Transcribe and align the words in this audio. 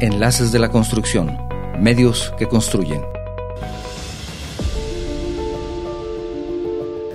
Enlaces 0.00 0.52
de 0.52 0.60
la 0.60 0.68
Construcción, 0.68 1.36
medios 1.80 2.32
que 2.38 2.46
construyen. 2.46 3.02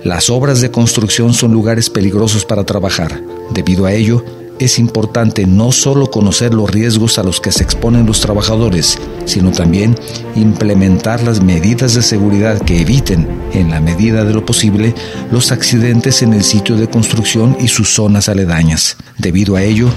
Las 0.02 0.28
obras 0.28 0.60
de 0.60 0.70
construcción 0.70 1.32
son 1.32 1.50
lugares 1.52 1.88
peligrosos 1.88 2.44
para 2.44 2.64
trabajar. 2.64 3.22
Debido 3.52 3.86
a 3.86 3.94
ello, 3.94 4.22
es 4.58 4.78
importante 4.78 5.46
no 5.46 5.72
solo 5.72 6.10
conocer 6.10 6.54
los 6.54 6.70
riesgos 6.70 7.18
a 7.18 7.22
los 7.22 7.40
que 7.40 7.52
se 7.52 7.62
exponen 7.62 8.06
los 8.06 8.20
trabajadores, 8.20 8.98
sino 9.24 9.50
también 9.50 9.96
implementar 10.36 11.22
las 11.22 11.42
medidas 11.42 11.94
de 11.94 12.02
seguridad 12.02 12.60
que 12.60 12.80
eviten, 12.80 13.26
en 13.52 13.70
la 13.70 13.80
medida 13.80 14.24
de 14.24 14.32
lo 14.32 14.46
posible, 14.46 14.94
los 15.30 15.52
accidentes 15.52 16.22
en 16.22 16.32
el 16.32 16.44
sitio 16.44 16.76
de 16.76 16.88
construcción 16.88 17.56
y 17.60 17.68
sus 17.68 17.94
zonas 17.94 18.28
aledañas. 18.28 18.96
Debido 19.18 19.56
a 19.56 19.62
ello, 19.62 19.88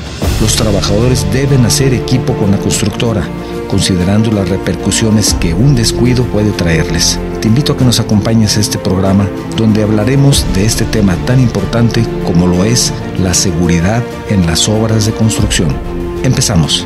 los 0.42 0.56
trabajadores 0.56 1.26
deben 1.32 1.66
hacer 1.66 1.94
equipo 1.94 2.34
con 2.34 2.52
la 2.52 2.58
constructora, 2.58 3.28
considerando 3.70 4.32
las 4.32 4.50
repercusiones 4.50 5.34
que 5.36 5.54
un 5.54 5.76
descuido 5.76 6.24
puede 6.26 6.52
traerles. 6.52 7.20
Invito 7.48 7.72
a 7.72 7.78
que 7.78 7.86
nos 7.86 8.02
acompañes 8.02 8.58
a 8.58 8.60
este 8.60 8.78
programa 8.78 9.26
donde 9.56 9.82
hablaremos 9.82 10.46
de 10.54 10.66
este 10.66 10.84
tema 10.84 11.16
tan 11.26 11.40
importante 11.40 12.04
como 12.26 12.46
lo 12.46 12.66
es 12.66 12.94
la 13.20 13.34
seguridad 13.34 14.04
en 14.30 14.46
las 14.46 14.68
obras 14.68 15.06
de 15.06 15.14
construcción. 15.14 15.70
Empezamos. 16.26 16.86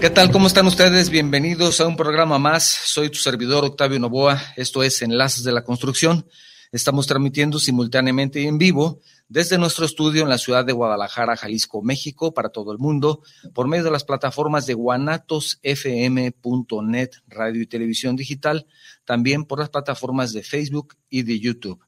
¿Qué 0.00 0.10
tal? 0.10 0.32
¿Cómo 0.32 0.48
están 0.48 0.66
ustedes? 0.66 1.08
Bienvenidos 1.08 1.80
a 1.80 1.86
un 1.86 1.94
programa 1.94 2.40
más. 2.40 2.64
Soy 2.64 3.10
tu 3.10 3.18
servidor 3.18 3.64
Octavio 3.64 4.00
Novoa. 4.00 4.42
Esto 4.56 4.82
es 4.82 5.00
Enlaces 5.02 5.44
de 5.44 5.52
la 5.52 5.62
Construcción. 5.62 6.26
Estamos 6.72 7.06
transmitiendo 7.06 7.60
simultáneamente 7.60 8.40
y 8.40 8.48
en 8.48 8.58
vivo 8.58 8.98
desde 9.32 9.56
nuestro 9.56 9.86
estudio 9.86 10.22
en 10.22 10.28
la 10.28 10.36
ciudad 10.36 10.62
de 10.62 10.74
Guadalajara, 10.74 11.38
Jalisco, 11.38 11.80
México, 11.80 12.34
para 12.34 12.50
todo 12.50 12.70
el 12.70 12.78
mundo, 12.78 13.22
por 13.54 13.66
medio 13.66 13.84
de 13.84 13.90
las 13.90 14.04
plataformas 14.04 14.66
de 14.66 14.74
guanatosfm.net, 14.74 17.10
radio 17.28 17.62
y 17.62 17.66
televisión 17.66 18.14
digital, 18.14 18.66
también 19.04 19.44
por 19.44 19.58
las 19.58 19.70
plataformas 19.70 20.32
de 20.32 20.42
Facebook 20.42 20.96
y 21.08 21.22
de 21.22 21.40
YouTube. 21.40 21.84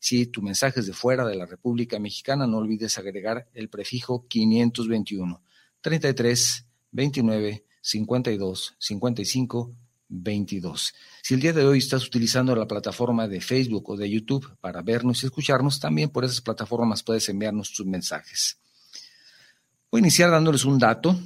Si 0.06 0.28
tu 0.28 0.44
mensaje 0.44 0.82
es 0.82 0.86
de 0.86 0.94
fuera 0.94 1.26
de 1.26 1.34
la 1.34 1.48
República 1.48 1.98
Mexicana, 1.98 2.46
no 2.46 2.58
olvides 2.58 3.00
agregar 3.00 3.50
el 3.56 3.70
prefijo 3.70 4.28
521. 4.28 5.42
33 5.82 6.68
29 6.92 7.66
52 7.82 8.76
55 8.78 9.76
22. 10.08 10.94
Si 11.24 11.34
el 11.34 11.40
día 11.40 11.54
de 11.54 11.66
hoy 11.66 11.80
estás 11.80 12.06
utilizando 12.06 12.56
la 12.56 12.68
plataforma 12.68 13.28
de 13.28 13.42
Facebook 13.42 13.90
o 13.90 13.98
de 13.98 14.08
YouTube 14.08 14.56
para 14.62 14.84
vernos 14.84 15.24
y 15.24 15.26
escucharnos, 15.26 15.80
también 15.80 16.12
por 16.12 16.24
esas 16.24 16.42
plataformas 16.42 17.02
puedes 17.02 17.28
enviarnos 17.28 17.74
tus 17.74 17.88
mensajes. 17.88 18.60
Voy 19.90 20.02
a 20.02 20.04
iniciar 20.04 20.30
dándoles 20.30 20.66
un 20.66 20.78
dato. 20.78 21.20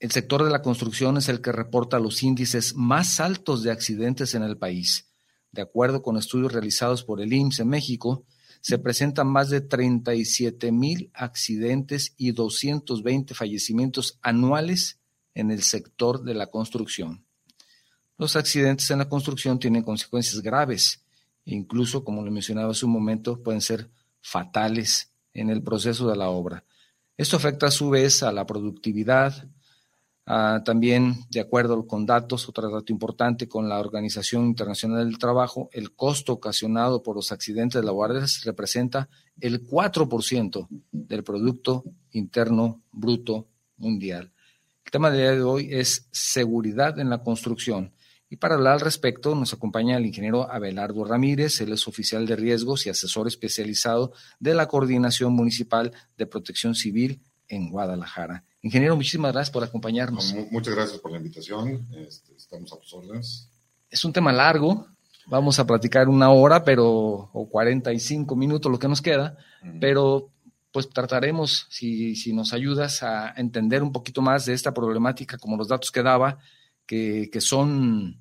El 0.00 0.10
sector 0.10 0.42
de 0.42 0.50
la 0.50 0.60
construcción 0.60 1.18
es 1.18 1.28
el 1.28 1.40
que 1.40 1.52
reporta 1.52 2.00
los 2.00 2.20
índices 2.24 2.74
más 2.74 3.20
altos 3.20 3.62
de 3.62 3.70
accidentes 3.70 4.34
en 4.34 4.42
el 4.42 4.58
país. 4.58 5.07
De 5.52 5.62
acuerdo 5.62 6.02
con 6.02 6.16
estudios 6.16 6.52
realizados 6.52 7.04
por 7.04 7.20
el 7.20 7.32
IMSS 7.32 7.60
en 7.60 7.68
México, 7.68 8.24
se 8.60 8.78
presentan 8.78 9.28
más 9.28 9.50
de 9.50 9.60
37 9.60 10.72
mil 10.72 11.10
accidentes 11.14 12.14
y 12.16 12.32
220 12.32 13.34
fallecimientos 13.34 14.18
anuales 14.22 14.98
en 15.34 15.50
el 15.50 15.62
sector 15.62 16.22
de 16.22 16.34
la 16.34 16.48
construcción. 16.48 17.24
Los 18.16 18.34
accidentes 18.34 18.90
en 18.90 18.98
la 18.98 19.08
construcción 19.08 19.58
tienen 19.60 19.84
consecuencias 19.84 20.42
graves 20.42 21.04
e 21.46 21.54
incluso, 21.54 22.04
como 22.04 22.24
lo 22.24 22.30
mencionaba 22.30 22.72
hace 22.72 22.84
un 22.84 22.92
momento, 22.92 23.42
pueden 23.42 23.60
ser 23.60 23.90
fatales 24.20 25.12
en 25.32 25.50
el 25.50 25.62
proceso 25.62 26.08
de 26.08 26.16
la 26.16 26.28
obra. 26.28 26.64
Esto 27.16 27.36
afecta 27.36 27.66
a 27.66 27.70
su 27.70 27.90
vez 27.90 28.22
a 28.22 28.32
la 28.32 28.44
productividad, 28.44 29.48
también 30.64 31.14
de 31.30 31.40
acuerdo 31.40 31.86
con 31.86 32.04
datos, 32.04 32.48
otro 32.48 32.70
dato 32.70 32.92
importante 32.92 33.48
con 33.48 33.68
la 33.68 33.80
Organización 33.80 34.44
Internacional 34.44 35.06
del 35.06 35.18
Trabajo, 35.18 35.70
el 35.72 35.94
costo 35.94 36.34
ocasionado 36.34 37.02
por 37.02 37.16
los 37.16 37.32
accidentes 37.32 37.82
laborales 37.82 38.44
representa 38.44 39.08
el 39.40 39.66
4% 39.66 40.68
del 40.92 41.24
Producto 41.24 41.84
Interno 42.10 42.82
Bruto 42.92 43.46
Mundial. 43.78 44.30
El 44.84 44.90
tema 44.92 45.10
del 45.10 45.20
día 45.20 45.32
de 45.32 45.42
hoy 45.42 45.68
es 45.70 46.08
seguridad 46.10 46.98
en 46.98 47.08
la 47.08 47.22
construcción. 47.22 47.94
Y 48.28 48.36
para 48.36 48.56
hablar 48.56 48.74
al 48.74 48.80
respecto 48.80 49.34
nos 49.34 49.54
acompaña 49.54 49.96
el 49.96 50.04
ingeniero 50.04 50.50
Abelardo 50.50 51.04
Ramírez, 51.04 51.62
él 51.62 51.72
es 51.72 51.88
oficial 51.88 52.26
de 52.26 52.36
riesgos 52.36 52.86
y 52.86 52.90
asesor 52.90 53.26
especializado 53.28 54.12
de 54.38 54.52
la 54.52 54.68
Coordinación 54.68 55.32
Municipal 55.32 55.92
de 56.18 56.26
Protección 56.26 56.74
Civil 56.74 57.22
en 57.48 57.70
Guadalajara. 57.70 58.44
Ingeniero, 58.62 58.96
muchísimas 58.96 59.32
gracias 59.32 59.52
por 59.52 59.62
acompañarnos. 59.62 60.34
Muchas 60.50 60.74
gracias 60.74 60.98
por 60.98 61.12
la 61.12 61.18
invitación, 61.18 61.86
este, 61.96 62.34
estamos 62.34 62.72
a 62.72 62.76
tus 62.78 62.92
órdenes. 62.92 63.48
Es 63.88 64.04
un 64.04 64.12
tema 64.12 64.32
largo, 64.32 64.86
vamos 65.26 65.58
a 65.58 65.66
platicar 65.66 66.08
una 66.08 66.30
hora, 66.30 66.64
pero, 66.64 66.86
o 67.32 67.48
45 67.48 68.34
minutos 68.34 68.70
lo 68.70 68.78
que 68.78 68.88
nos 68.88 69.00
queda, 69.00 69.36
pero 69.80 70.30
pues 70.72 70.90
trataremos, 70.90 71.66
si, 71.70 72.14
si 72.14 72.32
nos 72.32 72.52
ayudas 72.52 73.02
a 73.02 73.32
entender 73.36 73.82
un 73.82 73.92
poquito 73.92 74.22
más 74.22 74.44
de 74.44 74.54
esta 74.54 74.74
problemática, 74.74 75.38
como 75.38 75.56
los 75.56 75.68
datos 75.68 75.90
que 75.90 76.02
daba, 76.02 76.38
que, 76.86 77.30
son, 77.40 78.20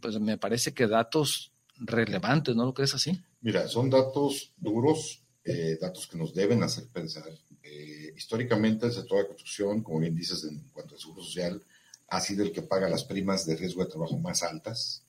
pues 0.00 0.18
me 0.20 0.38
parece 0.38 0.72
que 0.74 0.86
datos 0.86 1.52
relevantes, 1.76 2.54
¿no 2.54 2.64
lo 2.64 2.74
crees 2.74 2.94
así? 2.94 3.20
Mira, 3.40 3.68
son 3.68 3.90
datos 3.90 4.52
duros, 4.56 5.22
eh, 5.44 5.78
datos 5.80 6.06
que 6.06 6.18
nos 6.18 6.34
deben 6.34 6.62
hacer 6.62 6.88
pensar. 6.92 7.24
Eh, 7.68 8.12
históricamente 8.16 8.86
el 8.86 8.92
sector 8.92 9.18
de 9.18 9.26
construcción, 9.28 9.82
como 9.82 10.00
bien 10.00 10.14
dices 10.14 10.44
en 10.44 10.60
cuanto 10.72 10.94
al 10.94 11.00
seguro 11.00 11.22
social, 11.22 11.62
ha 12.08 12.20
sido 12.20 12.44
el 12.44 12.52
que 12.52 12.62
paga 12.62 12.88
las 12.88 13.04
primas 13.04 13.44
de 13.44 13.56
riesgo 13.56 13.84
de 13.84 13.90
trabajo 13.90 14.16
más 14.18 14.42
altas, 14.42 15.02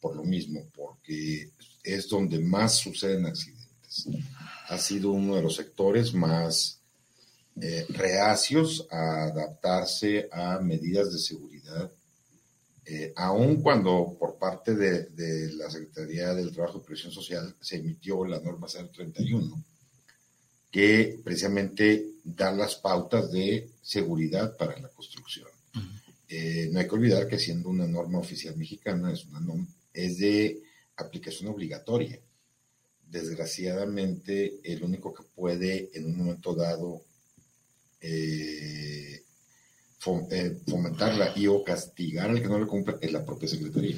por 0.00 0.16
lo 0.16 0.24
mismo, 0.24 0.66
porque 0.74 1.50
es 1.82 2.08
donde 2.08 2.38
más 2.38 2.76
suceden 2.76 3.26
accidentes. 3.26 4.08
Ha 4.68 4.78
sido 4.78 5.12
uno 5.12 5.36
de 5.36 5.42
los 5.42 5.56
sectores 5.56 6.14
más 6.14 6.80
eh, 7.60 7.86
reacios 7.90 8.86
a 8.90 9.24
adaptarse 9.24 10.28
a 10.32 10.58
medidas 10.60 11.12
de 11.12 11.18
seguridad 11.18 11.90
eh, 12.90 13.12
aun 13.16 13.60
cuando 13.60 14.16
por 14.18 14.38
parte 14.38 14.74
de, 14.74 15.52
la 15.52 15.68
Secretaría 15.68 16.32
del 16.32 16.52
Trabajo 16.52 16.78
y 16.78 16.86
Previsión 16.86 17.12
Social 17.12 17.54
se 17.60 17.76
emitió 17.76 18.24
la 18.24 18.40
norma 18.40 18.66
031, 18.66 19.62
que 20.70 21.18
precisamente 21.24 22.06
da 22.24 22.52
las 22.52 22.74
pautas 22.76 23.32
de 23.32 23.70
seguridad 23.82 24.56
para 24.56 24.78
la 24.78 24.88
construcción. 24.88 25.48
Eh, 26.28 26.68
no 26.70 26.78
hay 26.78 26.86
que 26.86 26.94
olvidar 26.94 27.26
que 27.26 27.38
siendo 27.38 27.70
una 27.70 27.86
norma 27.86 28.18
oficial 28.18 28.54
mexicana, 28.56 29.12
es, 29.12 29.24
una 29.24 29.66
es 29.94 30.18
de 30.18 30.62
aplicación 30.96 31.48
obligatoria. 31.48 32.20
Desgraciadamente, 33.10 34.60
el 34.62 34.84
único 34.84 35.14
que 35.14 35.22
puede 35.34 35.90
en 35.94 36.04
un 36.04 36.18
momento 36.18 36.54
dado 36.54 37.00
eh, 38.02 39.22
eh, 40.30 40.58
fomentarla 40.66 41.32
y 41.34 41.46
o 41.46 41.64
castigar 41.64 42.28
al 42.28 42.42
que 42.42 42.48
no 42.48 42.60
le 42.60 42.66
cumple 42.66 42.96
es 43.00 43.10
la 43.10 43.24
propia 43.24 43.48
Secretaría. 43.48 43.96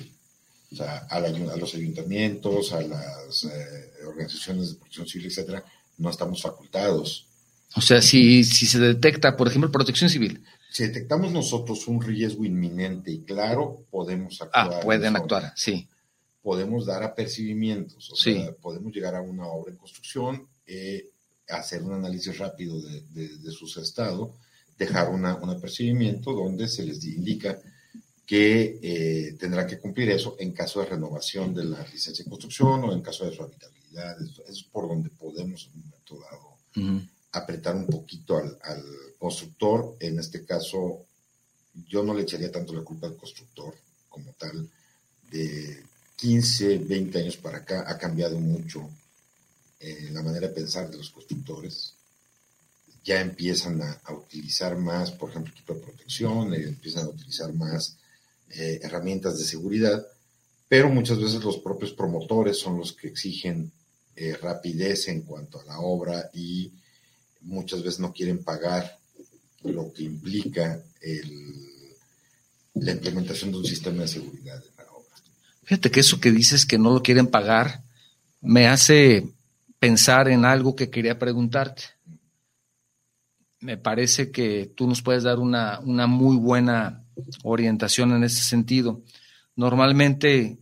O 0.72 0.76
sea, 0.76 0.98
a, 1.10 1.18
los 1.18 1.74
ayuntamientos, 1.74 2.72
a 2.72 2.80
las 2.82 3.44
organizaciones 4.06 4.68
de 4.68 4.74
protección 4.76 5.08
civil, 5.08 5.26
etcétera, 5.26 5.64
no 6.00 6.10
estamos 6.10 6.42
facultados. 6.42 7.28
O 7.76 7.80
sea, 7.80 8.02
si, 8.02 8.42
si 8.42 8.66
se 8.66 8.80
detecta, 8.80 9.36
por 9.36 9.46
ejemplo, 9.46 9.70
protección 9.70 10.10
civil. 10.10 10.42
Si 10.70 10.84
detectamos 10.84 11.32
nosotros 11.32 11.86
un 11.86 12.02
riesgo 12.02 12.44
inminente 12.44 13.12
y 13.12 13.20
claro, 13.20 13.84
podemos 13.90 14.40
actuar. 14.42 14.72
Ah, 14.72 14.80
pueden 14.80 15.16
actuar, 15.16 15.52
sí. 15.54 15.88
Podemos 16.42 16.86
dar 16.86 17.02
apercibimientos, 17.02 18.10
o 18.10 18.16
sea, 18.16 18.52
podemos 18.52 18.92
llegar 18.92 19.14
a 19.14 19.20
una 19.20 19.46
obra 19.46 19.72
en 19.72 19.78
construcción, 19.78 20.48
eh, 20.66 21.10
hacer 21.48 21.82
un 21.82 21.92
análisis 21.92 22.38
rápido 22.38 22.80
de, 22.80 23.02
de 23.02 23.50
su 23.50 23.66
estado, 23.78 24.34
dejar 24.78 25.10
un 25.10 25.26
apercibimiento 25.26 26.32
donde 26.32 26.66
se 26.66 26.84
les 26.84 27.04
indica 27.04 27.58
que 28.30 28.78
eh, 28.80 29.36
tendrán 29.40 29.66
que 29.66 29.80
cumplir 29.80 30.08
eso 30.10 30.36
en 30.38 30.52
caso 30.52 30.78
de 30.78 30.86
renovación 30.86 31.52
de 31.52 31.64
la 31.64 31.82
licencia 31.92 32.24
de 32.24 32.30
construcción 32.30 32.84
o 32.84 32.92
en 32.92 33.02
caso 33.02 33.26
de 33.26 33.34
su 33.34 33.42
habitabilidad. 33.42 33.79
Es 34.48 34.62
por 34.64 34.88
donde 34.88 35.10
podemos 35.10 35.66
en 35.66 35.80
un 35.80 35.90
momento 35.90 36.18
dado 36.20 37.08
apretar 37.32 37.76
un 37.76 37.86
poquito 37.86 38.36
al, 38.36 38.58
constructor. 39.18 39.96
En 40.00 40.18
este 40.18 40.44
caso, 40.44 41.04
yo 41.86 42.02
no 42.02 42.14
le 42.14 42.22
echaría 42.22 42.50
tanto 42.50 42.72
la 42.72 42.82
culpa 42.82 43.06
al 43.06 43.16
constructor 43.16 43.74
como 44.08 44.32
tal 44.32 44.68
de 45.30 45.84
15, 46.16 46.78
20 46.78 47.18
años 47.18 47.36
para 47.36 47.58
acá 47.58 47.84
ha 47.86 47.98
cambiado 47.98 48.38
mucho 48.38 48.88
eh, 49.78 50.08
la 50.12 50.22
manera 50.22 50.48
de 50.48 50.54
pensar 50.54 50.90
de 50.90 50.96
los 50.96 51.10
constructores. 51.10 51.94
Ya 53.04 53.20
empiezan 53.20 53.80
a, 53.82 54.12
utilizar 54.12 54.76
más, 54.76 55.10
por 55.10 55.30
ejemplo, 55.30 55.52
equipo 55.52 55.74
de 55.74 55.80
protección, 55.80 56.54
eh, 56.54 56.64
empiezan 56.64 57.06
a 57.06 57.10
utilizar 57.10 57.52
más 57.52 57.96
eh, 58.50 58.80
herramientas 58.82 59.38
de 59.38 59.44
seguridad, 59.44 60.06
pero 60.68 60.88
muchas 60.88 61.18
veces 61.18 61.42
los 61.42 61.58
propios 61.58 61.92
promotores 61.92 62.58
son 62.58 62.78
los 62.78 62.92
que 62.92 63.08
exigen 63.08 63.72
rapidez 64.40 65.08
en 65.08 65.22
cuanto 65.22 65.60
a 65.60 65.64
la 65.64 65.80
obra 65.80 66.30
y 66.34 66.72
muchas 67.42 67.82
veces 67.82 68.00
no 68.00 68.12
quieren 68.12 68.44
pagar 68.44 68.98
lo 69.64 69.92
que 69.92 70.04
implica 70.04 70.82
la 72.74 72.92
implementación 72.92 73.50
de 73.52 73.58
un 73.58 73.64
sistema 73.64 74.02
de 74.02 74.08
seguridad 74.08 74.56
en 74.56 74.76
la 74.76 74.92
obra. 74.92 75.16
Fíjate 75.64 75.90
que 75.90 76.00
eso 76.00 76.20
que 76.20 76.30
dices 76.30 76.66
que 76.66 76.78
no 76.78 76.92
lo 76.92 77.02
quieren 77.02 77.26
pagar 77.26 77.82
me 78.40 78.68
hace 78.68 79.28
pensar 79.78 80.28
en 80.28 80.44
algo 80.44 80.76
que 80.76 80.90
quería 80.90 81.18
preguntarte. 81.18 81.84
Me 83.60 83.76
parece 83.76 84.30
que 84.30 84.72
tú 84.74 84.86
nos 84.86 85.02
puedes 85.02 85.22
dar 85.22 85.38
una, 85.38 85.80
una 85.80 86.06
muy 86.06 86.36
buena 86.36 87.04
orientación 87.42 88.12
en 88.12 88.24
ese 88.24 88.42
sentido. 88.42 89.02
Normalmente 89.56 90.58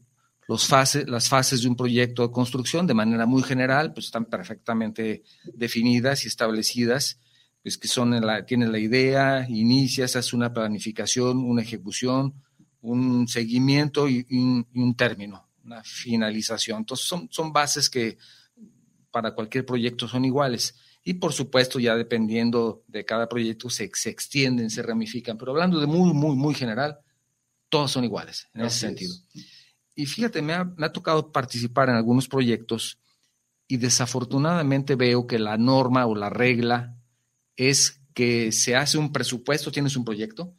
los 0.49 0.67
fases, 0.67 1.07
las 1.07 1.29
fases 1.29 1.63
de 1.63 1.69
un 1.69 1.77
proyecto 1.77 2.23
de 2.23 2.33
construcción, 2.33 2.87
de 2.87 2.95
manera 2.95 3.27
muy 3.27 3.43
general, 3.43 3.93
pues 3.93 4.07
están 4.07 4.25
perfectamente 4.25 5.23
definidas 5.45 6.25
y 6.25 6.29
establecidas, 6.29 7.21
pues 7.63 7.77
que 7.77 7.87
son 7.87 8.19
la, 8.19 8.47
tienes 8.47 8.71
la 8.71 8.79
idea, 8.79 9.47
inicias, 9.47 10.17
haces 10.17 10.33
una 10.33 10.51
planificación, 10.55 11.45
una 11.45 11.61
ejecución, 11.61 12.43
un 12.81 13.29
seguimiento 13.29 14.09
y, 14.09 14.27
un, 14.75 14.95
término, 14.97 15.51
una 15.65 15.85
finalización. 15.85 16.79
Entonces 16.79 17.07
son, 17.07 17.29
son 17.31 17.53
bases 17.53 17.91
que 17.91 18.17
para 19.11 19.35
cualquier 19.35 19.67
proyecto 19.67 20.09
son 20.09 20.25
iguales. 20.25 20.77
Y 21.05 21.15
por 21.15 21.35
supuesto, 21.35 21.79
ya 21.79 21.95
dependiendo 21.95 22.85
de 22.87 23.05
cada 23.05 23.29
proyecto, 23.29 23.69
se, 23.69 23.91
se 23.93 24.09
extienden, 24.09 24.71
se 24.71 24.83
ramifican. 24.83 25.37
Pero 25.37 25.53
hablando 25.53 25.79
de 25.79 25.87
muy, 25.87 26.15
muy, 26.15 26.37
muy 26.37 26.55
general, 26.55 27.01
todos 27.69 27.91
son 27.91 28.05
iguales 28.05 28.49
en 28.55 28.63
ese 28.63 28.79
sentido. 28.79 29.15
Y 29.99 30.07
fíjate, 30.07 30.43
me 30.43 30.53
ha, 30.53 30.93
tocado 30.93 31.33
participar 31.33 31.89
en 31.89 31.97
algunos 31.97 32.29
proyectos 32.29 33.01
y 33.67 33.79
desafortunadamente 33.79 34.95
veo 34.95 35.27
que 35.27 35.41
la 35.41 35.59
norma 35.59 36.07
o 36.07 36.15
la 36.15 36.31
regla 36.31 36.97
es 37.57 38.01
que 38.15 38.53
se 38.53 38.77
hace 38.77 38.97
un 38.97 39.11
presupuesto, 39.11 39.73
tienes 39.73 39.97
un 39.97 40.05
proyecto, 40.05 40.55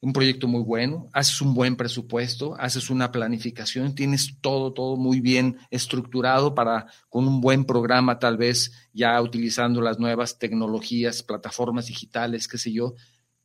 un 0.00 0.12
proyecto 0.12 0.48
muy 0.48 0.64
bueno, 0.64 1.08
haces 1.12 1.40
un 1.40 1.54
buen 1.54 1.76
presupuesto, 1.76 2.56
haces 2.58 2.90
una 2.90 3.12
planificación, 3.12 3.94
tienes 3.94 4.40
todo, 4.40 4.72
todo 4.72 4.96
muy 4.96 5.20
bien 5.20 5.58
estructurado 5.70 6.52
para 6.52 6.88
con 7.08 7.28
un 7.28 7.40
buen 7.40 7.64
programa, 7.64 8.18
tal 8.18 8.36
vez 8.36 8.72
ya 8.92 9.22
utilizando 9.22 9.80
las 9.80 10.00
nuevas 10.00 10.40
tecnologías, 10.40 11.22
plataformas 11.22 11.86
digitales, 11.86 12.48
qué 12.48 12.58
sé 12.58 12.72
yo, 12.72 12.96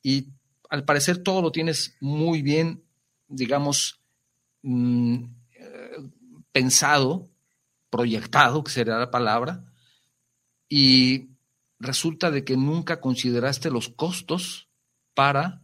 y 0.02 0.34
al 0.68 0.84
parecer 0.84 1.20
todo 1.20 1.44
lo 1.44 1.52
tienes 1.52 1.96
muy 2.00 2.42
bien, 2.42 2.84
digamos, 3.28 4.02
mm, 4.66 5.16
eh, 5.60 6.10
pensado, 6.52 7.30
proyectado, 7.90 8.64
que 8.64 8.72
sería 8.72 8.98
la 8.98 9.12
palabra, 9.12 9.64
y 10.68 11.30
resulta 11.80 12.32
de 12.32 12.44
que 12.44 12.58
nunca 12.58 13.00
consideraste 13.00 13.70
los 13.70 13.90
costos 13.90 14.70
para 15.14 15.62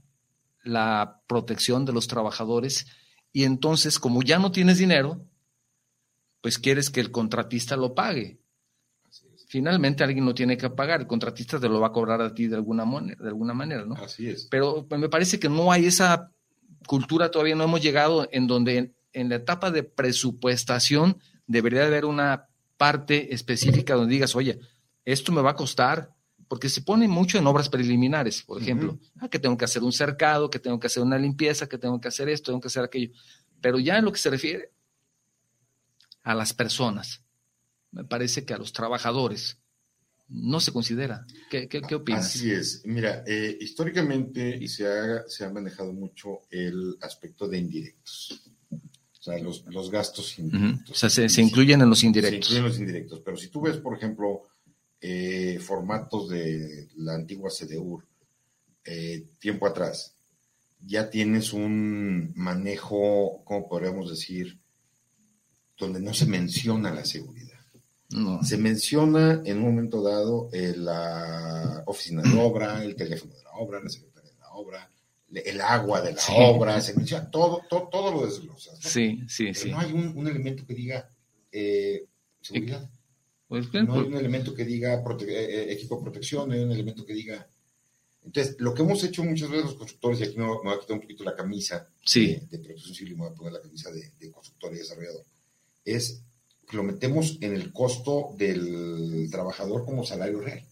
la 0.64 1.22
protección 1.28 1.86
de 1.86 1.94
los 1.94 2.08
trabajadores 2.08 2.86
y 3.34 3.44
entonces 3.46 3.98
como 3.98 4.22
ya 4.22 4.38
no 4.38 4.52
tienes 4.52 4.78
dinero, 4.78 5.26
pues 6.42 6.60
quieres 6.60 6.90
que 6.90 7.00
el 7.00 7.12
contratista 7.12 7.76
lo 7.76 7.96
pague. 7.96 8.40
Finalmente 9.48 10.04
alguien 10.04 10.26
lo 10.26 10.34
tiene 10.34 10.58
que 10.58 10.70
pagar, 10.70 11.02
el 11.02 11.08
contratista 11.08 11.60
te 11.60 11.68
lo 11.68 11.80
va 11.80 11.88
a 11.88 11.92
cobrar 11.92 12.22
a 12.22 12.34
ti 12.34 12.48
de 12.48 12.56
alguna, 12.56 12.86
manera, 12.86 13.22
de 13.22 13.28
alguna 13.28 13.54
manera, 13.54 13.86
¿no? 13.86 13.96
Así 13.96 14.30
es. 14.30 14.48
Pero 14.50 14.88
me 14.90 15.10
parece 15.10 15.40
que 15.40 15.50
no 15.50 15.72
hay 15.72 15.88
esa 15.88 16.32
cultura, 16.88 17.32
todavía 17.32 17.56
no 17.56 17.64
hemos 17.64 17.82
llegado 17.82 18.28
en 18.32 18.48
donde 18.48 18.94
en, 19.14 19.30
la 19.30 19.36
etapa 19.36 19.72
de 19.72 19.84
presupuestación 19.84 21.18
debería 21.48 21.86
haber 21.86 22.06
una 22.06 22.48
parte 22.78 23.34
específica 23.34 23.96
donde 23.96 24.14
digas, 24.14 24.36
oye, 24.36 24.60
esto 25.06 25.32
me 25.32 25.42
va 25.42 25.52
a 25.52 25.56
costar 25.56 26.14
porque 26.48 26.68
se 26.68 26.82
pone 26.82 27.08
mucho 27.08 27.38
en 27.38 27.48
obras 27.48 27.70
preliminares, 27.70 28.44
por 28.44 28.62
ejemplo, 28.62 29.00
ah, 29.20 29.30
que 29.30 29.40
tengo 29.40 29.58
que 29.58 29.64
hacer 29.64 29.84
un 29.84 29.94
cercado, 29.94 30.50
que 30.50 30.60
tengo 30.60 30.80
que 30.80 30.88
hacer 30.88 31.02
una 31.02 31.18
limpieza, 31.18 31.70
que 31.70 31.78
tengo 31.78 32.02
que 32.02 32.10
hacer 32.10 32.28
esto, 32.28 32.52
tengo 32.52 32.60
que 32.60 32.68
hacer 32.68 32.84
aquello. 32.84 33.14
Pero 33.62 33.80
ya 33.80 33.98
en 33.98 34.04
lo 34.04 34.12
que 34.12 34.20
se 34.20 34.30
refiere 34.30 34.74
a 36.24 36.36
las 36.36 36.54
personas, 36.54 37.24
me 37.92 38.04
parece 38.04 38.44
que 38.44 38.54
a 38.54 38.58
los 38.58 38.74
trabajadores 38.74 39.61
no 40.32 40.60
se 40.60 40.72
considera. 40.72 41.26
¿Qué, 41.50 41.68
qué, 41.68 41.96
opinas? 41.96 42.26
Así 42.26 42.52
es. 42.52 42.82
Mira, 42.86 43.24
eh, 43.28 43.58
históricamente 43.60 44.66
se 44.68 44.88
ha, 44.88 45.28
se 45.28 45.44
ha 45.44 45.50
manejado 45.50 45.92
mucho 45.94 46.40
el 46.50 46.98
aspecto 47.02 47.48
de 47.48 47.58
indirectos. 47.58 48.52
O 48.72 49.24
sea, 49.24 49.38
los, 49.38 49.66
los 49.68 49.92
gastos 49.92 50.40
indirectos. 50.40 50.90
O 50.90 50.96
sea, 50.96 51.10
se, 51.10 51.30
se, 51.30 51.42
incluyen 51.42 51.82
en 51.82 51.90
los 51.90 52.04
indirectos. 52.04 52.48
Se 52.48 52.54
incluyen 52.56 52.64
en 52.64 52.70
los 52.70 52.80
indirectos. 52.80 53.22
Pero 53.24 53.38
si 53.38 53.50
tú 53.50 53.62
ves, 53.62 53.78
por 53.78 53.96
ejemplo, 53.96 54.44
eh, 55.02 55.60
formatos 55.60 56.30
de 56.30 56.88
la 56.98 57.16
antigua 57.16 57.50
CDUR 57.50 58.06
eh, 58.86 59.26
tiempo 59.38 59.68
atrás, 59.68 60.16
ya 60.80 61.10
tienes 61.10 61.54
un 61.54 62.32
manejo, 62.36 63.44
¿cómo 63.44 63.68
podríamos 63.68 64.10
decir? 64.10 64.60
Donde 65.78 66.00
no 66.00 66.14
se 66.14 66.26
menciona 66.26 66.94
la 66.94 67.06
seguridad. 67.06 67.51
Se 68.44 68.58
menciona 68.58 69.42
en 69.46 69.58
un 69.58 69.64
momento 69.64 70.02
dado 70.02 70.50
eh, 70.52 70.74
la 70.76 71.84
oficina 71.86 72.22
de 72.22 72.40
obra, 72.40 72.84
el 72.84 72.96
teléfono 72.96 73.34
de 73.36 73.44
la 73.44 73.52
obra, 73.54 73.80
la 73.80 73.90
secretaria 73.90 74.32
de 74.32 74.40
la 74.40 74.52
obra, 74.52 74.90
el 75.34 75.62
agua 75.62 76.02
de 76.02 76.14
la 76.14 76.22
obra, 76.36 76.82
se 76.82 76.94
menciona 76.94 77.32
todo, 77.32 77.62
todo, 77.70 77.88
todo 77.90 78.12
lo 78.12 78.26
desglosas. 78.26 78.78
Sí, 78.80 79.22
sí, 79.28 79.54
sí. 79.54 79.72
No 79.72 79.80
hay 79.80 79.94
un, 79.94 80.28
elemento 80.28 80.66
que 80.66 80.74
diga 80.74 81.10
seguridad. 82.42 82.90
Pues 83.52 83.66
no 83.74 83.80
hay 83.82 83.86
pues 83.86 84.08
un 84.08 84.14
elemento 84.14 84.54
que 84.56 84.64
diga 84.64 84.94
eh, 84.94 85.26
eh, 85.28 85.74
equipo 85.74 85.98
de 85.98 86.04
protección, 86.04 86.48
no 86.48 86.56
hay 86.56 86.62
un 86.62 86.72
elemento 86.72 87.06
que 87.06 87.14
diga. 87.14 87.50
Entonces, 88.24 88.56
lo 88.60 88.74
que 88.74 88.82
hemos 88.82 89.04
hecho 89.04 89.26
muchas 89.26 89.50
veces 89.50 89.66
los 89.66 89.76
constructores, 89.76 90.22
y 90.22 90.24
aquí 90.24 90.38
me, 90.38 90.46
voy 90.46 90.74
a 90.74 90.80
quitar 90.80 90.94
un 90.94 91.02
poquito 91.02 91.26
la 91.26 91.36
camisa 91.36 91.86
de, 92.14 92.48
protección 92.50 92.96
civil 92.96 93.12
y 93.12 93.16
me 93.16 93.24
voy 93.24 93.32
a 93.34 93.36
poner 93.36 93.52
la 93.52 93.62
camisa 93.62 93.92
de, 93.92 94.32
constructor 94.32 94.72
y 94.74 94.78
desarrollador, 94.78 95.26
es 95.84 96.22
que 96.72 96.78
lo 96.78 96.84
metemos 96.84 97.38
en 97.42 97.54
el 97.54 97.74
costo 97.74 98.34
del 98.38 99.28
trabajador 99.30 99.84
como 99.84 100.06
salario 100.06 100.40
real. 100.40 100.64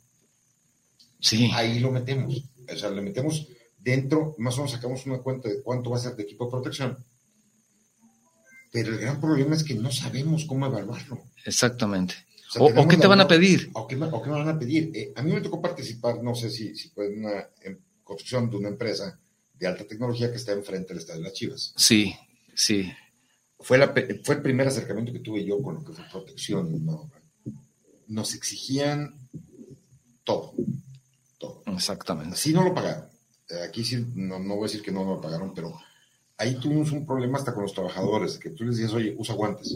Sí. 1.20 1.52
Ahí 1.54 1.80
lo 1.80 1.92
metemos. 1.92 2.42
O 2.72 2.78
sea, 2.78 2.90
le 2.90 3.02
metemos 3.02 3.48
dentro, 3.78 4.34
más 4.38 4.56
o 4.56 4.60
menos 4.60 4.72
sacamos 4.72 5.06
una 5.06 5.20
cuenta 5.20 5.50
de 5.50 5.62
cuánto 5.62 5.90
va 5.90 5.98
a 5.98 6.00
ser 6.00 6.16
de 6.16 6.24
equipo 6.24 6.46
de 6.46 6.52
protección. 6.52 6.98
Pero 8.72 8.94
el 8.94 9.00
gran 9.00 9.20
problema 9.20 9.56
es 9.56 9.64
que 9.66 9.74
no 9.74 9.92
sabemos 9.92 10.46
cómo 10.46 10.68
evaluarlo. 10.68 11.22
Exactamente. 11.46 12.16
O, 12.58 12.88
qué 12.88 12.96
te 12.96 13.08
van 13.08 13.20
a 13.20 13.28
pedir? 13.28 13.70
O 13.74 13.86
qué, 13.86 13.98
me 13.98 14.08
van 14.08 14.48
a 14.48 14.58
pedir. 14.58 14.92
Eh, 14.96 15.12
a 15.16 15.22
mí 15.22 15.34
me 15.34 15.42
tocó 15.42 15.62
participar, 15.62 16.24
no 16.24 16.34
sé 16.34 16.50
si, 16.50 16.76
si 16.76 16.90
fue 16.90 17.08
en 17.08 17.26
una 17.26 17.50
construcción 18.04 18.50
de 18.50 18.56
una 18.56 18.70
empresa 18.70 19.20
de 19.54 19.68
alta 19.68 19.86
tecnología 19.86 20.32
que 20.32 20.38
está 20.38 20.54
enfrente 20.54 20.90
del 20.94 21.00
Estadio 21.00 21.20
de 21.20 21.26
las 21.26 21.34
Chivas. 21.34 21.74
Sí, 21.76 22.16
sí. 22.56 22.90
Fue, 23.60 23.78
la, 23.78 23.94
fue 24.24 24.36
el 24.36 24.42
primer 24.42 24.68
acercamiento 24.68 25.12
que 25.12 25.20
tuve 25.20 25.44
yo 25.44 25.62
con 25.62 25.76
lo 25.76 25.84
que 25.84 25.94
fue 25.94 26.06
protección. 26.12 26.86
Nos 28.08 28.34
exigían 28.34 29.14
todo, 30.24 30.54
todo. 31.38 31.64
Exactamente. 31.68 32.36
Sí 32.38 32.54
no 32.54 32.64
lo 32.64 32.74
pagaron. 32.74 33.06
Aquí 33.68 33.84
sí, 33.84 34.06
no, 34.16 34.40
no 34.40 34.56
voy 34.56 34.66
a 34.66 34.68
decir 34.68 34.82
que 34.82 34.92
no 34.92 35.04
lo 35.04 35.20
pagaron, 35.20 35.54
pero 35.54 35.80
ahí 36.38 36.56
tuvimos 36.60 36.92
un 36.92 37.06
problema 37.06 37.38
hasta 37.38 37.54
con 37.54 37.64
los 37.64 37.74
trabajadores, 37.74 38.38
que 38.38 38.52
tú 38.52 38.64
les 38.64 38.78
decías, 38.78 38.94
oye, 38.94 39.16
usa 39.18 39.36
guantes 39.36 39.76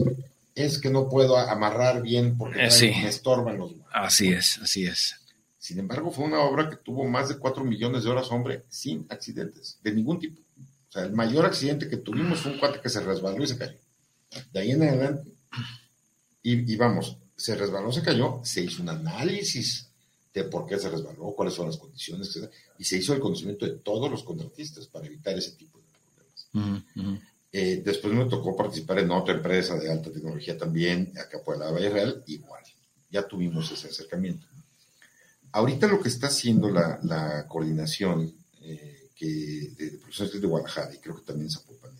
es 0.54 0.80
que 0.80 0.90
no 0.90 1.08
puedo 1.08 1.36
amarrar 1.36 2.02
bien 2.02 2.38
porque 2.38 2.64
eh, 2.64 2.94
me 3.02 3.08
estorban 3.08 3.58
los 3.58 3.74
Así 3.92 4.32
es, 4.32 4.58
así 4.58 4.86
es. 4.86 5.16
Sin 5.58 5.78
embargo, 5.78 6.10
fue 6.10 6.26
una 6.26 6.40
obra 6.40 6.68
que 6.68 6.76
tuvo 6.76 7.04
más 7.04 7.28
de 7.28 7.38
4 7.38 7.64
millones 7.64 8.04
de 8.04 8.10
horas, 8.10 8.30
hombre, 8.30 8.64
sin 8.68 9.06
accidentes, 9.08 9.78
de 9.82 9.92
ningún 9.92 10.18
tipo. 10.18 10.40
Sea, 10.94 11.02
el 11.02 11.12
mayor 11.12 11.44
accidente 11.44 11.88
que 11.88 11.96
tuvimos 11.96 12.38
fue 12.38 12.52
un 12.52 12.58
cuate 12.60 12.80
que 12.80 12.88
se 12.88 13.00
resbaló 13.00 13.42
y 13.42 13.48
se 13.48 13.58
cayó. 13.58 13.76
De 14.52 14.60
ahí 14.60 14.70
en 14.70 14.82
adelante, 14.84 15.32
y, 16.40 16.76
vamos, 16.76 17.16
se 17.36 17.56
resbaló, 17.56 17.90
se 17.90 18.00
cayó, 18.00 18.40
se 18.44 18.60
hizo 18.60 18.80
un 18.80 18.90
análisis 18.90 19.88
de 20.32 20.44
por 20.44 20.66
qué 20.66 20.78
se 20.78 20.88
resbaló, 20.88 21.32
cuáles 21.32 21.54
son 21.54 21.66
las 21.66 21.78
condiciones, 21.78 22.36
etc. 22.36 22.48
Y 22.78 22.84
se 22.84 22.96
hizo 22.96 23.12
el 23.12 23.18
conocimiento 23.18 23.66
de 23.66 23.72
todos 23.72 24.08
los 24.08 24.22
contratistas 24.22 24.86
para 24.86 25.06
evitar 25.06 25.36
ese 25.36 25.52
tipo 25.52 25.78
de 25.78 25.84
problemas. 26.52 26.86
Eh, 27.50 27.82
después 27.84 28.14
me 28.14 28.26
tocó 28.26 28.56
participar 28.56 29.00
en 29.00 29.10
otra 29.10 29.34
empresa 29.34 29.76
de 29.76 29.90
alta 29.90 30.12
tecnología 30.12 30.56
también, 30.56 31.12
acá 31.18 31.42
por 31.42 31.58
la 31.58 31.72
Valle 31.72 31.90
Real, 31.90 32.22
igual. 32.28 32.62
Ya 33.10 33.26
tuvimos 33.26 33.68
ese 33.72 33.88
acercamiento. 33.88 34.46
Ahorita 35.50 35.88
lo 35.88 36.00
que 36.00 36.08
está 36.08 36.28
haciendo 36.28 36.68
la, 36.68 37.46
coordinación 37.48 38.32
eh, 38.60 38.93
de, 39.26 39.98
profesores 39.98 40.40
de 40.40 40.46
Guadalajara, 40.46 40.94
y 40.94 40.98
creo 40.98 41.16
que 41.16 41.22
también 41.22 41.50
Zapopan 41.50 41.94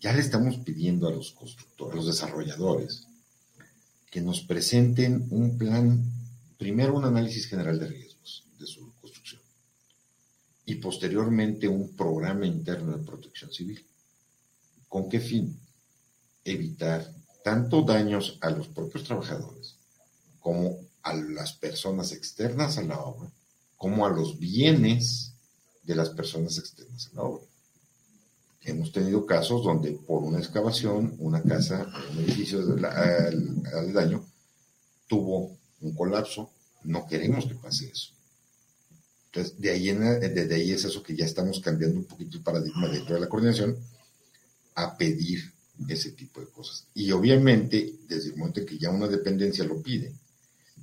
ya 0.00 0.12
le 0.12 0.20
estamos 0.20 0.58
pidiendo 0.58 1.08
a 1.08 1.10
los 1.10 1.32
constructores, 1.32 1.94
a 1.94 1.96
los 1.96 2.06
desarrolladores, 2.06 3.06
que 4.10 4.20
nos 4.20 4.42
presenten 4.42 5.26
un 5.30 5.58
plan, 5.58 6.04
primero 6.58 6.94
un 6.94 7.04
análisis 7.04 7.46
general 7.46 7.78
de 7.78 7.88
riesgos 7.88 8.44
de 8.58 8.66
su 8.66 8.92
construcción 9.00 9.40
y 10.64 10.76
posteriormente 10.76 11.68
un 11.68 11.96
programa 11.96 12.46
interno 12.46 12.96
de 12.96 13.04
protección 13.04 13.52
civil. 13.52 13.84
¿Con 14.88 15.08
qué 15.08 15.20
fin? 15.20 15.58
Evitar 16.44 17.12
tanto 17.42 17.82
daños 17.82 18.38
a 18.40 18.50
los 18.50 18.68
propios 18.68 19.04
trabajadores 19.04 19.76
como 20.40 20.78
a 21.02 21.14
las 21.14 21.52
personas 21.52 22.12
externas 22.12 22.78
a 22.78 22.82
la 22.82 23.00
obra, 23.00 23.30
como 23.76 24.06
a 24.06 24.10
los 24.10 24.38
bienes 24.38 25.32
de 25.86 25.94
las 25.94 26.10
personas 26.10 26.58
externas 26.58 27.08
a 27.12 27.16
la 27.16 27.22
obra. 27.22 27.44
Hemos 28.62 28.90
tenido 28.90 29.24
casos 29.24 29.62
donde 29.62 29.92
por 29.92 30.24
una 30.24 30.38
excavación, 30.38 31.14
una 31.18 31.40
casa, 31.42 31.86
un 32.12 32.18
edificio 32.24 32.60
al, 32.60 33.92
daño, 33.92 34.26
tuvo 35.06 35.56
un 35.80 35.94
colapso. 35.94 36.50
No 36.82 37.06
queremos 37.06 37.46
que 37.46 37.54
pase 37.54 37.88
eso. 37.88 38.10
Entonces, 39.26 39.60
de 39.60 39.70
ahí, 39.70 39.92
desde 39.92 40.54
ahí 40.54 40.72
es 40.72 40.84
eso 40.84 41.02
que 41.02 41.14
ya 41.14 41.24
estamos 41.24 41.60
cambiando 41.60 41.98
un 41.98 42.06
poquito 42.06 42.38
el 42.38 42.42
paradigma 42.42 42.88
dentro 42.88 43.14
de 43.14 43.20
la 43.20 43.28
coordinación 43.28 43.76
a 44.74 44.96
pedir 44.96 45.52
ese 45.88 46.12
tipo 46.12 46.40
de 46.40 46.48
cosas. 46.48 46.86
Y 46.94 47.12
obviamente, 47.12 47.94
desde 48.08 48.30
el 48.30 48.36
momento 48.36 48.60
en 48.60 48.66
que 48.66 48.78
ya 48.78 48.90
una 48.90 49.06
dependencia 49.06 49.64
lo 49.64 49.80
pide, 49.80 50.12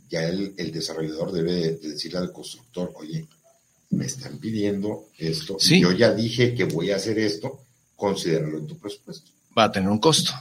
ya 0.10 0.27
el, 0.27 0.72
desarrollador 0.72 1.31
debe 1.31 1.77
decirle 1.77 2.19
al 2.19 2.31
constructor, 2.31 2.91
oye, 2.95 3.27
me 3.93 4.05
están 4.05 4.38
pidiendo 4.38 5.09
esto, 5.17 5.57
y 5.59 5.81
yo 5.81 5.91
ya 5.91 6.13
dije 6.13 6.53
que 6.53 6.65
voy 6.65 6.91
a 6.91 6.97
hacer 6.97 7.19
esto, 7.19 7.62
considéralo 7.95 8.57
en 8.57 8.67
tu 8.67 8.77
presupuesto. 8.77 9.31
Va 9.57 9.65
a 9.65 9.71
tener 9.71 9.89
un 9.89 10.00
costo. 10.00 10.31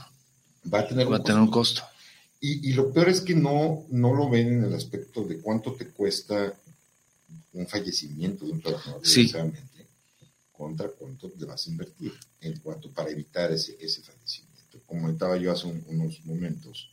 Va 0.71 0.79
a 0.79 0.87
tener, 0.87 1.07
un, 1.07 1.51
costo. 1.51 1.81
Y, 2.39 2.71
lo 2.73 2.91
peor 2.93 3.09
es 3.09 3.21
que 3.21 3.35
no, 3.35 3.85
no 3.89 4.13
lo 4.13 4.29
ven 4.29 4.47
en 4.47 4.63
el 4.63 4.73
aspecto 4.73 5.23
de 5.23 5.39
cuánto 5.39 5.73
te 5.73 5.87
cuesta 5.89 6.53
un 7.53 7.67
fallecimiento 7.67 8.45
de 8.45 8.51
un 8.53 8.61
trabajador, 8.61 9.05
sí. 9.05 9.31
contra 10.51 10.87
cuánto 10.89 11.29
te 11.29 11.45
vas 11.45 11.67
a 11.67 11.69
invertir 11.69 12.13
en 12.41 12.59
cuanto 12.59 12.89
para 12.91 13.09
evitar 13.09 13.51
ese, 13.51 13.77
ese 13.79 14.01
fallecimiento. 14.01 14.79
Como 14.85 15.01
comentaba 15.01 15.37
yo 15.37 15.51
hace 15.51 15.67
unos 15.67 16.23
momentos, 16.25 16.89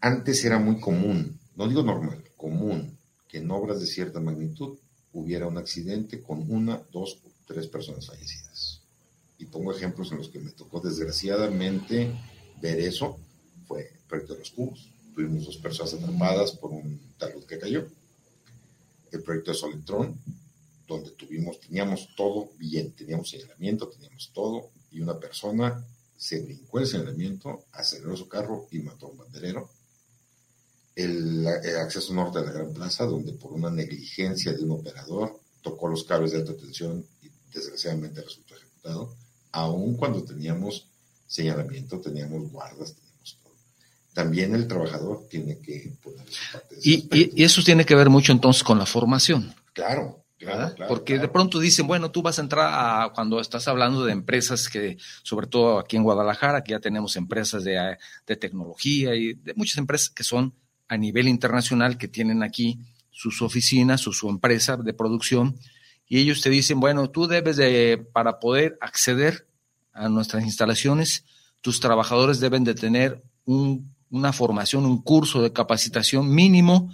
antes 0.00 0.44
era 0.44 0.58
muy 0.58 0.80
común, 0.80 1.38
no 1.56 1.68
digo 1.68 1.82
normal, 1.82 2.22
común, 2.36 2.97
que 3.28 3.38
en 3.38 3.50
obras 3.50 3.80
de 3.80 3.86
cierta 3.86 4.20
magnitud 4.20 4.78
hubiera 5.12 5.46
un 5.46 5.58
accidente 5.58 6.22
con 6.22 6.50
una, 6.50 6.82
dos 6.90 7.18
o 7.24 7.30
tres 7.46 7.66
personas 7.66 8.06
fallecidas. 8.06 8.82
Y 9.38 9.44
pongo 9.46 9.72
ejemplos 9.72 10.10
en 10.10 10.18
los 10.18 10.28
que 10.28 10.40
me 10.40 10.50
tocó 10.50 10.80
desgraciadamente 10.80 12.12
ver 12.60 12.80
eso. 12.80 13.18
Fue 13.66 13.92
proyecto 14.08 14.34
de 14.34 14.40
los 14.40 14.50
cubos. 14.50 14.90
Tuvimos 15.14 15.44
dos 15.44 15.56
personas 15.58 15.94
atrapadas 15.94 16.52
por 16.52 16.70
un 16.70 17.00
talud 17.18 17.44
que 17.44 17.58
cayó. 17.58 17.86
El 19.12 19.22
proyecto 19.22 19.52
de 19.52 19.56
Solentrón, 19.56 20.18
donde 20.86 21.10
tuvimos, 21.10 21.60
teníamos 21.60 22.08
todo 22.16 22.50
bien, 22.58 22.92
teníamos 22.92 23.30
señalamiento, 23.30 23.88
teníamos 23.88 24.30
todo, 24.32 24.70
y 24.90 25.00
una 25.00 25.18
persona 25.18 25.84
se 26.16 26.40
brincó 26.40 26.80
el 26.80 26.86
señalamiento, 26.86 27.64
aceleró 27.72 28.16
su 28.16 28.28
carro 28.28 28.66
y 28.70 28.80
mató 28.80 29.06
a 29.06 29.10
un 29.10 29.18
banderero 29.18 29.70
el, 30.98 31.46
acceso 31.46 32.12
norte 32.12 32.40
de 32.40 32.46
la 32.46 32.52
Gran 32.52 32.72
Plaza, 32.72 33.04
donde 33.04 33.32
por 33.32 33.52
una 33.52 33.70
negligencia 33.70 34.52
de 34.52 34.64
un 34.64 34.72
operador 34.72 35.38
tocó 35.62 35.88
los 35.88 36.04
cables 36.04 36.32
de 36.32 36.38
alta 36.38 36.56
tensión 36.56 37.04
y 37.22 37.30
desgraciadamente 37.54 38.20
resultó 38.20 38.56
ejecutado, 38.56 39.14
aun 39.52 39.96
cuando 39.96 40.24
teníamos 40.24 40.88
señalamiento, 41.26 42.00
teníamos 42.00 42.50
guardas, 42.50 42.94
teníamos 42.94 43.38
todo. 43.42 43.52
También 44.12 44.54
el 44.54 44.66
trabajador 44.66 45.26
tiene 45.28 45.58
que 45.58 45.92
poner 46.02 46.26
su 46.28 46.52
parte. 46.52 46.76
y, 46.82 47.08
y, 47.40 47.44
eso 47.44 47.62
tiene 47.62 47.86
que 47.86 47.94
ver 47.94 48.10
mucho 48.10 48.32
entonces 48.32 48.64
con 48.64 48.78
la 48.78 48.86
formación. 48.86 49.54
Claro. 49.72 50.24
Claro, 50.38 50.72
Porque 50.86 51.18
de 51.18 51.26
pronto 51.26 51.58
dicen, 51.58 51.88
bueno, 51.88 52.12
tú 52.12 52.22
vas 52.22 52.38
a 52.38 52.42
entrar 52.42 52.70
a, 52.72 53.12
cuando 53.12 53.40
estás 53.40 53.66
hablando 53.66 54.04
de 54.04 54.12
empresas 54.12 54.68
que, 54.68 54.96
sobre 55.24 55.48
todo 55.48 55.80
aquí 55.80 55.96
en 55.96 56.04
Guadalajara, 56.04 56.62
que 56.62 56.70
ya 56.70 56.78
tenemos 56.78 57.16
empresas 57.16 57.64
de, 57.64 57.96
de 58.24 58.36
tecnología 58.36 59.16
y 59.16 59.34
de 59.34 59.54
muchas 59.54 59.78
empresas 59.78 60.10
que 60.10 60.22
son 60.22 60.54
a 60.88 60.96
nivel 60.96 61.28
internacional 61.28 61.98
que 61.98 62.08
tienen 62.08 62.42
aquí 62.42 62.78
sus 63.10 63.42
oficinas 63.42 64.06
o 64.06 64.12
su 64.12 64.28
empresa 64.28 64.76
de 64.76 64.94
producción 64.94 65.58
y 66.08 66.18
ellos 66.18 66.40
te 66.40 66.50
dicen, 66.50 66.80
bueno, 66.80 67.10
tú 67.10 67.26
debes 67.26 67.56
de, 67.56 68.04
para 68.12 68.40
poder 68.40 68.78
acceder 68.80 69.46
a 69.92 70.08
nuestras 70.08 70.44
instalaciones, 70.44 71.24
tus 71.60 71.80
trabajadores 71.80 72.40
deben 72.40 72.64
de 72.64 72.74
tener 72.74 73.22
una 73.44 74.32
formación, 74.32 74.86
un 74.86 75.02
curso 75.02 75.42
de 75.42 75.52
capacitación 75.52 76.34
mínimo 76.34 76.90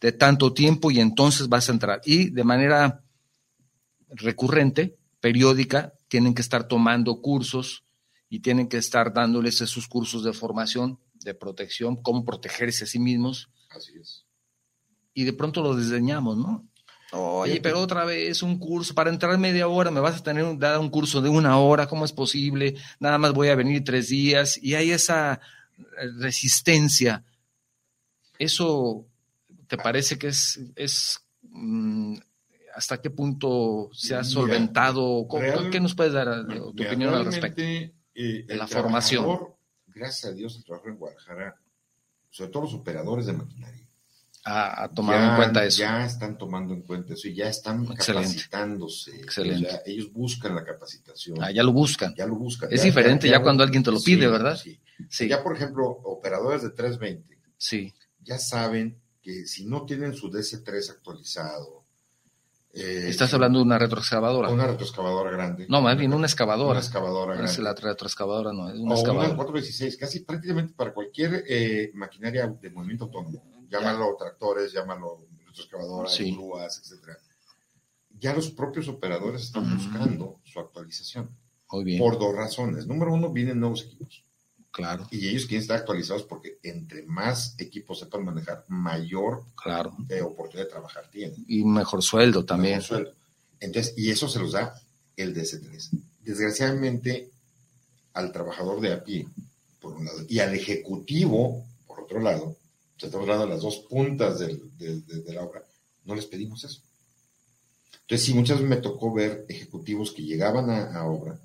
de 0.00 0.12
tanto 0.12 0.52
tiempo 0.52 0.90
y 0.90 1.00
entonces 1.00 1.48
vas 1.48 1.68
a 1.68 1.72
entrar. 1.72 2.00
Y 2.04 2.30
de 2.30 2.44
manera 2.44 3.02
recurrente, 4.10 4.96
periódica, 5.20 5.94
tienen 6.08 6.34
que 6.34 6.42
estar 6.42 6.68
tomando 6.68 7.20
cursos 7.20 7.84
y 8.28 8.40
tienen 8.40 8.68
que 8.68 8.76
estar 8.76 9.12
dándoles 9.12 9.60
esos 9.60 9.88
cursos 9.88 10.22
de 10.22 10.32
formación 10.32 10.98
de 11.24 11.34
protección, 11.34 11.96
cómo 11.96 12.24
protegerse 12.24 12.84
a 12.84 12.86
sí 12.86 12.98
mismos. 12.98 13.50
Así 13.70 13.92
es. 14.00 14.24
Y 15.14 15.24
de 15.24 15.32
pronto 15.32 15.62
lo 15.62 15.74
desdeñamos, 15.74 16.36
¿no? 16.36 16.66
Oye, 17.14 17.60
pero 17.60 17.80
otra 17.80 18.06
vez 18.06 18.42
un 18.42 18.58
curso, 18.58 18.94
para 18.94 19.10
entrar 19.10 19.36
media 19.36 19.68
hora 19.68 19.90
me 19.90 20.00
vas 20.00 20.18
a 20.20 20.22
tener 20.22 20.44
un, 20.44 20.58
dar 20.58 20.78
un 20.78 20.88
curso 20.88 21.20
de 21.20 21.28
una 21.28 21.58
hora, 21.58 21.86
¿cómo 21.86 22.06
es 22.06 22.12
posible? 22.12 22.74
Nada 23.00 23.18
más 23.18 23.34
voy 23.34 23.48
a 23.48 23.54
venir 23.54 23.84
tres 23.84 24.08
días 24.08 24.58
y 24.62 24.74
hay 24.74 24.92
esa 24.92 25.38
eh, 25.78 26.08
resistencia. 26.16 27.22
¿Eso 28.38 29.06
te 29.66 29.76
parece 29.76 30.18
que 30.18 30.28
es, 30.28 30.58
es 30.74 31.20
mm, 31.42 32.16
hasta 32.74 33.02
qué 33.02 33.10
punto 33.10 33.90
se 33.92 34.14
ha 34.14 34.24
solventado? 34.24 35.28
¿Qué 35.70 35.80
nos 35.80 35.94
puedes 35.94 36.14
dar 36.14 36.46
tu 36.46 36.82
opinión 36.82 37.12
al 37.12 37.26
respecto? 37.26 37.62
Eh, 38.14 38.44
de 38.46 38.56
la 38.56 38.66
formación 38.66 39.52
gracias 39.94 40.32
a 40.32 40.34
Dios, 40.34 40.56
el 40.56 40.64
trabajo 40.64 40.88
en 40.88 40.96
Guadalajara, 40.96 41.56
sobre 42.30 42.50
todo 42.50 42.62
los 42.64 42.74
operadores 42.74 43.26
de 43.26 43.32
maquinaria, 43.32 43.86
a, 44.44 44.88
tomar 44.88 45.30
en 45.30 45.36
cuenta 45.36 45.64
eso. 45.64 45.78
Ya 45.78 46.04
están 46.04 46.36
tomando 46.36 46.74
en 46.74 46.82
cuenta 46.82 47.14
eso 47.14 47.28
y 47.28 47.34
ya 47.34 47.48
están 47.48 47.86
capacitándose. 47.86 49.16
Excelente. 49.20 49.82
ellos 49.86 50.12
buscan 50.12 50.54
la 50.54 50.64
capacitación. 50.64 51.42
Ah, 51.42 51.52
ya 51.52 51.62
lo 51.62 51.72
buscan. 51.72 52.14
Ya 52.16 52.26
lo 52.26 52.34
buscan. 52.34 52.68
Es 52.72 52.82
diferente 52.82 53.28
ya, 53.28 53.40
cuando 53.40 53.62
alguien 53.62 53.84
te 53.84 53.92
lo 53.92 54.00
pide, 54.00 54.26
¿verdad? 54.26 54.56
Sí. 54.56 54.80
sí. 55.08 55.28
Ya, 55.28 55.42
por 55.42 55.54
ejemplo, 55.54 55.86
operadores 55.86 56.62
de 56.62 56.70
320. 56.70 57.38
Sí. 57.56 57.92
Ya 58.20 58.38
saben 58.38 59.00
que 59.20 59.46
si 59.46 59.64
no 59.64 59.86
tienen 59.86 60.14
su 60.14 60.28
DC3 60.28 60.90
actualizado, 60.90 61.81
eh, 62.72 63.08
Estás 63.08 63.34
hablando 63.34 63.58
de 63.58 63.64
una 63.64 63.78
retroexcavadora. 63.78 64.48
Una 64.48 64.66
retroexcavadora 64.66 65.30
grande. 65.30 65.66
No, 65.68 65.82
más 65.82 65.96
bien 65.98 66.14
una 66.14 66.26
excavadora. 66.26 66.70
Una 66.70 66.80
excavadora 66.80 67.34
grande. 67.34 67.52
Es 67.52 67.58
la 67.58 67.74
retroexcavadora, 67.74 68.52
no, 68.52 68.70
es 68.70 68.78
una 68.78 68.94
excavadora. 68.94 69.28
Una 69.28 69.36
416, 69.36 69.96
casi 69.96 70.20
prácticamente 70.20 70.72
para 70.74 70.94
cualquier 70.94 71.44
eh, 71.46 71.90
maquinaria 71.94 72.46
de 72.46 72.70
movimiento 72.70 73.04
autónomo. 73.04 73.42
Llámalo 73.68 74.16
tractores, 74.18 74.72
llámalo 74.72 75.26
retroexcavadoras, 75.46 76.18
grúas, 76.18 76.78
etcétera. 76.78 77.18
Ya 78.18 78.34
los 78.34 78.50
propios 78.50 78.88
operadores 78.88 79.42
están 79.42 79.74
buscando 79.74 80.40
su 80.44 80.60
actualización. 80.60 81.30
Muy 81.70 81.84
bien. 81.84 81.98
Por 81.98 82.18
dos 82.18 82.34
razones. 82.34 82.86
Número 82.86 83.12
uno, 83.12 83.30
vienen 83.30 83.60
nuevos 83.60 83.84
equipos. 83.84 84.24
Claro. 84.72 85.06
Y 85.10 85.28
ellos 85.28 85.44
quieren 85.44 85.60
estar 85.60 85.76
actualizados 85.76 86.22
porque 86.22 86.58
entre 86.62 87.02
más 87.02 87.54
equipos 87.58 87.98
sepan 87.98 88.24
manejar, 88.24 88.64
mayor 88.68 89.44
claro. 89.54 89.94
Eh, 90.08 90.22
oportunidad 90.22 90.64
de 90.64 90.70
trabajar 90.70 91.10
tienen. 91.10 91.44
Y 91.46 91.62
mejor 91.62 92.02
sueldo 92.02 92.46
también. 92.46 92.78
Mejor 92.78 92.86
sueldo. 92.86 93.14
Entonces, 93.60 93.94
y 93.98 94.10
eso 94.10 94.28
se 94.28 94.38
los 94.38 94.52
da 94.52 94.74
el 95.14 95.34
DS3. 95.34 95.90
Desgraciadamente, 96.22 97.30
al 98.14 98.32
trabajador 98.32 98.80
de 98.80 98.94
a 98.94 99.04
pie, 99.04 99.28
por 99.78 99.92
un 99.92 100.06
lado, 100.06 100.24
y 100.26 100.38
al 100.38 100.54
ejecutivo, 100.54 101.66
por 101.86 102.00
otro 102.00 102.20
lado, 102.20 102.56
estamos 102.96 103.28
hablando 103.28 103.46
de 103.46 103.52
las 103.52 103.62
dos 103.62 103.78
puntas 103.90 104.38
de, 104.38 104.58
la 105.26 105.42
obra, 105.42 105.64
no 106.04 106.14
les 106.14 106.26
pedimos 106.26 106.64
eso. 106.64 106.80
Entonces, 108.02 108.26
sí, 108.26 108.32
muchas 108.32 108.56
veces 108.56 108.70
me 108.70 108.76
tocó 108.76 109.12
ver 109.12 109.44
ejecutivos 109.48 110.12
que 110.12 110.22
llegaban 110.22 110.70
a, 110.70 110.94
a 110.94 111.04
obra 111.04 111.38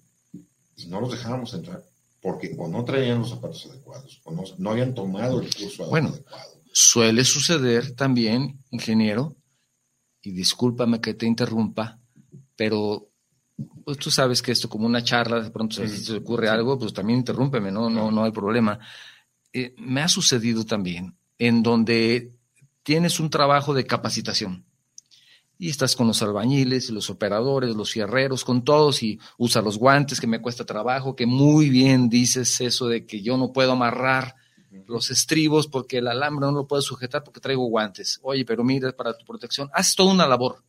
y 0.77 0.85
no 0.85 1.01
los 1.01 1.11
dejábamos 1.11 1.53
entrar 1.53 1.83
porque 2.21 2.55
o 2.57 2.67
no 2.67 2.83
traían 2.83 3.19
los 3.19 3.29
zapatos 3.29 3.67
adecuados, 3.67 4.21
o 4.23 4.31
no, 4.57 4.69
habían 4.69 4.93
tomado 4.93 5.41
el 5.41 5.53
curso 5.53 5.87
bueno, 5.87 6.09
adecuado. 6.09 6.61
Suele 6.71 7.23
suceder 7.23 7.95
también, 7.95 8.63
ingeniero, 8.71 9.35
y 10.21 10.31
discúlpame 10.31 10.99
que 10.99 11.13
te 11.13 11.25
interrumpa, 11.25 11.99
pero 12.55 13.09
pues 13.83 13.97
tú 13.97 14.11
sabes 14.11 14.41
que 14.41 14.51
esto 14.51 14.69
como 14.69 14.85
una 14.85 15.03
charla, 15.03 15.41
de 15.41 15.49
pronto 15.49 15.87
si 15.87 16.05
te 16.05 16.17
ocurre 16.17 16.49
algo, 16.49 16.77
pues 16.77 16.93
también 16.93 17.19
interrúmpeme, 17.19 17.71
no, 17.71 17.89
no, 17.89 18.11
no 18.11 18.23
hay 18.23 18.31
problema. 18.31 18.79
Eh, 19.53 19.73
me 19.77 20.01
ha 20.01 20.07
sucedido 20.07 20.65
también 20.65 21.17
en 21.39 21.63
donde 21.63 22.33
tienes 22.83 23.19
un 23.19 23.29
trabajo 23.29 23.73
de 23.73 23.85
capacitación 23.85 24.65
y 25.59 25.69
estás 25.69 25.95
con 25.95 26.07
los 26.07 26.21
albañiles 26.21 26.89
y 26.89 26.93
los 26.93 27.09
operadores, 27.09 27.75
los 27.75 27.91
fierreros, 27.91 28.45
con 28.45 28.63
todos 28.63 29.01
y 29.01 29.19
usas 29.37 29.63
los 29.63 29.77
guantes 29.77 30.21
que 30.21 30.27
me 30.27 30.41
cuesta 30.41 30.65
trabajo, 30.65 31.15
que 31.15 31.25
muy 31.25 31.69
bien 31.69 32.09
dices 32.09 32.61
eso 32.61 32.87
de 32.87 33.05
que 33.05 33.21
yo 33.21 33.37
no 33.37 33.51
puedo 33.51 33.71
amarrar 33.71 34.35
los 34.85 35.09
estribos 35.09 35.67
porque 35.67 35.97
el 35.97 36.07
alambre 36.07 36.45
no 36.45 36.51
lo 36.51 36.67
puedo 36.67 36.81
sujetar 36.81 37.23
porque 37.23 37.39
traigo 37.39 37.65
guantes. 37.65 38.19
Oye, 38.21 38.45
pero 38.45 38.63
mira, 38.63 38.91
para 38.91 39.17
tu 39.17 39.25
protección, 39.25 39.69
haces 39.73 39.95
toda 39.95 40.13
una 40.13 40.27
labor. 40.27 40.63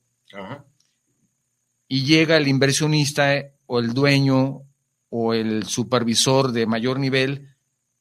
Y 1.86 2.04
llega 2.04 2.36
el 2.36 2.48
inversionista 2.48 3.36
eh, 3.36 3.54
o 3.66 3.78
el 3.78 3.92
dueño 3.92 4.62
o 5.10 5.34
el 5.34 5.64
supervisor 5.64 6.52
de 6.52 6.66
mayor 6.66 6.98
nivel 6.98 7.54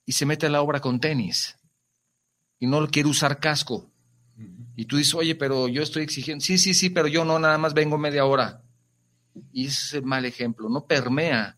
y 0.06 0.14
se 0.14 0.26
mete 0.26 0.46
a 0.46 0.50
la 0.50 0.62
obra 0.62 0.82
con 0.82 1.00
tenis 1.00 1.58
y 2.60 2.68
no 2.68 2.86
quiere 2.88 3.10
usar 3.10 3.40
casco 3.40 3.90
y 4.78 4.86
tú 4.86 4.98
dices, 4.98 5.16
oye, 5.16 5.34
pero 5.34 5.68
yo 5.68 5.82
estoy 5.82 6.04
exigiendo, 6.04 6.46
sí, 6.46 6.60
sí, 6.60 6.76
sí, 6.76 6.92
pero 6.92 7.08
yo 7.08 7.26
no, 7.26 7.40
nada 7.40 7.58
más 7.58 7.74
vengo 7.74 7.98
media 7.98 8.26
hora. 8.26 8.62
Y 9.52 9.66
ese 9.66 9.86
es 9.86 9.94
el 9.96 10.04
mal 10.04 10.24
ejemplo, 10.24 10.70
no 10.70 10.86
permea 10.86 11.58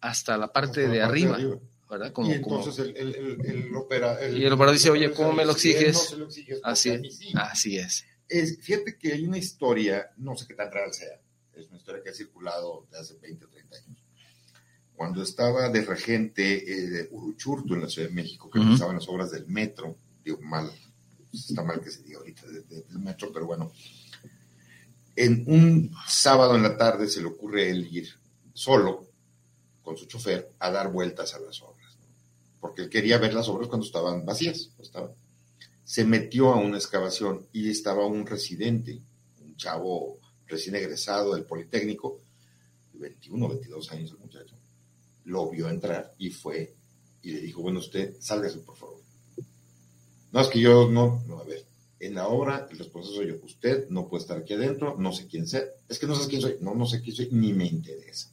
hasta 0.00 0.36
la 0.38 0.52
parte, 0.52 0.86
de, 0.86 1.02
arriba, 1.02 1.38
¿verdad? 1.90 2.12
y 2.24 2.32
entonces 2.32 2.78
el, 2.78 2.96
el, 2.96 3.40
el, 3.44 3.74
opera, 3.74 4.16
y 4.30 4.44
el 4.44 4.52
operador 4.52 4.76
dice, 4.76 4.90
oye, 4.90 5.12
¿cómo 5.12 5.32
me 5.32 5.44
lo 5.44 5.52
exiges? 5.52 6.16
así, 6.62 7.00
así 7.34 7.78
es. 7.78 8.04
es. 8.28 8.60
Fíjate 8.60 8.96
que 8.96 9.12
hay 9.12 9.24
una 9.24 9.38
historia, 9.38 10.12
no 10.18 10.36
sé 10.36 10.46
qué 10.46 10.54
tan 10.54 10.70
real 10.70 10.94
sea, 10.94 11.20
es 11.54 11.66
una 11.66 11.78
historia 11.78 12.00
que 12.04 12.10
ha 12.10 12.14
circulado 12.14 12.86
de 12.92 12.98
hace 12.98 13.14
20 13.14 13.44
o 13.44 13.48
30 13.48 13.76
años. 13.76 13.98
Cuando 14.94 15.20
estaba 15.24 15.68
de 15.68 15.84
regente 15.84 16.72
eh, 16.72 16.90
de 16.90 17.08
Uruchurtu 17.10 17.74
en 17.74 17.80
la 17.80 17.88
Ciudad 17.88 18.08
de 18.08 18.14
México, 18.14 18.48
que 18.48 18.60
empezaban 18.60 18.94
las 18.94 19.08
obras 19.08 19.32
del 19.32 19.48
metro, 19.48 19.96
digo, 20.24 20.40
mal, 20.42 20.70
está 21.32 21.62
mal 21.62 21.80
que 21.80 21.90
se 21.90 22.02
diga 22.02 22.18
ahorita 22.18 22.46
del 22.46 22.98
metro, 22.98 23.32
pero 23.32 23.46
bueno, 23.46 23.72
en 25.16 25.44
un 25.46 25.94
sábado 26.06 26.56
en 26.56 26.62
la 26.62 26.76
tarde 26.76 27.08
se 27.08 27.20
le 27.20 27.28
ocurre 27.28 27.70
él 27.70 27.88
ir 27.90 28.08
solo 28.52 29.08
con 29.82 29.96
su 29.96 30.06
chofer 30.06 30.52
a 30.58 30.70
dar 30.70 30.90
vueltas 30.90 31.34
a 31.34 31.40
las 31.40 31.60
obras, 31.62 31.96
porque 32.60 32.82
él 32.82 32.88
quería 32.88 33.18
ver 33.18 33.34
las 33.34 33.48
obras 33.48 33.68
cuando 33.68 33.86
estaban 33.86 34.24
vacías. 34.24 34.70
Se 35.84 36.04
metió 36.04 36.52
a 36.52 36.56
una 36.56 36.76
excavación 36.76 37.46
y 37.52 37.68
estaba 37.68 38.06
un 38.06 38.26
residente, 38.26 39.02
un 39.40 39.56
chavo 39.56 40.18
recién 40.46 40.76
egresado 40.76 41.34
del 41.34 41.44
Politécnico, 41.44 42.20
21, 42.94 43.48
22 43.48 43.92
años 43.92 44.12
el 44.12 44.18
muchacho, 44.18 44.56
lo 45.24 45.50
vio 45.50 45.68
entrar 45.68 46.14
y 46.18 46.30
fue 46.30 46.74
y 47.22 47.32
le 47.32 47.40
dijo, 47.40 47.62
bueno, 47.62 47.78
usted, 47.80 48.16
sálgase 48.20 48.58
por 48.58 48.76
favor. 48.76 49.01
No, 50.32 50.40
es 50.40 50.48
que 50.48 50.60
yo 50.60 50.88
no, 50.88 51.22
no, 51.26 51.38
a 51.38 51.44
ver, 51.44 51.64
en 52.00 52.14
la 52.14 52.26
obra 52.26 52.66
el 52.70 52.78
responsable 52.78 53.16
soy 53.16 53.28
yo. 53.28 53.44
Usted 53.44 53.88
no 53.90 54.08
puede 54.08 54.22
estar 54.22 54.38
aquí 54.38 54.54
adentro, 54.54 54.96
no 54.98 55.12
sé 55.12 55.26
quién 55.26 55.46
sea. 55.46 55.62
Es 55.88 55.98
que 55.98 56.06
no 56.06 56.16
sé 56.16 56.28
quién 56.28 56.40
soy. 56.40 56.56
No, 56.60 56.74
no 56.74 56.86
sé 56.86 57.00
quién 57.00 57.14
soy, 57.14 57.28
ni 57.30 57.52
me 57.52 57.66
interesa. 57.66 58.28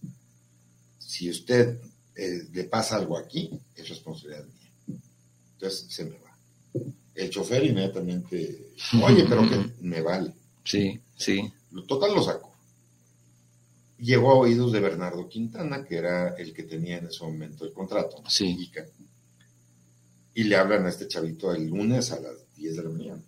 Si 0.97 1.29
usted 1.29 1.79
eh, 2.15 2.43
le 2.51 2.63
pasa 2.63 2.95
algo 2.95 3.17
aquí, 3.17 3.51
es 3.75 3.89
responsabilidad 3.89 4.45
mía. 4.45 4.99
Entonces 5.53 5.85
se 5.89 6.05
me 6.05 6.17
va. 6.17 6.37
El 7.13 7.29
chofer 7.29 7.65
inmediatamente, 7.65 8.71
oye, 9.03 9.25
pero 9.27 9.47
que 9.47 9.71
me 9.81 10.01
vale. 10.01 10.31
Sí, 10.63 10.99
sí. 11.15 11.51
Total 11.87 12.15
lo 12.15 12.23
sacó. 12.23 12.55
Llegó 13.99 14.31
a 14.31 14.35
oídos 14.35 14.71
de 14.71 14.79
Bernardo 14.79 15.27
Quintana, 15.27 15.83
que 15.83 15.97
era 15.97 16.29
el 16.37 16.53
que 16.53 16.63
tenía 16.63 16.97
en 16.97 17.07
ese 17.07 17.23
momento 17.23 17.65
el 17.65 17.73
contrato. 17.73 18.23
Sí 18.29 18.55
y 18.57 18.71
le 20.36 20.55
hablan 20.55 20.86
a 20.86 20.89
este 20.89 21.07
chavito 21.07 21.53
el 21.53 21.67
lunes 21.67 22.12
a 22.12 22.19
las 22.19 22.53
10 22.55 22.77
de 22.77 22.83
la 22.83 22.89
mañana. 22.89 23.21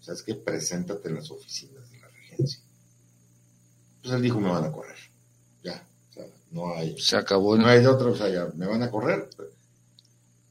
¿Sabes 0.00 0.22
qué? 0.22 0.34
Preséntate 0.34 1.08
en 1.08 1.16
las 1.16 1.30
oficinas 1.30 1.90
de 1.90 1.98
la 1.98 2.08
regencia. 2.08 2.60
Pues 4.02 4.14
él 4.14 4.22
dijo, 4.22 4.40
me 4.40 4.50
van 4.50 4.64
a 4.64 4.72
correr. 4.72 4.98
Ya, 5.62 5.86
o 6.10 6.12
sea, 6.12 6.26
no 6.50 6.74
hay... 6.74 6.98
Se 6.98 7.16
acabó. 7.16 7.56
No 7.56 7.66
hay 7.66 7.80
de 7.80 7.88
otra, 7.88 8.08
o 8.08 8.16
sea, 8.16 8.28
ya, 8.28 8.50
me 8.54 8.66
van 8.66 8.82
a 8.82 8.90
correr. 8.90 9.28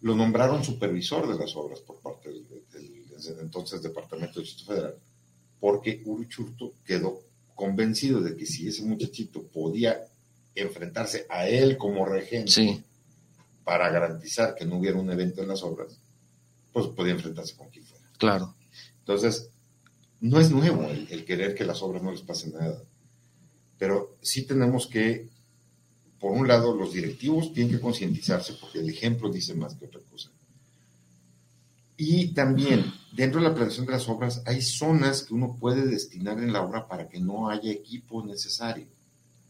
Lo 0.02 0.16
nombraron 0.16 0.64
supervisor 0.64 1.28
de 1.32 1.40
las 1.40 1.56
obras 1.56 1.80
por 1.80 2.00
parte 2.00 2.30
del, 2.30 2.46
entonces 3.40 3.82
Departamento 3.82 4.40
de 4.40 4.46
Distrito 4.46 4.72
Federal, 4.72 4.96
porque 5.60 6.02
Uruchurto 6.06 6.74
quedó 6.86 7.22
convencido 7.56 8.22
de 8.22 8.36
que 8.36 8.46
si 8.46 8.68
ese 8.68 8.84
muchachito 8.84 9.44
podía 9.44 10.06
enfrentarse 10.56 11.26
a 11.30 11.48
él 11.48 11.78
como 11.78 12.06
regente 12.06 12.84
para 13.64 13.90
garantizar 13.90 14.56
que 14.56 14.66
no 14.66 14.78
hubiera 14.78 15.00
un 15.00 15.10
evento 15.10 15.42
en 15.42 15.48
las 15.48 15.64
obras, 15.64 15.98
pues 16.74 16.88
podía 16.88 17.14
enfrentarse 17.14 17.56
con 17.56 17.70
quien 17.70 17.86
fuera. 17.86 18.04
Claro. 18.18 18.56
Entonces, 19.00 19.50
no 20.20 20.40
es 20.40 20.50
nuevo 20.50 20.86
el, 20.90 21.24
querer 21.24 21.54
que 21.54 21.66
las 21.66 21.82
obras 21.82 22.02
no 22.02 22.12
les 22.12 22.22
pase 22.22 22.50
nada, 22.50 22.84
pero 23.78 24.18
sí 24.22 24.44
tenemos 24.44 24.88
que, 24.88 25.30
por 26.20 26.32
un 26.32 26.48
lado, 26.48 26.76
los 26.76 26.94
directivos 26.94 27.54
tienen 27.54 27.76
que 27.76 27.82
concientizarse 27.82 28.54
porque 28.60 28.80
el 28.80 28.90
ejemplo 28.90 29.30
dice 29.30 29.54
más 29.54 29.76
que 29.76 29.86
otra 29.86 30.02
cosa. 30.10 30.32
Y 31.96 32.34
también, 32.34 32.92
dentro 33.16 33.40
de 33.40 33.48
la 33.48 33.54
planeación 33.54 33.86
de 33.86 33.92
las 33.92 34.10
obras, 34.10 34.42
hay 34.46 34.62
zonas 34.62 35.24
que 35.24 35.34
uno 35.34 35.56
puede 35.60 35.86
destinar 35.86 36.40
en 36.40 36.52
la 36.52 36.62
obra 36.62 36.88
para 36.88 37.08
que 37.08 37.20
no 37.20 37.50
haya 37.50 37.72
equipo 37.72 38.26
necesario. 38.26 38.88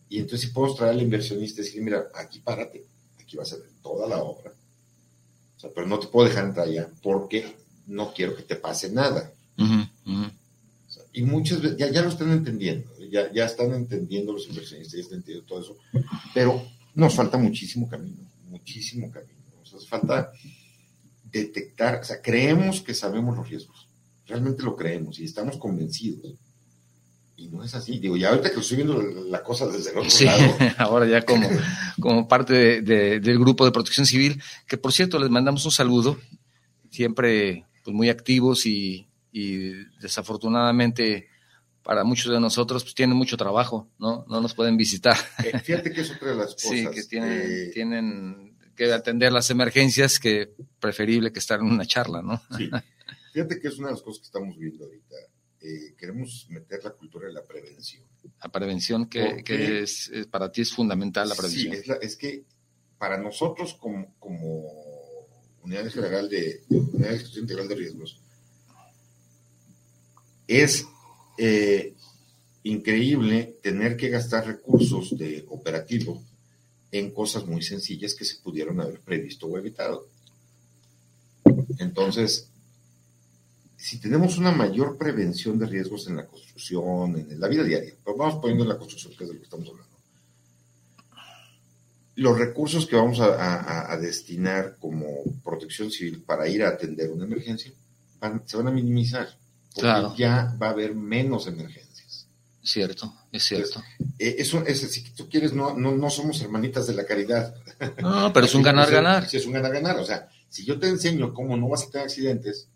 Y 0.10 0.18
entonces 0.18 0.42
si 0.42 0.54
podemos 0.54 0.78
traer 0.78 0.94
al 0.94 1.02
inversionista 1.02 1.62
y 1.62 1.64
decirle, 1.64 1.86
mira, 1.86 2.08
aquí 2.16 2.40
párate, 2.40 2.86
aquí 3.20 3.38
vas 3.38 3.54
a 3.54 3.58
ver 3.58 3.70
toda 3.82 4.08
la 4.08 4.18
obra 4.18 4.54
pero 5.74 5.88
no 5.88 6.00
te 6.00 6.08
puedo 6.08 6.28
dejar 6.28 6.46
entrar 6.46 6.68
allá 6.68 6.90
porque 7.02 7.56
no 7.88 8.14
quiero 8.14 8.36
que 8.36 8.44
te 8.44 8.56
pase 8.56 8.92
nada. 8.92 9.32
y 11.14 11.22
muchas 11.24 11.62
veces, 11.62 11.78
ya, 11.78 11.92
ya 11.92 12.02
lo 12.02 12.10
están 12.10 12.32
entendiendo, 12.32 12.90
ya, 13.12 13.32
ya 13.32 13.46
están 13.46 13.74
entendiendo 13.74 14.34
los 14.34 14.48
inversionistas, 14.48 14.94
ya 14.94 15.02
están 15.02 15.20
entendiendo 15.20 15.48
todo 15.48 15.62
eso, 15.62 15.78
pero 16.34 16.62
nos 16.96 17.14
falta 17.14 17.38
muchísimo 17.38 17.88
camino, 17.88 18.24
muchísimo 18.50 19.12
camino. 19.12 19.34
O 19.62 19.66
sea, 19.66 19.80
falta 19.88 20.32
detectar, 21.32 22.00
o 22.02 22.04
sea, 22.04 22.22
creemos 22.22 22.82
que 22.82 22.94
sabemos 22.94 23.38
los 23.38 23.50
riesgos, 23.50 23.88
realmente 24.26 24.64
lo 24.64 24.76
creemos 24.76 25.20
y 25.20 25.26
estamos 25.26 25.58
convencidos 25.58 26.36
y 27.44 27.50
no 27.50 27.64
es 27.64 27.76
así. 27.76 28.00
Digo, 28.00 28.16
ya 28.16 28.30
ahorita 28.30 28.52
que 28.52 28.60
estoy 28.60 28.78
viendo 28.78 29.02
la 29.02 29.44
cosa 29.44 29.68
desde 29.68 29.92
el 29.92 29.98
otro 29.98 30.10
sí, 30.10 30.26
ahora 30.78 31.06
ya 31.06 31.24
como, 31.24 31.50
como 32.00 32.28
parte 32.28 32.82
del 32.82 33.40
grupo 33.40 33.66
de 33.66 33.72
protección 33.72 34.06
civil, 34.06 34.42
que 34.66 34.78
por 34.78 34.94
cierto 34.94 35.20
les 35.20 35.30
mandamos 35.30 35.66
un 35.66 35.72
saludo, 35.72 36.18
siempre 36.90 37.66
pues, 37.84 37.94
muy 37.94 38.10
activos 38.10 38.66
y, 38.66 39.08
desafortunadamente 40.00 41.28
para 41.82 42.04
muchos 42.04 42.32
de 42.32 42.40
nosotros 42.40 42.84
pues 42.84 42.94
tienen 42.94 43.18
mucho 43.18 43.36
trabajo, 43.36 43.90
¿no? 43.98 44.26
No 44.30 44.40
nos 44.40 44.54
pueden 44.54 44.78
visitar. 44.78 45.18
Eh, 45.44 45.58
fíjate 45.60 45.92
que 45.92 46.02
es 46.02 46.12
otra 46.12 46.30
de 46.30 46.36
las 46.36 46.54
cosas. 46.54 46.70
Sí, 46.72 46.88
que 46.94 47.04
tienen, 47.04 47.42
eh, 47.42 47.72
tienen 47.74 48.58
que 48.76 48.94
atender 48.94 49.34
las 49.34 49.50
emergencias, 49.50 50.20
que 50.20 50.54
preferible 50.80 51.34
que 51.34 51.40
estar 51.40 51.60
en 51.60 51.66
una 51.66 51.86
charla, 51.86 52.22
¿no? 52.22 52.42
Sí. 52.56 52.70
Fíjate 53.34 53.60
que 53.60 53.68
es 53.68 53.80
una 53.80 53.88
de 53.88 53.96
las 53.96 54.04
cosas 54.04 54.20
que 54.20 54.28
estamos 54.28 54.56
viendo 54.56 54.86
ahorita 54.86 55.16
eh, 55.64 55.96
queremos 55.98 56.46
meter 56.50 56.84
la 56.84 56.92
cultura 56.92 57.28
de 57.28 57.34
la 57.34 57.44
prevención. 57.44 58.04
La 58.42 58.52
prevención 58.52 59.08
que, 59.08 59.44
es, 59.82 60.12
para 60.30 60.52
ti 60.52 60.62
es 60.62 60.74
fundamental 60.74 61.30
la 61.30 61.36
prevención. 61.36 61.74
Sí, 61.82 61.92
es, 62.02 62.18
que 62.18 62.44
para 62.98 63.18
nosotros 63.18 63.74
como, 63.74 64.14
como 64.20 64.68
unidad 65.62 65.90
general 65.90 66.30
de, 66.30 66.64
unidad 66.70 67.12
de 67.12 67.20
gestión 67.20 67.44
integral 67.44 67.68
de 67.70 67.76
riesgos 67.76 68.20
es 70.48 70.86
eh, 71.38 71.94
increíble 72.64 73.56
tener 73.62 73.96
que 73.96 74.10
gastar 74.10 74.46
recursos 74.46 75.18
de 75.18 75.46
operativo 75.50 76.22
en 76.92 77.12
cosas 77.12 77.46
muy 77.46 77.62
sencillas 77.62 78.14
que 78.14 78.26
se 78.26 78.36
pudieron 78.42 78.82
haber 78.82 79.00
previsto 79.00 79.48
o 79.48 79.58
evitado. 79.58 80.08
Entonces, 81.80 82.50
si 83.84 84.00
tenemos 84.00 84.38
una 84.38 84.54
mayor 84.54 84.98
prevención 84.98 85.60
de 85.60 85.66
riesgos 85.66 86.08
en 86.08 86.16
la 86.16 86.26
construcción, 86.26 87.18
en 87.18 87.38
la 87.38 87.50
vida 87.50 87.64
diaria, 87.64 87.94
pues 88.02 88.16
vamos 88.18 88.36
poniendo 88.36 88.64
en 88.64 88.70
la 88.70 88.78
construcción, 88.78 89.14
que 89.14 89.26
es 89.26 89.28
de 89.28 89.34
lo 89.34 89.40
que 89.42 89.44
estamos 89.44 89.68
hablando, 89.68 89.98
los 92.16 92.40
recursos 92.40 92.86
que 92.86 92.96
vamos 92.96 93.20
a, 93.20 93.98
destinar 94.00 94.78
como 94.80 95.06
protección 95.44 95.92
civil 95.92 96.24
para 96.26 96.48
ir 96.48 96.64
a 96.64 96.70
atender 96.70 97.12
una 97.12 97.26
emergencia 97.26 97.74
se 98.46 98.56
van 98.56 98.68
a 98.68 98.72
minimizar, 98.72 99.28
porque 99.76 100.18
ya 100.18 100.56
va 100.62 100.68
a 100.68 100.70
haber 100.70 100.96
menos 100.96 101.48
emergencias. 101.48 102.30
Cierto, 102.64 103.14
es 103.34 103.44
cierto. 103.44 103.84
Eh, 104.18 104.36
eso, 104.40 104.66
es, 104.66 104.80
si 104.80 105.04
tú 105.12 105.28
quieres, 105.28 105.52
no, 105.52 105.74
no, 105.78 105.92
no 105.92 106.10
somos 106.10 106.42
hermanitas 106.42 106.88
de 106.88 106.94
la 106.94 107.06
caridad. 107.06 107.54
No, 108.02 108.32
pero 108.32 108.46
es 108.46 108.56
un 108.56 108.64
ganar-ganar. 108.64 109.28
Sí, 109.28 109.36
es 109.36 109.46
un 109.46 109.52
ganar-ganar. 109.52 110.00
O 110.00 110.06
sea, 110.06 110.30
si 110.48 110.64
yo 110.64 110.80
te 110.80 110.88
enseño 110.88 111.34
cómo 111.34 111.58
no 111.58 111.68
vas 111.68 111.84
a 111.84 111.90
tener 111.90 112.08
accidentes, 112.08 112.70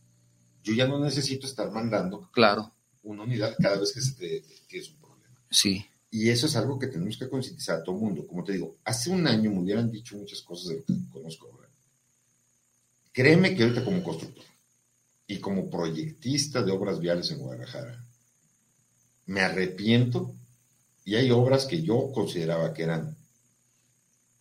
yo 0.67 0.73
ya 0.73 0.85
no 0.85 0.99
necesito 0.99 1.47
estar 1.47 1.71
mandando 1.71 2.29
claro. 2.31 2.73
una 3.03 3.23
unidad 3.23 3.55
cada 3.57 3.79
vez 3.79 3.93
que 3.93 4.01
se 4.01 4.13
te 4.15 4.43
que 4.67 4.79
es 4.79 4.89
un 4.89 4.97
problema. 4.97 5.39
Sí. 5.49 5.85
Y 6.11 6.29
eso 6.29 6.47
es 6.47 6.55
algo 6.57 6.77
que 6.77 6.87
tenemos 6.87 7.17
que 7.17 7.29
concientizar 7.29 7.79
a 7.79 7.83
todo 7.83 7.95
el 7.95 8.01
mundo. 8.01 8.27
Como 8.27 8.43
te 8.43 8.53
digo, 8.53 8.77
hace 8.83 9.09
un 9.09 9.25
año 9.27 9.49
me 9.51 9.59
hubieran 9.59 9.89
dicho 9.89 10.17
muchas 10.17 10.41
cosas 10.41 10.69
de 10.69 10.75
lo 10.75 10.85
que 10.85 11.09
conozco 11.09 11.47
ahora. 11.49 11.69
Créeme 13.13 13.55
que 13.55 13.63
ahorita 13.63 13.85
como 13.85 14.03
constructor 14.03 14.43
y 15.25 15.39
como 15.39 15.69
proyectista 15.69 16.61
de 16.61 16.71
obras 16.71 16.99
viales 16.99 17.31
en 17.31 17.39
Guadalajara, 17.39 18.03
me 19.25 19.41
arrepiento 19.41 20.33
y 21.05 21.15
hay 21.15 21.31
obras 21.31 21.65
que 21.65 21.81
yo 21.81 22.11
consideraba 22.13 22.73
que 22.73 22.83
eran 22.83 23.17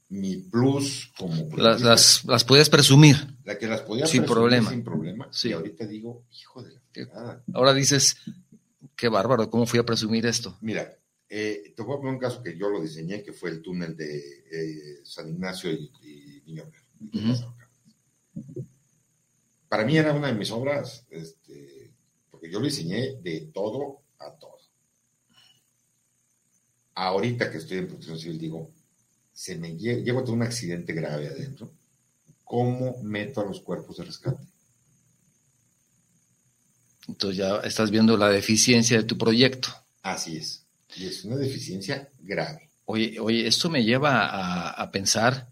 mi 0.09 0.37
plus 0.37 1.13
como 1.17 1.57
las, 1.57 1.81
las, 1.81 2.25
las 2.25 2.45
podías 2.45 2.71
presumir 2.71 3.36
la 3.47 3.57
que 3.57 3.67
las 3.69 3.81
podía 3.83 4.07
sin 4.07 4.25
problema 4.25 4.71
sin 4.71 4.83
problema 4.83 5.29
sí. 5.31 5.49
y 5.49 5.53
ahorita 5.53 5.87
digo 5.87 6.27
hijo 6.33 6.63
de 6.63 6.75
la 6.75 6.81
fregada. 6.91 7.45
ahora 7.55 7.73
dices 7.73 8.17
qué 8.97 9.09
bárbaro 9.09 9.49
cómo 9.49 9.67
fui 9.67 9.79
a 9.79 9.87
presumir 9.87 10.27
esto 10.27 10.59
mira 10.61 10.93
eh, 11.29 11.73
te 11.75 11.83
voy 11.83 11.95
a 11.95 11.99
poner 11.99 12.15
un 12.15 12.21
caso 12.21 12.43
que 12.43 12.59
yo 12.59 12.69
lo 12.69 12.83
diseñé 12.83 13.23
que 13.23 13.33
fue 13.33 13.51
el 13.51 13.63
túnel 13.63 13.97
de 13.97 14.19
eh, 14.51 15.01
San 15.05 15.29
Ignacio 15.29 15.71
y, 15.71 15.91
y 16.03 16.43
Niño 16.47 16.65
uh 16.65 17.19
-huh. 17.19 18.67
para 19.69 19.85
mí 19.85 19.97
era 19.97 20.13
una 20.13 20.27
de 20.27 20.35
mis 20.35 20.51
obras 20.51 21.07
este, 21.09 21.95
porque 22.31 22.51
yo 22.51 22.59
lo 22.59 22.67
diseñé 22.67 23.17
de 23.23 23.51
todo 23.55 24.03
a 24.19 24.33
todo 24.33 24.59
ahorita 26.95 27.49
que 27.51 27.59
estoy 27.59 27.79
en 27.79 27.87
protección 27.87 28.19
civil 28.19 28.39
digo 28.39 28.73
se 29.33 29.57
me 29.57 29.77
lle 29.77 30.03
llego 30.03 30.21
a 30.21 30.25
tener 30.25 30.39
un 30.41 30.43
accidente 30.43 30.95
grave 30.95 31.29
adentro, 31.29 31.76
¿cómo 32.47 32.97
meto 33.03 33.41
a 33.41 33.45
los 33.45 33.61
cuerpos 33.61 33.97
de 33.97 34.05
rescate? 34.05 34.41
Entonces 37.09 37.39
ya 37.39 37.57
estás 37.59 37.91
viendo 37.91 38.17
la 38.17 38.29
deficiencia 38.29 38.97
de 38.97 39.03
tu 39.03 39.19
proyecto. 39.19 39.69
Así 40.03 40.37
es. 40.37 40.65
Y 40.97 41.07
es 41.07 41.25
una 41.25 41.37
deficiencia 41.37 42.09
grave. 42.21 42.71
Oye, 42.85 43.19
oye 43.21 43.47
esto 43.49 43.69
me 43.69 43.85
lleva 43.85 44.27
a, 44.27 44.71
a 44.71 44.91
pensar, 44.93 45.51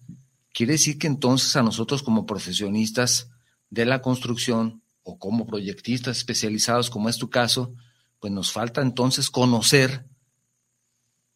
quiere 0.52 0.74
decir 0.74 0.96
que 0.96 1.08
entonces 1.08 1.54
a 1.56 1.64
nosotros 1.64 2.04
como 2.04 2.26
profesionistas 2.26 3.28
de 3.70 3.86
la 3.86 4.00
construcción 4.00 4.82
o 5.02 5.18
como 5.18 5.46
proyectistas 5.46 6.18
especializados, 6.18 6.90
como 6.90 7.08
es 7.08 7.18
tu 7.18 7.28
caso, 7.28 7.74
pues 8.20 8.32
nos 8.32 8.52
falta 8.52 8.82
entonces 8.82 9.30
conocer 9.30 10.06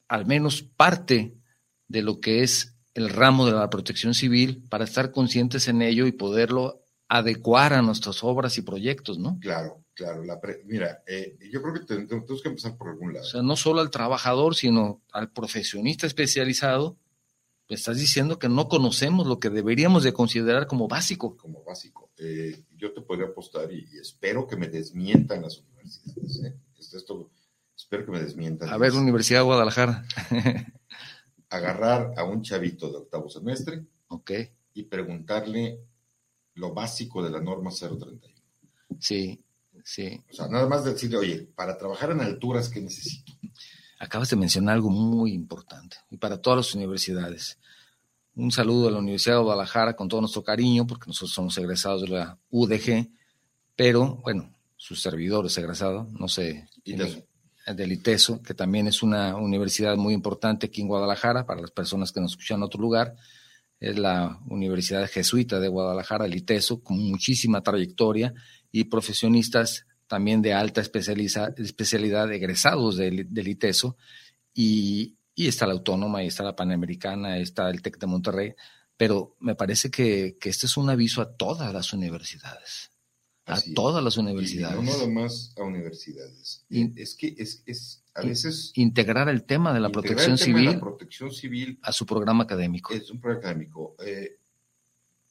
al 0.06 0.24
menos 0.24 0.62
parte 0.62 1.36
de 1.88 2.02
lo 2.02 2.20
que 2.20 2.44
es 2.44 2.77
el 2.94 3.10
ramo 3.10 3.46
de 3.46 3.52
la 3.52 3.70
protección 3.70 4.14
civil 4.14 4.64
para 4.68 4.84
estar 4.84 5.12
conscientes 5.12 5.68
en 5.68 5.82
ello 5.82 6.06
y 6.06 6.12
poderlo 6.12 6.82
adecuar 7.08 7.72
a 7.72 7.82
nuestras 7.82 8.22
obras 8.22 8.58
y 8.58 8.62
proyectos, 8.62 9.18
¿no? 9.18 9.38
Claro, 9.40 9.82
claro. 9.94 10.24
La 10.24 10.38
Mira, 10.66 11.02
eh, 11.06 11.38
yo 11.50 11.62
creo 11.62 11.74
que 11.74 11.80
tenemos 11.80 12.42
que 12.42 12.48
empezar 12.48 12.76
por 12.76 12.88
algún 12.88 13.14
lado. 13.14 13.24
O 13.24 13.28
sea, 13.28 13.42
no 13.42 13.56
solo 13.56 13.80
al 13.80 13.90
trabajador, 13.90 14.54
sino 14.54 15.02
al 15.12 15.30
profesionista 15.30 16.06
especializado. 16.06 16.96
Estás 17.68 17.98
diciendo 17.98 18.38
que 18.38 18.48
no 18.48 18.68
conocemos 18.68 19.26
lo 19.26 19.40
que 19.40 19.50
deberíamos 19.50 20.02
de 20.02 20.14
considerar 20.14 20.66
como 20.66 20.88
básico. 20.88 21.36
Como 21.36 21.62
básico. 21.64 22.10
Eh, 22.16 22.62
yo 22.76 22.92
te 22.92 23.02
podría 23.02 23.26
apostar 23.26 23.70
y, 23.70 23.86
y, 23.92 23.98
espero 23.98 24.46
que 24.46 24.56
me 24.56 24.68
desmientan 24.68 25.42
las 25.42 25.58
universidades. 25.58 26.44
¿eh? 26.44 26.56
Esto, 26.78 27.30
espero 27.76 28.06
que 28.06 28.12
me 28.12 28.20
desmientan. 28.20 28.70
A 28.70 28.78
ver, 28.78 28.92
Universidad 28.92 29.40
de 29.40 29.44
Guadalajara. 29.44 30.04
agarrar 31.50 32.14
a 32.16 32.24
un 32.24 32.42
chavito 32.42 32.90
de 32.90 32.98
octavo 32.98 33.28
semestre 33.28 33.84
okay. 34.08 34.50
y 34.74 34.84
preguntarle 34.84 35.80
lo 36.54 36.74
básico 36.74 37.22
de 37.22 37.30
la 37.30 37.40
norma 37.40 37.70
031. 37.70 38.20
Sí, 39.00 39.42
sí. 39.84 40.20
O 40.30 40.34
sea, 40.34 40.48
nada 40.48 40.68
más 40.68 40.84
decirle, 40.84 41.18
oye, 41.18 41.48
para 41.54 41.78
trabajar 41.78 42.10
en 42.10 42.20
alturas, 42.20 42.68
¿qué 42.68 42.80
necesito? 42.80 43.32
Acabas 44.00 44.30
de 44.30 44.36
mencionar 44.36 44.74
algo 44.74 44.90
muy 44.90 45.32
importante 45.32 45.96
y 46.10 46.16
para 46.16 46.40
todas 46.40 46.58
las 46.58 46.74
universidades. 46.74 47.58
Un 48.34 48.52
saludo 48.52 48.88
a 48.88 48.92
la 48.92 48.98
Universidad 48.98 49.36
de 49.36 49.42
Guadalajara 49.42 49.96
con 49.96 50.08
todo 50.08 50.20
nuestro 50.20 50.44
cariño, 50.44 50.86
porque 50.86 51.08
nosotros 51.08 51.32
somos 51.32 51.58
egresados 51.58 52.02
de 52.02 52.08
la 52.08 52.38
UDG, 52.50 53.10
pero 53.74 54.16
bueno, 54.22 54.54
sus 54.76 55.02
servidores 55.02 55.58
egresados, 55.58 56.08
no 56.12 56.28
sé. 56.28 56.68
ITESO. 56.84 57.27
Del 57.74 57.92
ITESO, 57.92 58.42
que 58.42 58.54
también 58.54 58.86
es 58.86 59.02
una 59.02 59.36
universidad 59.36 59.96
muy 59.96 60.14
importante 60.14 60.66
aquí 60.66 60.80
en 60.80 60.88
Guadalajara, 60.88 61.46
para 61.46 61.60
las 61.60 61.70
personas 61.70 62.12
que 62.12 62.20
nos 62.20 62.32
escuchan 62.32 62.58
en 62.58 62.62
otro 62.64 62.80
lugar. 62.80 63.14
Es 63.80 63.98
la 63.98 64.40
Universidad 64.48 65.08
Jesuita 65.08 65.60
de 65.60 65.68
Guadalajara, 65.68 66.26
el 66.26 66.34
ITESO, 66.34 66.82
con 66.82 66.98
muchísima 66.98 67.62
trayectoria 67.62 68.34
y 68.72 68.84
profesionistas 68.84 69.86
también 70.06 70.42
de 70.42 70.54
alta 70.54 70.80
especialidad 70.80 72.32
egresados 72.32 72.96
del, 72.96 73.32
del 73.32 73.48
ITESO. 73.48 73.96
Y, 74.54 75.16
y, 75.34 75.48
está 75.48 75.66
la 75.66 75.74
Autónoma, 75.74 76.24
y 76.24 76.26
está 76.26 76.42
la 76.42 76.56
Panamericana, 76.56 77.38
está 77.38 77.70
el 77.70 77.82
TEC 77.82 77.98
de 77.98 78.06
Monterrey. 78.06 78.54
Pero 78.96 79.36
me 79.38 79.54
parece 79.54 79.90
que, 79.90 80.36
que 80.40 80.48
este 80.48 80.66
es 80.66 80.76
un 80.76 80.90
aviso 80.90 81.22
a 81.22 81.36
todas 81.36 81.72
las 81.72 81.92
universidades 81.92 82.90
a 83.48 83.60
todas 83.74 84.04
las 84.04 84.16
universidades. 84.16 84.78
Y 84.80 84.84
no 84.84 84.92
nada 84.92 85.06
más 85.08 85.54
a 85.56 85.62
universidades. 85.62 86.64
In, 86.70 86.92
es 86.96 87.14
que 87.14 87.34
es, 87.38 87.62
es, 87.66 88.04
a 88.14 88.22
veces... 88.22 88.72
Integrar 88.74 89.28
el 89.28 89.44
tema 89.44 89.72
de 89.72 89.80
la 89.80 89.90
protección 89.90 90.38
civil. 90.38 90.66
De 90.66 90.74
la 90.74 90.80
protección 90.80 91.32
civil 91.32 91.78
a 91.82 91.92
su 91.92 92.06
programa 92.06 92.44
académico. 92.44 92.92
Es 92.92 93.10
un 93.10 93.20
programa 93.20 93.40
académico. 93.40 93.96
Eh, 94.04 94.38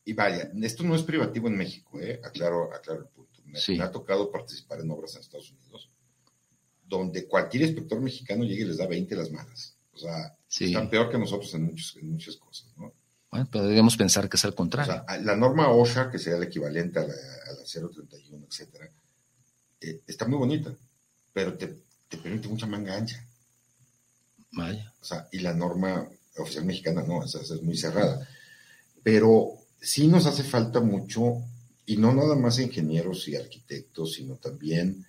y 0.06 0.13
vaya, 0.13 0.51
esto 0.62 0.84
no 0.84 0.95
es 0.95 1.03
privativo 1.03 1.47
en 1.47 1.58
México, 1.58 1.99
eh, 1.99 2.21
aclaro, 2.23 2.73
aclaro 2.73 3.01
el 3.01 3.08
punto. 3.08 3.41
Me, 3.45 3.60
sí. 3.60 3.77
me, 3.77 3.84
ha 3.84 3.91
tocado 3.91 4.32
participar 4.32 4.80
en 4.80 4.89
obras 4.91 5.15
en 5.15 5.21
Estados 5.21 5.51
Unidos, 5.51 5.89
donde 6.86 7.27
cualquier 7.27 7.63
inspector 7.63 7.99
mexicano 7.99 8.43
llega 8.43 8.63
y 8.63 8.67
les 8.67 8.77
da 8.77 8.88
20 8.88 9.15
las 9.15 9.32
manos. 9.32 9.77
O 9.93 9.97
sea, 9.97 10.38
sí. 10.47 10.65
están 10.65 10.89
peor 10.89 11.10
que 11.10 11.17
nosotros 11.17 11.53
en, 11.56 11.65
muchos, 11.65 11.97
en 11.97 12.12
muchas 12.12 12.38
cosas, 12.38 12.71
¿no? 12.77 12.93
Bueno, 13.30 13.48
pero 13.52 13.66
debemos 13.66 13.98
pensar 13.98 14.30
que 14.30 14.38
es 14.38 14.46
al 14.46 14.56
contrario. 14.56 15.04
O 15.04 15.06
sea, 15.06 15.18
la 15.20 15.36
norma 15.36 15.70
OSHA, 15.70 16.10
que 16.10 16.18
sería 16.18 16.38
el 16.38 16.44
equivalente 16.44 17.00
a 17.00 17.04
la, 17.04 17.13
a 17.13 17.54
la 17.54 17.63
031, 17.63 18.46
etcétera, 18.50 18.90
eh, 19.82 20.02
está 20.08 20.28
muy 20.28 20.38
bonita, 20.38 20.74
pero 21.34 21.58
te, 21.58 21.76
te, 22.08 22.18
permite 22.18 22.48
mucha 22.48 22.66
manga 22.66 22.96
ancha. 22.96 23.24
Vaya. 24.54 24.94
O 25.02 25.06
sea, 25.06 25.28
y 25.32 25.40
la 25.40 25.54
norma 25.54 26.08
oficial 26.38 26.66
mexicana 26.66 27.04
no, 27.04 27.24
esa, 27.24 27.42
esa 27.42 27.56
es 27.56 27.62
muy 27.62 27.78
cerrada. 27.78 28.28
Pero 29.04 29.58
sí 29.82 30.08
nos 30.08 30.26
hace 30.26 30.44
falta 30.44 30.80
mucho, 30.80 31.44
y 31.86 31.98
no 31.98 32.13
nada 32.13 32.36
más 32.36 32.60
ingenieros 32.60 33.28
y 33.28 33.36
arquitectos, 33.36 34.13
sino 34.13 34.36
también, 34.36 35.06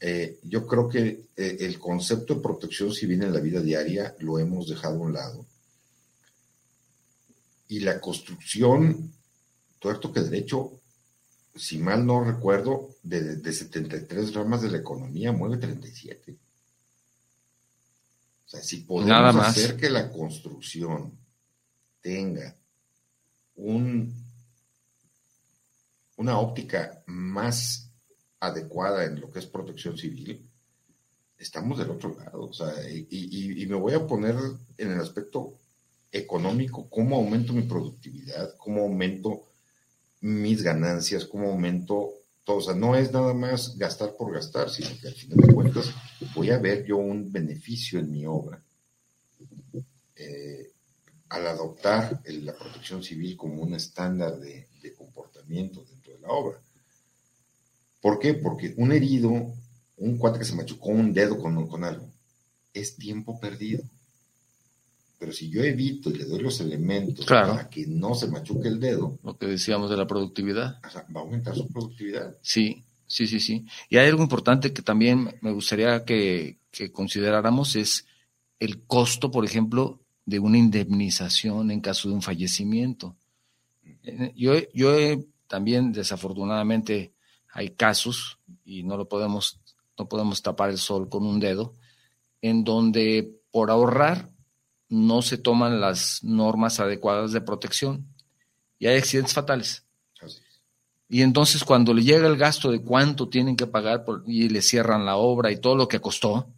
eh, 0.00 0.38
yo 0.42 0.66
creo 0.66 0.88
que 0.88 1.26
eh, 1.36 1.56
el 1.60 1.78
concepto 1.78 2.34
de 2.34 2.40
protección 2.40 2.92
civil 2.92 3.22
en 3.22 3.32
la 3.32 3.40
vida 3.40 3.60
diaria 3.60 4.14
lo 4.18 4.38
hemos 4.38 4.68
dejado 4.68 4.96
a 4.96 4.98
un 4.98 5.12
lado 5.12 5.46
y 7.74 7.80
la 7.80 8.00
construcción, 8.00 9.12
tuerto 9.80 10.12
que 10.12 10.20
derecho, 10.20 10.80
si 11.56 11.78
mal 11.78 12.06
no 12.06 12.22
recuerdo, 12.22 12.90
de, 13.02 13.34
de 13.34 13.52
73 13.52 14.32
ramas 14.32 14.62
de 14.62 14.70
la 14.70 14.78
economía 14.78 15.32
mueve 15.32 15.56
37. 15.56 16.36
O 18.46 18.48
sea, 18.48 18.62
si 18.62 18.82
podemos 18.82 19.44
hacer 19.44 19.76
que 19.76 19.90
la 19.90 20.12
construcción 20.12 21.18
tenga 22.00 22.54
un, 23.56 24.24
una 26.14 26.38
óptica 26.38 27.02
más 27.06 27.90
adecuada 28.38 29.04
en 29.04 29.20
lo 29.20 29.32
que 29.32 29.40
es 29.40 29.46
protección 29.46 29.98
civil, 29.98 30.48
estamos 31.38 31.76
del 31.76 31.90
otro 31.90 32.14
lado. 32.16 32.44
O 32.44 32.52
sea, 32.52 32.72
y, 32.88 33.08
y, 33.10 33.64
y 33.64 33.66
me 33.66 33.74
voy 33.74 33.94
a 33.94 34.06
poner 34.06 34.36
en 34.78 34.92
el 34.92 35.00
aspecto 35.00 35.58
económico, 36.14 36.88
cómo 36.88 37.16
aumento 37.16 37.52
mi 37.52 37.62
productividad, 37.62 38.56
cómo 38.56 38.82
aumento 38.82 39.42
mis 40.20 40.62
ganancias, 40.62 41.24
cómo 41.26 41.50
aumento 41.50 42.12
todo. 42.44 42.58
O 42.58 42.62
sea, 42.62 42.74
no 42.74 42.94
es 42.94 43.12
nada 43.12 43.34
más 43.34 43.76
gastar 43.76 44.14
por 44.16 44.32
gastar, 44.32 44.70
sino 44.70 44.88
que 45.00 45.08
al 45.08 45.14
final 45.14 45.38
de 45.38 45.52
cuentas 45.52 45.90
voy 46.34 46.50
a 46.50 46.58
ver 46.58 46.86
yo 46.86 46.96
un 46.98 47.32
beneficio 47.32 47.98
en 47.98 48.10
mi 48.10 48.24
obra 48.26 48.62
eh, 50.16 50.70
al 51.30 51.46
adoptar 51.48 52.22
la 52.24 52.54
protección 52.54 53.02
civil 53.02 53.36
como 53.36 53.62
un 53.62 53.74
estándar 53.74 54.38
de, 54.38 54.68
de, 54.80 54.94
comportamiento 54.94 55.84
dentro 55.84 56.12
de 56.12 56.20
la 56.20 56.28
obra. 56.28 56.60
¿Por 58.00 58.20
qué? 58.20 58.34
Porque 58.34 58.72
un 58.76 58.92
herido, 58.92 59.52
un 59.96 60.18
cuate 60.18 60.38
que 60.38 60.44
se 60.44 60.54
machucó 60.54 60.90
un 60.90 61.12
dedo 61.12 61.38
con, 61.38 61.66
con 61.66 61.82
algo, 61.82 62.08
es 62.72 62.94
tiempo 62.96 63.40
perdido. 63.40 63.82
Pero 65.24 65.32
si 65.32 65.48
yo 65.48 65.64
evito 65.64 66.10
y 66.10 66.18
le 66.18 66.26
doy 66.26 66.42
los 66.42 66.60
elementos 66.60 67.24
claro. 67.24 67.54
para 67.54 67.70
que 67.70 67.86
no 67.86 68.14
se 68.14 68.28
machuque 68.28 68.68
el 68.68 68.78
dedo, 68.78 69.18
lo 69.22 69.38
que 69.38 69.46
decíamos 69.46 69.88
de 69.88 69.96
la 69.96 70.06
productividad, 70.06 70.80
o 70.86 70.90
sea, 70.90 71.06
va 71.16 71.20
a 71.20 71.24
aumentar 71.24 71.56
su 71.56 71.66
productividad. 71.66 72.36
Sí, 72.42 72.84
sí, 73.06 73.26
sí, 73.26 73.40
sí. 73.40 73.64
Y 73.88 73.96
hay 73.96 74.10
algo 74.10 74.22
importante 74.22 74.74
que 74.74 74.82
también 74.82 75.34
me 75.40 75.50
gustaría 75.50 76.04
que, 76.04 76.58
que 76.70 76.92
consideráramos 76.92 77.74
es 77.74 78.04
el 78.58 78.82
costo, 78.82 79.30
por 79.30 79.46
ejemplo, 79.46 79.98
de 80.26 80.40
una 80.40 80.58
indemnización 80.58 81.70
en 81.70 81.80
caso 81.80 82.10
de 82.10 82.16
un 82.16 82.20
fallecimiento. 82.20 83.16
Yo, 84.36 84.52
yo 84.74 84.94
he, 84.94 85.26
también, 85.46 85.90
desafortunadamente, 85.92 87.14
hay 87.50 87.70
casos, 87.70 88.40
y 88.62 88.82
no 88.82 88.98
lo 88.98 89.08
podemos, 89.08 89.58
no 89.98 90.06
podemos 90.06 90.42
tapar 90.42 90.68
el 90.68 90.76
sol 90.76 91.08
con 91.08 91.24
un 91.24 91.40
dedo, 91.40 91.72
en 92.42 92.62
donde 92.62 93.40
por 93.50 93.70
ahorrar 93.70 94.33
no 94.94 95.22
se 95.22 95.38
toman 95.38 95.80
las 95.80 96.22
normas 96.22 96.80
adecuadas 96.80 97.32
de 97.32 97.40
protección 97.40 98.06
y 98.78 98.86
hay 98.86 98.98
accidentes 98.98 99.34
fatales. 99.34 99.84
Así 100.20 100.40
y 101.08 101.22
entonces 101.22 101.64
cuando 101.64 101.92
le 101.92 102.02
llega 102.02 102.26
el 102.26 102.36
gasto 102.36 102.70
de 102.70 102.80
cuánto 102.80 103.28
tienen 103.28 103.56
que 103.56 103.66
pagar 103.66 104.04
por, 104.04 104.24
y 104.26 104.48
le 104.48 104.62
cierran 104.62 105.04
la 105.04 105.16
obra 105.16 105.52
y 105.52 105.60
todo 105.60 105.76
lo 105.76 105.86
que 105.86 106.00
costó, 106.00 106.48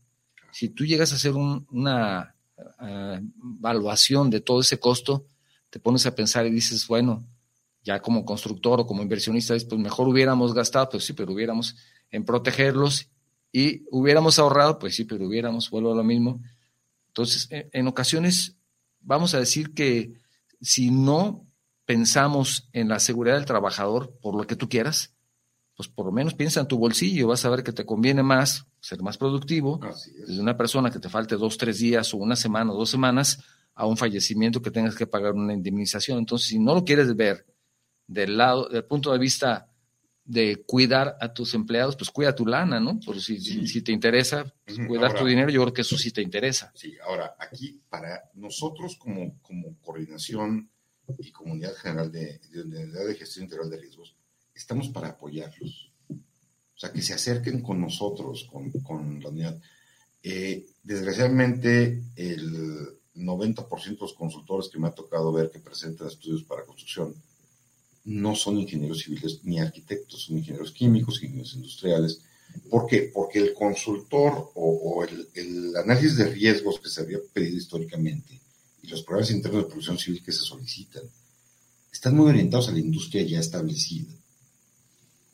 Si 0.53 0.71
tú 0.71 0.87
llegas 0.87 1.13
a 1.13 1.17
hacer 1.17 1.35
una 1.35 2.35
uh, 2.57 3.21
evaluación 3.59 4.31
de 4.31 4.41
todo 4.41 4.61
ese 4.61 4.79
costo, 4.81 5.27
te 5.69 5.79
pones 5.79 6.07
a 6.07 6.15
pensar 6.15 6.47
y 6.47 6.51
dices, 6.51 6.87
bueno, 6.87 7.23
ya 7.85 8.01
como 8.01 8.25
constructor 8.25 8.81
o 8.81 8.87
como 8.87 9.03
inversionista, 9.03 9.55
pues 9.69 9.79
mejor 9.79 10.09
hubiéramos 10.09 10.55
gastado, 10.55 10.89
pues 10.89 11.05
sí, 11.05 11.13
pero 11.13 11.33
hubiéramos 11.33 11.77
en 12.11 12.25
protegerlos 12.25 13.09
y 13.53 13.83
hubiéramos 13.91 14.39
ahorrado, 14.39 14.79
pues 14.79 14.97
sí, 14.97 15.05
pero 15.05 15.27
hubiéramos, 15.27 15.69
vuelvo 15.69 15.93
a 15.93 15.97
lo 15.97 16.05
mismo. 16.05 16.41
Entonces, 17.17 17.49
en 17.51 17.87
ocasiones, 17.87 18.59
vamos 19.01 19.33
a 19.33 19.39
decir 19.39 19.73
que 19.73 20.21
si 20.61 20.91
no 20.91 21.47
pensamos 21.87 22.69
en 22.75 22.91
la 22.91 22.99
seguridad 22.99 23.37
del 23.37 23.47
trabajador, 23.47 24.19
por 24.21 24.37
lo 24.37 24.47
que 24.47 24.55
tú 24.55 24.69
quieras, 24.69 25.15
pues 25.75 25.89
por 25.89 26.05
lo 26.05 26.13
menos 26.13 26.35
piensa 26.35 26.61
en 26.61 26.69
tu 26.69 26.77
bolsillo, 26.77 27.29
vas 27.29 27.43
a 27.47 27.49
ver 27.49 27.63
que 27.63 27.73
te 27.73 27.87
conviene 27.87 28.23
más 28.23 28.67
ser 28.81 29.03
más 29.03 29.17
productivo 29.17 29.81
de 30.27 30.39
una 30.39 30.59
persona 30.59 30.91
que 30.91 30.99
te 30.99 31.09
falte 31.09 31.37
dos, 31.37 31.57
tres 31.57 31.79
días 31.79 32.13
o 32.13 32.19
una 32.19 32.37
semana 32.37 32.73
o 32.73 32.77
dos 32.77 32.91
semanas 32.91 33.43
a 33.75 33.87
un 33.87 33.97
fallecimiento 33.97 34.61
que 34.61 34.71
tengas 34.71 34.95
que 34.95 35.07
pagar 35.07 35.33
una 35.33 35.55
indemnización. 35.55 36.19
Entonces, 36.19 36.49
si 36.49 36.59
no 36.59 36.75
lo 36.75 36.85
quieres 36.85 37.17
ver 37.17 37.47
del 38.07 38.37
lado, 38.37 38.69
del 38.69 38.85
punto 38.85 39.11
de 39.11 39.19
vista 39.19 39.71
de 40.27 40.65
cuidar 40.67 41.17
a 41.21 41.33
tus 41.33 41.55
empleados, 41.55 41.97
pues 41.97 42.11
cuida 42.11 42.35
tu 42.35 42.47
lana, 42.47 42.81
¿no? 42.81 42.99
Por 42.99 43.21
si, 43.21 43.39
si, 43.41 43.83
te 43.83 43.93
interesa 43.93 44.53
pues, 44.65 44.79
cuidar 44.87 45.15
tu 45.15 45.25
dinero, 45.25 45.51
yo 45.51 45.63
creo 45.63 45.73
que 45.73 45.83
eso 45.83 45.97
sí 45.97 46.11
te 46.11 46.21
interesa. 46.21 46.73
Sí, 46.75 46.95
ahora, 47.07 47.37
aquí 47.39 47.81
para 47.89 48.29
nosotros 48.35 48.97
como, 48.97 49.41
como 49.41 49.77
coordinación 49.81 50.69
y 51.19 51.31
comunidad 51.31 51.75
general 51.77 52.11
de, 52.11 52.41
de, 52.51 52.87
de 52.87 53.15
gestión 53.15 53.45
integral 53.45 53.71
de 53.71 53.79
riesgos, 53.79 54.17
estamos 54.53 54.89
para 54.89 55.09
apoyarlos. 55.09 55.93
O 56.11 56.79
sea, 56.79 56.93
que 56.93 57.03
se 57.03 57.15
acerquen 57.15 57.63
con 57.63 57.81
nosotros, 57.81 58.49
con, 58.51 58.71
con 58.83 59.23
la 59.23 59.29
unidad. 59.29 59.61
Eh, 60.23 60.67
desgraciadamente, 60.83 62.03
el 62.17 62.99
90% 63.15 63.85
de 63.85 63.97
los 64.01 64.13
consultores 64.13 64.69
que 64.69 64.79
me 64.81 64.89
ha 64.89 64.91
tocado 64.91 65.33
ver 65.33 65.51
que 65.51 65.61
presentan 65.61 66.09
estudios 66.09 66.43
para 66.43 66.65
construcción 66.65 67.15
no 68.07 68.35
son 68.35 68.59
ingenieros 68.59 69.01
civiles 69.01 69.41
ni 69.43 69.59
arquitectos, 69.59 70.23
son 70.23 70.39
ingenieros 70.39 70.73
químicos, 70.73 71.23
ingenieros 71.23 71.55
industriales. 71.55 72.21
¿Por 72.71 72.87
qué? 72.87 73.11
Porque 73.13 73.41
el 73.41 73.53
consultor 73.53 74.53
o, 74.55 75.05
el, 75.05 75.29
el, 75.35 75.77
análisis 75.77 76.17
de 76.17 76.27
riesgos 76.27 76.81
que 76.81 76.89
se 76.89 77.03
había 77.03 77.19
pedido 77.33 77.59
históricamente 77.59 78.41
y 78.83 78.87
los 78.87 79.03
programas 79.03 79.33
internos 79.33 79.65
de 79.65 79.69
producción 79.69 79.99
civil 79.99 80.23
que 80.23 80.33
se 80.33 80.41
solicitan 80.41 81.03
están 81.93 82.17
muy 82.17 82.31
orientados 82.31 82.69
a 82.69 82.73
la 82.73 82.79
industria 82.79 83.23
ya 83.23 83.41
establecida. 83.41 84.13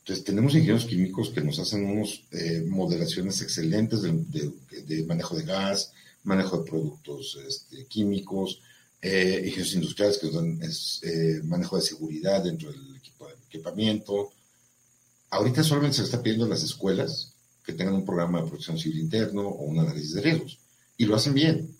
Entonces, 0.00 0.24
tenemos 0.24 0.54
ingenieros 0.54 0.86
químicos 0.86 1.30
que 1.30 1.42
nos 1.42 1.58
hacen 1.60 1.84
unas 1.84 2.22
eh, 2.32 2.64
modelaciones 2.66 3.40
excelentes 3.40 4.02
de, 4.02 5.04
manejo 5.04 5.36
de 5.36 5.44
gas, 5.44 5.92
manejo 6.24 6.58
de 6.58 6.70
productos 6.70 7.38
este, 7.46 7.84
químicos, 7.86 8.60
eh, 9.02 9.42
ingenieros 9.44 9.74
industriales 9.74 10.18
que 10.18 10.30
dan 10.30 10.60
eh, 10.62 11.40
manejo 11.42 11.76
de 11.76 11.82
seguridad 11.82 12.44
dentro 12.44 12.70
del 12.70 12.96
equipo 12.96 13.26
de 13.26 13.34
equipamiento. 13.46 14.32
Ahorita 15.30 15.64
solamente 15.64 15.96
se 15.96 16.04
está 16.04 16.22
pidiendo 16.22 16.46
a 16.46 16.48
las 16.48 16.62
escuelas 16.62 17.34
que 17.64 17.72
tengan 17.72 17.94
un 17.94 18.04
programa 18.04 18.40
de 18.40 18.48
protección 18.48 18.78
civil 18.78 19.00
interno 19.00 19.42
o 19.42 19.64
un 19.64 19.80
análisis 19.80 20.14
de 20.14 20.22
riesgos. 20.22 20.58
Y 20.96 21.06
lo 21.06 21.16
hacen 21.16 21.34
bien. 21.34 21.76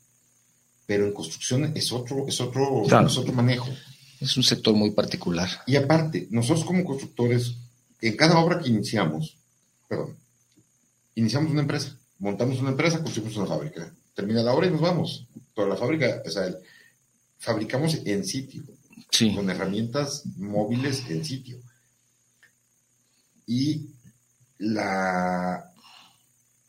Pero 0.84 1.06
en 1.06 1.12
construcción 1.12 1.72
es 1.76 1.92
otro, 1.92 2.26
es 2.26 2.40
otro, 2.40 2.84
es 2.84 3.16
otro 3.16 3.32
manejo. 3.32 3.68
Es 4.20 4.36
un 4.36 4.42
sector 4.42 4.74
muy 4.74 4.90
particular. 4.90 5.48
Y 5.66 5.76
aparte, 5.76 6.26
nosotros 6.30 6.64
como 6.64 6.84
constructores 6.84 7.54
en 8.00 8.16
cada 8.16 8.38
obra 8.40 8.58
que 8.58 8.68
iniciamos, 8.68 9.36
perdón, 9.88 10.16
iniciamos 11.14 11.52
una 11.52 11.60
empresa, 11.60 11.96
montamos 12.18 12.58
una 12.58 12.70
empresa, 12.70 13.00
construimos 13.00 13.36
una 13.36 13.46
fábrica, 13.46 13.94
termina 14.14 14.42
la 14.42 14.52
obra 14.52 14.66
y 14.66 14.70
nos 14.70 14.80
vamos. 14.80 15.26
Pero 15.54 15.68
la 15.68 15.76
fábrica, 15.76 16.20
o 16.26 16.30
sea, 16.30 16.52
fabricamos 17.42 17.98
en 18.04 18.24
sitio, 18.24 18.62
con 19.34 19.50
herramientas 19.50 20.22
móviles 20.36 21.02
en 21.10 21.24
sitio. 21.24 21.58
Y 23.46 23.88
la 24.58 25.68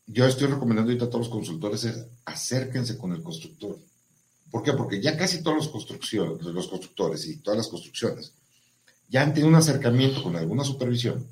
yo 0.06 0.26
estoy 0.26 0.48
recomendando 0.48 0.90
ahorita 0.90 1.06
a 1.06 1.08
todos 1.08 1.26
los 1.26 1.32
consultores 1.32 1.84
es 1.84 2.04
acérquense 2.24 2.98
con 2.98 3.12
el 3.12 3.22
constructor. 3.22 3.78
¿Por 4.50 4.62
qué? 4.62 4.72
Porque 4.72 5.00
ya 5.00 5.16
casi 5.16 5.42
todos 5.42 5.56
los, 5.56 5.68
construcciones, 5.68 6.42
los 6.42 6.68
constructores 6.68 7.24
y 7.26 7.36
todas 7.36 7.58
las 7.58 7.68
construcciones 7.68 8.32
ya 9.08 9.22
han 9.22 9.32
tenido 9.32 9.48
un 9.48 9.54
acercamiento 9.54 10.22
con 10.22 10.34
alguna 10.34 10.64
supervisión 10.64 11.26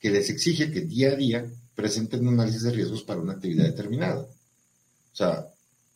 que 0.00 0.10
les 0.10 0.28
exige 0.30 0.70
que 0.70 0.80
día 0.80 1.12
a 1.12 1.16
día 1.16 1.46
presenten 1.76 2.26
un 2.26 2.34
análisis 2.34 2.62
de 2.62 2.72
riesgos 2.72 3.04
para 3.04 3.20
una 3.20 3.34
actividad 3.34 3.64
determinada. 3.64 4.22
O 4.22 5.16
sea, 5.16 5.46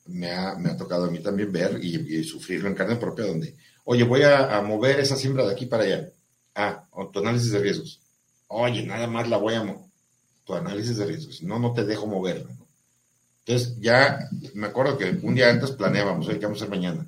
me 0.06 0.30
ha, 0.30 0.54
me 0.56 0.70
ha 0.70 0.76
tocado 0.76 1.04
a 1.04 1.10
mí 1.10 1.20
también 1.20 1.52
ver 1.52 1.82
y, 1.82 2.24
sufrirlo 2.24 2.68
en 2.68 2.74
carne 2.74 2.96
propia 2.96 3.26
donde, 3.26 3.56
oye, 3.84 4.04
voy 4.04 4.22
a, 4.22 4.60
mover 4.62 5.00
esa 5.00 5.16
siembra 5.16 5.46
de 5.46 5.52
aquí 5.52 5.66
para 5.66 5.84
allá. 5.84 6.10
Ah, 6.54 6.86
tu 7.12 7.18
análisis 7.20 7.52
de 7.52 7.60
riesgos. 7.60 8.00
Oye, 8.48 8.84
nada 8.84 9.06
más 9.06 9.28
la 9.28 9.36
voy 9.36 9.54
a 9.54 9.64
mover. 9.64 9.90
Tu 10.44 10.54
análisis 10.54 10.96
de 10.96 11.06
riesgos. 11.06 11.42
No, 11.42 11.58
no 11.58 11.72
te 11.72 11.84
dejo 11.84 12.06
moverla. 12.06 12.50
Entonces, 13.44 13.76
ya 13.80 14.28
me 14.54 14.68
acuerdo 14.68 14.98
que 14.98 15.18
un 15.22 15.34
día 15.34 15.50
antes 15.50 15.72
planeábamos, 15.72 16.28
oye, 16.28 16.38
¿qué 16.38 16.46
vamos 16.46 16.60
a 16.60 16.64
hacer 16.64 16.76
mañana? 16.76 17.06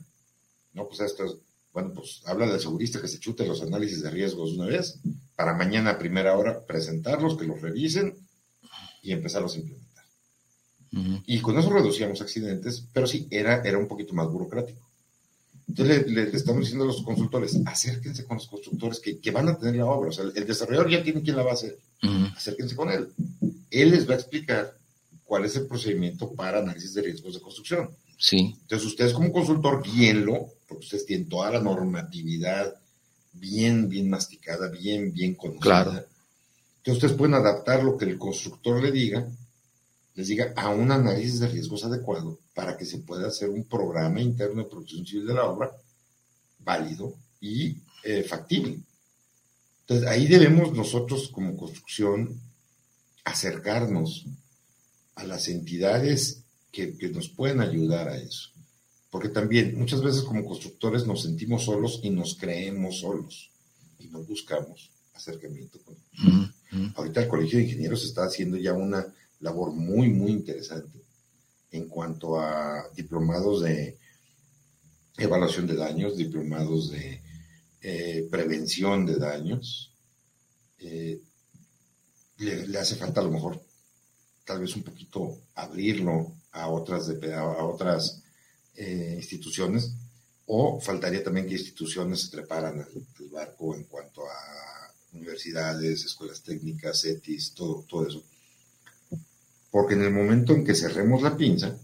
No, 0.73 0.89
pues 0.89 1.01
esto 1.01 1.25
es, 1.25 1.37
bueno, 1.73 1.93
pues 1.93 2.23
habla 2.27 2.47
del 2.47 2.61
segurista 2.61 3.01
que 3.01 3.09
se 3.09 3.19
chute 3.19 3.47
los 3.47 3.63
análisis 3.63 4.03
de 4.03 4.11
riesgos 4.11 4.53
una 4.53 4.67
vez, 4.67 4.99
para 5.37 5.55
mañana 5.55 5.91
a 5.91 5.99
primera 5.99 6.37
hora 6.37 6.65
presentarlos, 6.65 7.37
que 7.37 7.47
los 7.47 7.61
revisen 7.61 8.17
y 9.03 9.13
empezarlos 9.13 9.55
a 9.55 9.59
implementar. 9.59 9.84
Y 11.27 11.41
con 11.41 11.59
eso 11.59 11.71
reducíamos 11.71 12.21
accidentes, 12.21 12.85
pero 12.93 13.07
sí, 13.07 13.27
era, 13.31 13.63
era 13.63 13.79
un 13.79 13.89
poquito 13.89 14.15
más 14.15 14.29
burocrático. 14.29 14.81
Entonces 15.69 16.07
le, 16.09 16.23
estamos 16.37 16.61
diciendo 16.61 16.85
a 16.85 16.89
los 16.89 17.03
consultores, 17.03 17.59
acérquense 17.65 18.25
con 18.25 18.37
los 18.37 18.47
constructores 18.47 19.01
que, 19.01 19.19
que 19.19 19.31
van 19.31 19.49
a 19.49 19.59
tener 19.59 19.77
la 19.77 19.87
obra. 19.87 20.11
O 20.11 20.13
sea, 20.13 20.27
el, 20.35 20.47
desarrollador 20.47 20.91
ya 20.91 21.03
tiene 21.03 21.23
quien 21.23 21.37
la 21.37 21.43
va 21.43 21.53
a 21.53 21.55
hacer. 21.55 21.79
Acérquense 22.37 22.77
con 22.77 22.91
él. 22.91 23.09
Él 23.71 23.91
les 23.91 24.09
va 24.09 24.13
a 24.13 24.19
explicar 24.19 24.77
cuál 25.25 25.45
es 25.47 25.57
el 25.57 25.67
procedimiento 25.67 26.31
para 26.33 26.59
análisis 26.59 26.95
de 26.95 27.03
riesgos 27.03 27.35
de 27.35 27.41
construcción. 27.41 27.91
Sí. 28.19 28.57
Entonces 28.61 28.87
ustedes 28.87 29.13
como 29.13 29.33
consultor, 29.33 29.83
guíenlo 29.83 30.49
porque 30.69 30.85
ustedes 30.85 31.07
tienen 31.07 31.29
toda 31.29 31.51
la 31.51 31.61
normatividad 31.61 32.75
bien, 33.33 33.89
bien 33.89 34.09
masticada, 34.09 34.69
bien, 34.69 35.13
bien 35.13 35.35
conocida. 35.35 35.63
Claro. 35.63 35.91
Entonces 35.91 37.03
ustedes 37.03 37.15
pueden 37.15 37.35
adaptar 37.35 37.83
lo 37.83 37.97
que 37.97 38.05
el 38.05 38.19
constructor 38.19 38.83
le 38.83 38.93
diga, 38.93 39.27
les 40.15 40.29
diga 40.29 40.53
a 40.57 40.71
un 40.71 40.91
análisis 40.93 41.41
de 41.41 41.49
riesgos 41.49 41.85
adecuado 41.85 42.39
para 42.55 42.77
que 42.77 42.85
se 42.85 42.99
pueda 42.99 43.29
hacer 43.29 43.49
un 43.51 43.65
programa 43.65 44.21
interno 44.21 44.63
de 44.63 44.69
producción 44.69 45.07
civil 45.07 45.27
de 45.27 45.35
la 45.35 45.45
obra 45.45 45.71
válido 46.61 47.15
y 47.41 47.77
eh, 48.05 48.23
factible. 48.23 48.81
Entonces 49.81 50.09
ahí 50.09 50.27
debemos 50.27 50.73
nosotros 50.73 51.29
como 51.29 51.57
construcción 51.57 52.41
acercarnos 53.25 54.27
a 55.17 55.25
las 55.25 55.49
entidades 55.49 56.41
que 56.71 56.93
nos 57.13 57.29
pueden 57.29 57.61
ayudar 57.61 58.09
a 58.09 58.17
eso 58.17 58.55
porque 59.15 59.29
también 59.29 59.79
muchas 59.79 60.03
veces 60.03 60.23
como 60.23 60.45
constructores 60.45 61.07
nos 61.07 61.23
sentimos 61.23 61.67
solos 61.67 62.01
y 62.03 62.11
nos 62.11 62.35
creemos 62.35 62.99
solos 62.99 63.49
y 64.01 64.09
no 64.09 64.19
buscamos 64.25 64.91
acercamiento 65.15 65.79
con 65.85 65.95
ellos. 65.95 66.51
Ahorita 66.97 67.23
el 67.23 67.29
Colegio 67.29 67.59
de 67.59 67.65
Ingenieros 67.67 68.05
está 68.05 68.25
haciendo 68.25 68.57
ya 68.57 68.73
una 68.73 69.07
labor 69.45 69.73
muy, 69.73 70.09
muy 70.09 70.33
interesante 70.33 70.99
en 71.71 71.89
cuanto 71.89 72.41
a 72.41 72.89
diplomados 72.97 73.63
de 73.63 73.99
evaluación 75.19 75.67
de 75.67 75.77
daños, 75.77 76.17
diplomados 76.17 76.91
de 76.91 77.21
eh, 77.83 78.27
prevención 78.31 79.05
de 79.05 79.17
daños. 79.17 79.93
Eh, 80.79 81.21
le, 82.39 82.79
hace 82.79 82.97
falta 82.97 83.21
a 83.21 83.25
lo 83.25 83.31
mejor 83.31 83.63
tal 84.45 84.61
vez 84.61 84.75
un 84.77 84.83
poquito 84.83 85.43
abrirlo 85.55 86.35
a 86.53 86.69
otras, 86.69 87.11
a 87.11 87.65
otras 87.65 88.23
eh, 88.77 89.15
instituciones, 89.17 89.93
o 90.47 90.81
faltaría 90.81 91.23
también 91.23 91.47
que 91.47 91.55
instituciones 91.55 92.23
se 92.23 92.31
preparan 92.31 92.81
al, 92.81 93.05
barco 93.31 93.75
en 93.75 93.85
cuanto 93.85 94.23
a 94.23 94.95
universidades, 95.13 96.05
escuelas 96.05 96.43
técnicas, 96.43 97.05
ETIs, 97.05 97.53
todo, 97.55 97.85
todo 97.89 98.07
eso. 98.07 98.23
Porque 99.75 99.95
en 99.95 100.03
el 100.03 100.13
momento 100.13 100.53
en 100.53 100.65
que 100.65 100.73
cerremos 100.73 101.21
la 101.21 101.37
pinza, 101.37 101.77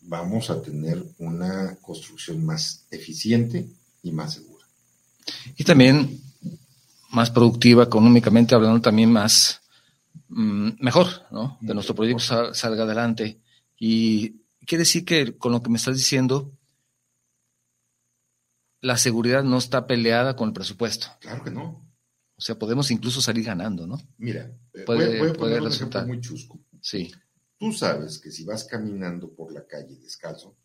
vamos 0.00 0.48
a 0.48 0.62
tener 0.62 1.04
una 1.18 1.76
construcción 1.82 2.42
más 2.42 2.86
eficiente 2.90 3.68
y 4.02 4.10
más 4.10 4.32
segura. 4.32 4.64
Y 5.58 5.64
también 5.64 6.18
más 7.10 7.30
productiva, 7.30 7.84
económicamente 7.84 8.54
hablando, 8.54 8.80
también 8.80 9.12
más 9.12 9.60
mm, 10.30 10.70
mejor, 10.80 11.08
¿no? 11.30 11.58
De 11.60 11.74
nuestro 11.74 11.94
proyecto 11.94 12.54
salga 12.54 12.84
adelante. 12.84 13.38
Y 13.78 14.36
quiere 14.64 14.84
decir 14.84 15.04
que 15.04 15.36
con 15.36 15.52
lo 15.52 15.62
que 15.62 15.68
me 15.68 15.76
estás 15.76 15.94
diciendo, 15.94 16.50
la 18.80 18.96
seguridad 18.96 19.44
no 19.44 19.58
está 19.58 19.86
peleada 19.86 20.36
con 20.36 20.48
el 20.48 20.54
presupuesto. 20.54 21.08
Claro 21.20 21.44
que 21.44 21.50
no. 21.50 21.86
O 22.34 22.40
sea, 22.40 22.58
podemos 22.58 22.90
incluso 22.90 23.20
salir 23.20 23.44
ganando, 23.44 23.86
¿no? 23.86 24.00
Mira, 24.16 24.50
puede, 24.86 25.18
puede, 25.18 25.34
poner 25.34 25.60
un 25.60 25.68
ejemplo 25.68 26.06
muy 26.06 26.20
chusco. 26.22 26.58
Sí. 26.88 27.12
Tú 27.58 27.70
sabes 27.70 28.18
que 28.18 28.30
si 28.30 28.44
vas 28.44 28.64
caminando 28.64 29.30
por 29.30 29.52
la 29.52 29.66
calle 29.66 29.96
descalzo, 29.96 30.56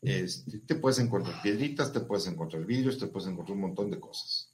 este, 0.00 0.60
te 0.60 0.76
puedes 0.76 0.98
encontrar 0.98 1.42
piedritas, 1.42 1.92
te 1.92 2.00
puedes 2.00 2.26
encontrar 2.26 2.64
vidrios, 2.64 2.98
te 2.98 3.08
puedes 3.08 3.28
encontrar 3.28 3.54
un 3.54 3.60
montón 3.60 3.90
de 3.90 4.00
cosas. 4.00 4.50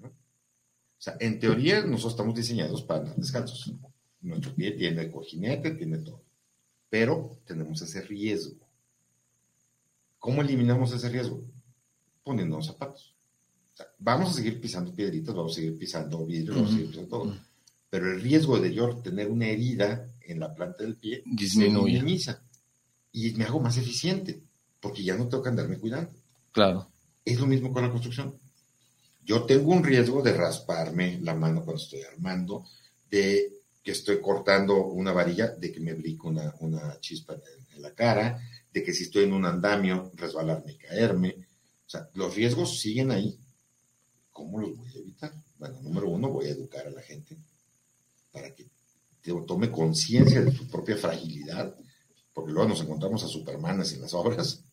O 0.00 1.02
sea, 1.04 1.16
en 1.18 1.40
teoría 1.40 1.84
nosotros 1.84 2.12
estamos 2.12 2.36
diseñados 2.36 2.82
para 2.82 3.00
andar 3.00 3.16
descalzos. 3.16 3.74
Nuestro 4.20 4.54
pie 4.54 4.70
tiene 4.70 5.10
cojinete, 5.10 5.72
tiene 5.72 5.98
todo. 5.98 6.22
Pero 6.88 7.40
tenemos 7.44 7.82
ese 7.82 8.02
riesgo. 8.02 8.64
¿Cómo 10.20 10.42
eliminamos 10.42 10.92
ese 10.92 11.08
riesgo? 11.08 11.42
Poniendo 12.22 12.62
zapatos. 12.62 13.16
vamos 13.98 14.30
a 14.30 14.34
seguir 14.34 14.60
pisando 14.60 14.94
piedritas, 14.94 15.34
vamos 15.34 15.52
a 15.52 15.54
seguir 15.56 15.76
pisando 15.76 16.24
vidrios, 16.24 16.54
vamos 16.54 16.70
a 16.70 16.74
seguir 16.74 16.90
pisando 16.90 17.08
todo. 17.08 17.53
Pero 17.94 18.10
el 18.10 18.20
riesgo 18.20 18.58
de 18.58 18.74
yo 18.74 18.96
tener 18.96 19.30
una 19.30 19.46
herida 19.46 20.10
en 20.22 20.40
la 20.40 20.52
planta 20.52 20.82
del 20.82 20.96
pie 20.96 21.22
Disminuye. 21.24 21.92
se 21.92 22.02
minimiza. 22.02 22.42
Y 23.12 23.34
me 23.34 23.44
hago 23.44 23.60
más 23.60 23.76
eficiente, 23.76 24.42
porque 24.80 25.04
ya 25.04 25.16
no 25.16 25.28
tengo 25.28 25.44
que 25.44 25.50
andarme 25.50 25.78
cuidando. 25.78 26.10
Claro. 26.50 26.88
Es 27.24 27.38
lo 27.38 27.46
mismo 27.46 27.72
con 27.72 27.84
la 27.84 27.92
construcción. 27.92 28.34
Yo 29.24 29.44
tengo 29.44 29.70
un 29.70 29.84
riesgo 29.84 30.22
de 30.22 30.32
rasparme 30.32 31.20
la 31.20 31.36
mano 31.36 31.62
cuando 31.62 31.80
estoy 31.80 32.02
armando, 32.02 32.66
de 33.08 33.60
que 33.80 33.92
estoy 33.92 34.20
cortando 34.20 34.86
una 34.86 35.12
varilla, 35.12 35.50
de 35.50 35.70
que 35.70 35.78
me 35.78 35.94
brico 35.94 36.26
una, 36.26 36.52
una 36.58 36.98
chispa 36.98 37.34
en, 37.34 37.76
en, 37.76 37.80
la 37.80 37.92
cara, 37.92 38.40
de 38.72 38.82
que 38.82 38.92
si 38.92 39.04
estoy 39.04 39.22
en 39.22 39.34
un 39.34 39.46
andamio, 39.46 40.10
resbalarme 40.16 40.72
y 40.72 40.78
caerme. 40.78 41.46
O 41.86 41.88
sea, 41.88 42.08
los 42.14 42.34
riesgos 42.34 42.76
siguen 42.76 43.12
ahí. 43.12 43.38
¿Cómo 44.32 44.58
los 44.58 44.76
voy 44.76 44.88
a 44.88 44.98
evitar? 44.98 45.32
Bueno, 45.60 45.80
número 45.80 46.08
uno, 46.08 46.28
voy 46.28 46.46
a 46.46 46.50
educar 46.50 46.88
a 46.88 46.90
la 46.90 47.00
gente 47.00 47.36
para 48.34 48.52
que 48.52 48.66
tome 49.46 49.70
conciencia 49.70 50.42
de 50.42 50.52
su 50.52 50.66
propia 50.66 50.96
fragilidad, 50.96 51.72
porque 52.32 52.52
luego 52.52 52.68
nos 52.68 52.80
encontramos 52.80 53.22
a 53.22 53.28
supermanes 53.28 53.92
en 53.92 54.02
las 54.02 54.12
obras. 54.12 54.64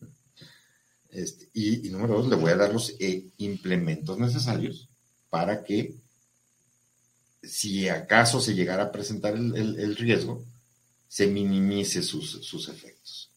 Este, 1.11 1.47
y, 1.53 1.87
número 1.89 2.15
dos, 2.15 2.27
le 2.27 2.35
voy 2.35 2.51
a 2.51 2.57
dar 2.57 2.73
los 2.73 2.95
eh, 2.99 3.29
implementos 3.37 4.17
necesarios 4.17 4.89
para 5.29 5.63
que 5.63 5.93
si 7.43 7.87
acaso 7.87 8.41
se 8.41 8.55
llegara 8.55 8.85
a 8.85 8.91
presentar 8.91 9.35
el, 9.35 9.95
riesgo, 9.95 10.43
se 11.07 11.27
minimice 11.27 12.01
sus, 12.01 12.67
efectos. 12.67 13.29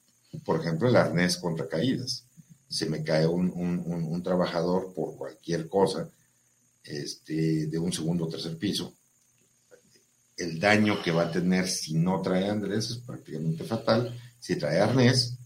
Por 0.42 0.60
ejemplo, 0.60 0.88
el 0.88 0.96
arnés 0.96 1.36
contra 1.36 1.68
caídas. 1.68 2.24
Se 2.68 2.86
me 2.86 3.04
cae 3.04 3.26
un 3.26 4.22
trabajador 4.24 4.94
por 4.94 5.16
cualquier 5.16 5.68
cosa 5.68 6.10
este, 6.82 7.66
de 7.66 7.78
un 7.78 7.92
segundo 7.92 8.24
o 8.24 8.28
tercer 8.28 8.56
piso. 8.56 8.94
El 10.36 10.58
daño 10.58 11.02
que 11.02 11.12
va 11.12 11.24
a 11.24 11.30
tener 11.30 11.68
si 11.68 11.94
no 11.94 12.20
trae 12.20 12.48
Andrés 12.48 12.90
es 12.90 12.98
prácticamente 12.98 13.64
fatal. 13.64 14.18
Si 14.40 14.56
trae 14.56 14.80
arnés, 14.80 15.36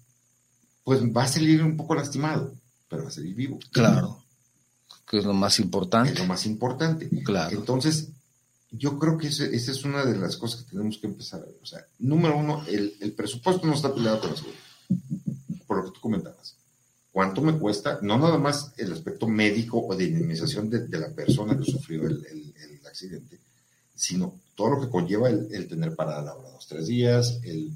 pues 0.82 1.00
va 1.04 1.24
a 1.24 1.28
salir 1.28 1.62
un 1.62 1.76
poco 1.76 1.94
lastimado, 1.94 2.54
pero 2.88 3.02
va 3.02 3.08
a 3.08 3.12
salir 3.12 3.34
vivo. 3.34 3.58
Claro, 3.70 4.24
que 5.06 5.18
es 5.18 5.24
lo 5.24 5.34
más 5.34 5.58
importante. 5.60 6.12
Es 6.12 6.18
lo 6.18 6.26
más 6.26 6.46
importante. 6.46 7.08
Claro. 7.22 7.56
Entonces, 7.56 8.08
yo 8.70 8.98
creo 8.98 9.16
que 9.16 9.28
esa 9.28 9.44
es 9.46 9.84
una 9.84 10.04
de 10.04 10.16
las 10.16 10.36
cosas 10.36 10.62
que 10.62 10.70
tenemos 10.70 10.98
que 10.98 11.06
empezar 11.06 11.42
a 11.42 11.46
ver. 11.46 11.58
O 11.62 11.66
sea, 11.66 11.86
número 11.98 12.36
uno, 12.36 12.64
el, 12.66 12.96
el 13.00 13.12
presupuesto 13.12 13.66
no 13.66 13.74
está 13.74 13.94
peleado 13.94 14.20
con 14.20 14.30
la 14.30 14.36
seguridad, 14.36 14.62
por 15.66 15.76
lo 15.78 15.84
que 15.84 15.90
tú 15.92 16.00
comentabas. 16.00 16.56
¿Cuánto 17.10 17.40
me 17.42 17.58
cuesta? 17.58 17.98
No 18.02 18.18
nada 18.18 18.38
más 18.38 18.72
el 18.76 18.92
aspecto 18.92 19.26
médico 19.26 19.84
o 19.84 19.96
de 19.96 20.04
indemnización 20.04 20.70
de, 20.70 20.86
de 20.86 20.98
la 20.98 21.08
persona 21.08 21.58
que 21.58 21.64
sufrió 21.64 22.06
el, 22.06 22.24
el, 22.26 22.54
el, 22.56 22.86
accidente, 22.86 23.40
sino 23.98 24.34
todo 24.54 24.70
lo 24.70 24.80
que 24.80 24.88
conlleva 24.88 25.28
el, 25.28 25.48
el 25.50 25.66
tener 25.66 25.94
parada 25.96 26.22
la 26.22 26.34
obra 26.34 26.50
dos, 26.50 26.66
tres 26.68 26.86
días, 26.86 27.40
el, 27.42 27.72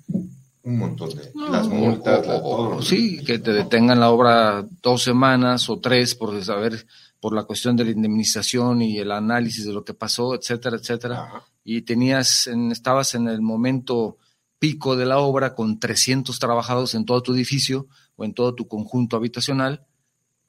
un 0.62 0.78
montón 0.78 1.10
de 1.10 1.32
no, 1.34 1.48
las 1.48 1.66
multas, 1.66 2.24
o, 2.26 2.32
la, 2.32 2.40
todo. 2.40 2.82
Sí, 2.82 3.24
que 3.24 3.40
te 3.40 3.52
detengan 3.52 3.98
la 3.98 4.10
obra 4.10 4.64
dos 4.80 5.02
semanas 5.02 5.68
o 5.68 5.80
tres 5.80 6.14
por 6.14 6.42
saber 6.44 6.86
por 7.18 7.34
la 7.34 7.42
cuestión 7.42 7.76
de 7.76 7.84
la 7.84 7.90
indemnización 7.90 8.82
y 8.82 8.98
el 8.98 9.10
análisis 9.10 9.66
de 9.66 9.72
lo 9.72 9.84
que 9.84 9.94
pasó, 9.94 10.34
etcétera, 10.34 10.76
etcétera. 10.76 11.24
Ajá. 11.24 11.44
Y 11.64 11.82
tenías, 11.82 12.46
en, 12.46 12.70
estabas 12.70 13.14
en 13.14 13.28
el 13.28 13.42
momento 13.42 14.18
pico 14.60 14.94
de 14.94 15.06
la 15.06 15.18
obra 15.18 15.56
con 15.56 15.80
300 15.80 16.38
trabajadores 16.38 16.94
en 16.94 17.04
todo 17.04 17.20
tu 17.20 17.34
edificio 17.34 17.88
o 18.14 18.24
en 18.24 18.32
todo 18.32 18.54
tu 18.54 18.68
conjunto 18.68 19.16
habitacional 19.16 19.86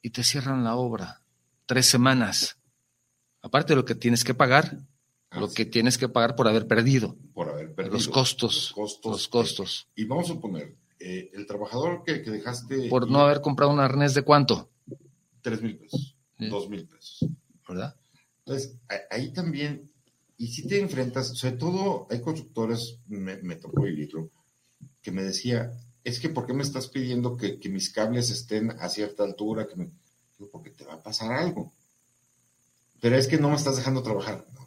y 0.03 0.12
te 0.12 0.23
cierran 0.23 0.63
la 0.63 0.75
obra. 0.75 1.21
Tres 1.65 1.88
semanas. 1.88 2.57
Aparte 3.41 3.73
de 3.73 3.77
lo 3.77 3.86
que 3.86 3.95
tienes 3.95 4.23
que 4.23 4.36
pagar, 4.36 4.77
lo 5.39 5.52
que 5.52 5.65
tienes 5.65 5.98
que 5.98 6.10
pagar 6.10 6.36
por 6.36 6.48
haber 6.48 6.67
perdido. 6.67 7.17
Por 7.34 7.50
haber 7.50 7.74
perdido. 7.74 7.96
Los 7.96 8.08
costos. 8.08 8.56
Los 8.56 8.74
costos. 8.74 9.12
Los 9.12 9.28
costos. 9.28 9.88
Eh, 9.89 10.02
y 10.02 10.06
vamos 10.06 10.26
a 10.26 10.34
suponer, 10.34 10.76
eh, 11.00 11.32
el 11.34 11.46
trabajador 11.46 12.04
que, 12.06 12.22
que, 12.22 12.32
dejaste. 12.32 12.89
Por 12.89 13.10
no 13.10 13.19
haber 13.19 13.41
comprado 13.41 13.72
un 13.72 13.80
arnés 13.80 14.13
de 14.13 14.24
cuánto? 14.24 14.69
Tres 15.41 15.62
mil 15.62 15.78
pesos 15.78 16.13
dos 16.50 16.69
mil 16.69 16.88
pesos. 16.88 17.26
¿Verdad? 17.67 17.96
Entonces, 18.46 18.76
ahí 19.10 19.32
también, 19.32 19.91
y 20.38 20.48
si 20.48 20.67
te 20.67 20.80
enfrentas, 20.80 21.38
sobre 21.38 21.56
todo 21.56 22.08
hay 22.10 22.22
constructores, 22.22 23.00
me, 23.08 23.38
me 23.38 23.56
tocó 23.56 23.84
vivirlo, 23.84 24.32
que 25.02 25.12
me 25.12 25.24
decía, 25.24 25.72
es 26.04 26.19
que 26.19 26.30
¿por 26.30 26.46
qué 26.46 26.54
me 26.54 26.63
estás 26.63 26.88
pidiendo 26.88 27.38
que, 27.38 27.60
que 27.60 27.69
mis 27.69 27.89
cables 27.89 28.30
estén 28.30 28.72
a 28.72 28.89
cierta 28.89 29.24
altura? 29.24 29.67
Que 29.67 29.76
me... 29.76 29.89
Porque 30.52 30.72
te 30.72 30.84
va 30.84 30.96
a 30.96 31.04
pasar 31.04 31.32
algo. 31.32 31.72
Pero 33.00 33.15
es 33.15 33.28
que 33.28 33.38
no 33.38 33.50
me 33.50 33.56
estás 33.56 33.78
dejando 33.78 34.04
trabajar. 34.04 34.46
No. 34.54 34.62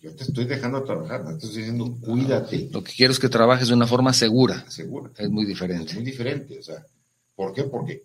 Yo 0.00 0.14
te 0.16 0.24
estoy 0.24 0.46
dejando 0.46 0.82
trabajar, 0.82 1.26
te 1.26 1.32
estoy 1.32 1.58
diciendo, 1.58 1.94
cuídate. 2.00 2.70
Lo 2.72 2.82
que 2.82 2.92
quiero 2.92 3.12
es 3.12 3.18
que 3.18 3.28
trabajes 3.28 3.68
de 3.68 3.74
una 3.74 3.86
forma 3.86 4.14
segura. 4.14 4.64
Segura. 4.70 5.10
Es 5.16 5.28
muy 5.28 5.44
diferente. 5.44 5.90
Es 5.90 5.94
muy 5.94 6.04
diferente, 6.04 6.58
o 6.58 6.62
sea, 6.62 6.86
¿por 7.34 7.52
qué? 7.52 7.64
Porque 7.64 8.04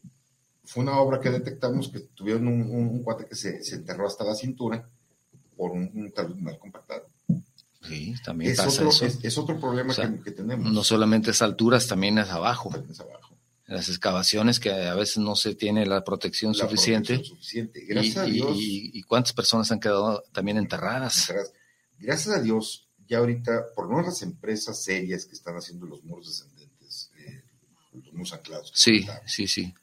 fue 0.65 0.84
una 0.84 0.99
obra 0.99 1.21
que 1.21 1.29
detectamos 1.29 1.89
que 1.89 2.01
tuvieron 2.13 2.47
un, 2.47 2.62
un, 2.63 2.88
un 2.88 3.03
cuate 3.03 3.25
que 3.25 3.36
se, 3.36 3.63
se, 3.63 3.75
enterró 3.75 4.08
hasta 4.08 4.25
la 4.25 4.36
cintura 4.36 4.89
por 5.55 5.71
un, 5.71 5.89
un 5.93 6.12
talud 6.12 6.36
mal 6.38 6.58
compactado. 6.60 7.08
Sí, 7.81 8.15
también 8.25 8.51
es 8.51 8.58
pasa 8.58 8.81
otro, 8.81 8.89
eso. 8.89 9.05
Es, 9.05 9.23
es, 9.23 9.38
otro 9.38 9.60
problema 9.60 9.91
o 9.91 9.95
sea, 9.95 10.12
que, 10.12 10.21
que, 10.21 10.31
tenemos. 10.31 10.71
No 10.71 10.84
solamente 10.84 11.31
es 11.31 11.41
alturas, 11.41 11.88
también 11.88 12.17
es 12.17 12.29
abajo. 12.29 12.71
También 12.71 12.91
es 12.91 12.99
abajo. 12.99 13.38
Las 13.67 13.89
excavaciones 13.89 14.60
que 14.60 14.71
a 14.71 14.95
veces 14.95 15.19
no 15.19 15.36
se 15.36 15.55
tiene 15.55 15.86
la 15.86 16.03
protección 16.03 16.51
la 16.51 16.58
suficiente. 16.58 17.13
Protección 17.13 17.38
suficiente. 17.38 17.86
Gracias 17.88 18.15
y, 18.15 18.19
a 18.19 18.23
Dios. 18.25 18.58
Y, 18.58 18.91
y, 18.99 19.03
cuántas 19.03 19.34
personas 19.34 19.71
han 19.71 19.79
quedado 19.79 20.23
también 20.34 20.58
enterradas. 20.58 21.31
Gracias 21.99 22.36
a 22.36 22.41
Dios, 22.41 22.88
ya 23.08 23.19
ahorita, 23.19 23.73
por 23.75 23.86
lo 23.86 23.91
menos 23.91 24.05
las 24.05 24.21
empresas 24.21 24.84
serias 24.84 25.25
que 25.25 25.34
están 25.34 25.55
haciendo 25.55 25.86
los 25.86 26.03
muros 26.03 26.27
descendentes, 26.27 27.12
eh, 27.17 27.43
los 27.93 28.13
muros 28.13 28.34
anclados. 28.34 28.71
Sí, 28.75 29.05
sí, 29.25 29.47
sí 29.47 29.73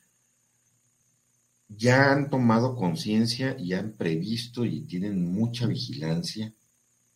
ya 1.76 2.12
han 2.12 2.30
tomado 2.30 2.76
conciencia 2.76 3.56
y 3.58 3.72
han 3.72 3.92
previsto 3.92 4.64
y 4.64 4.82
tienen 4.82 5.32
mucha 5.32 5.66
vigilancia 5.66 6.52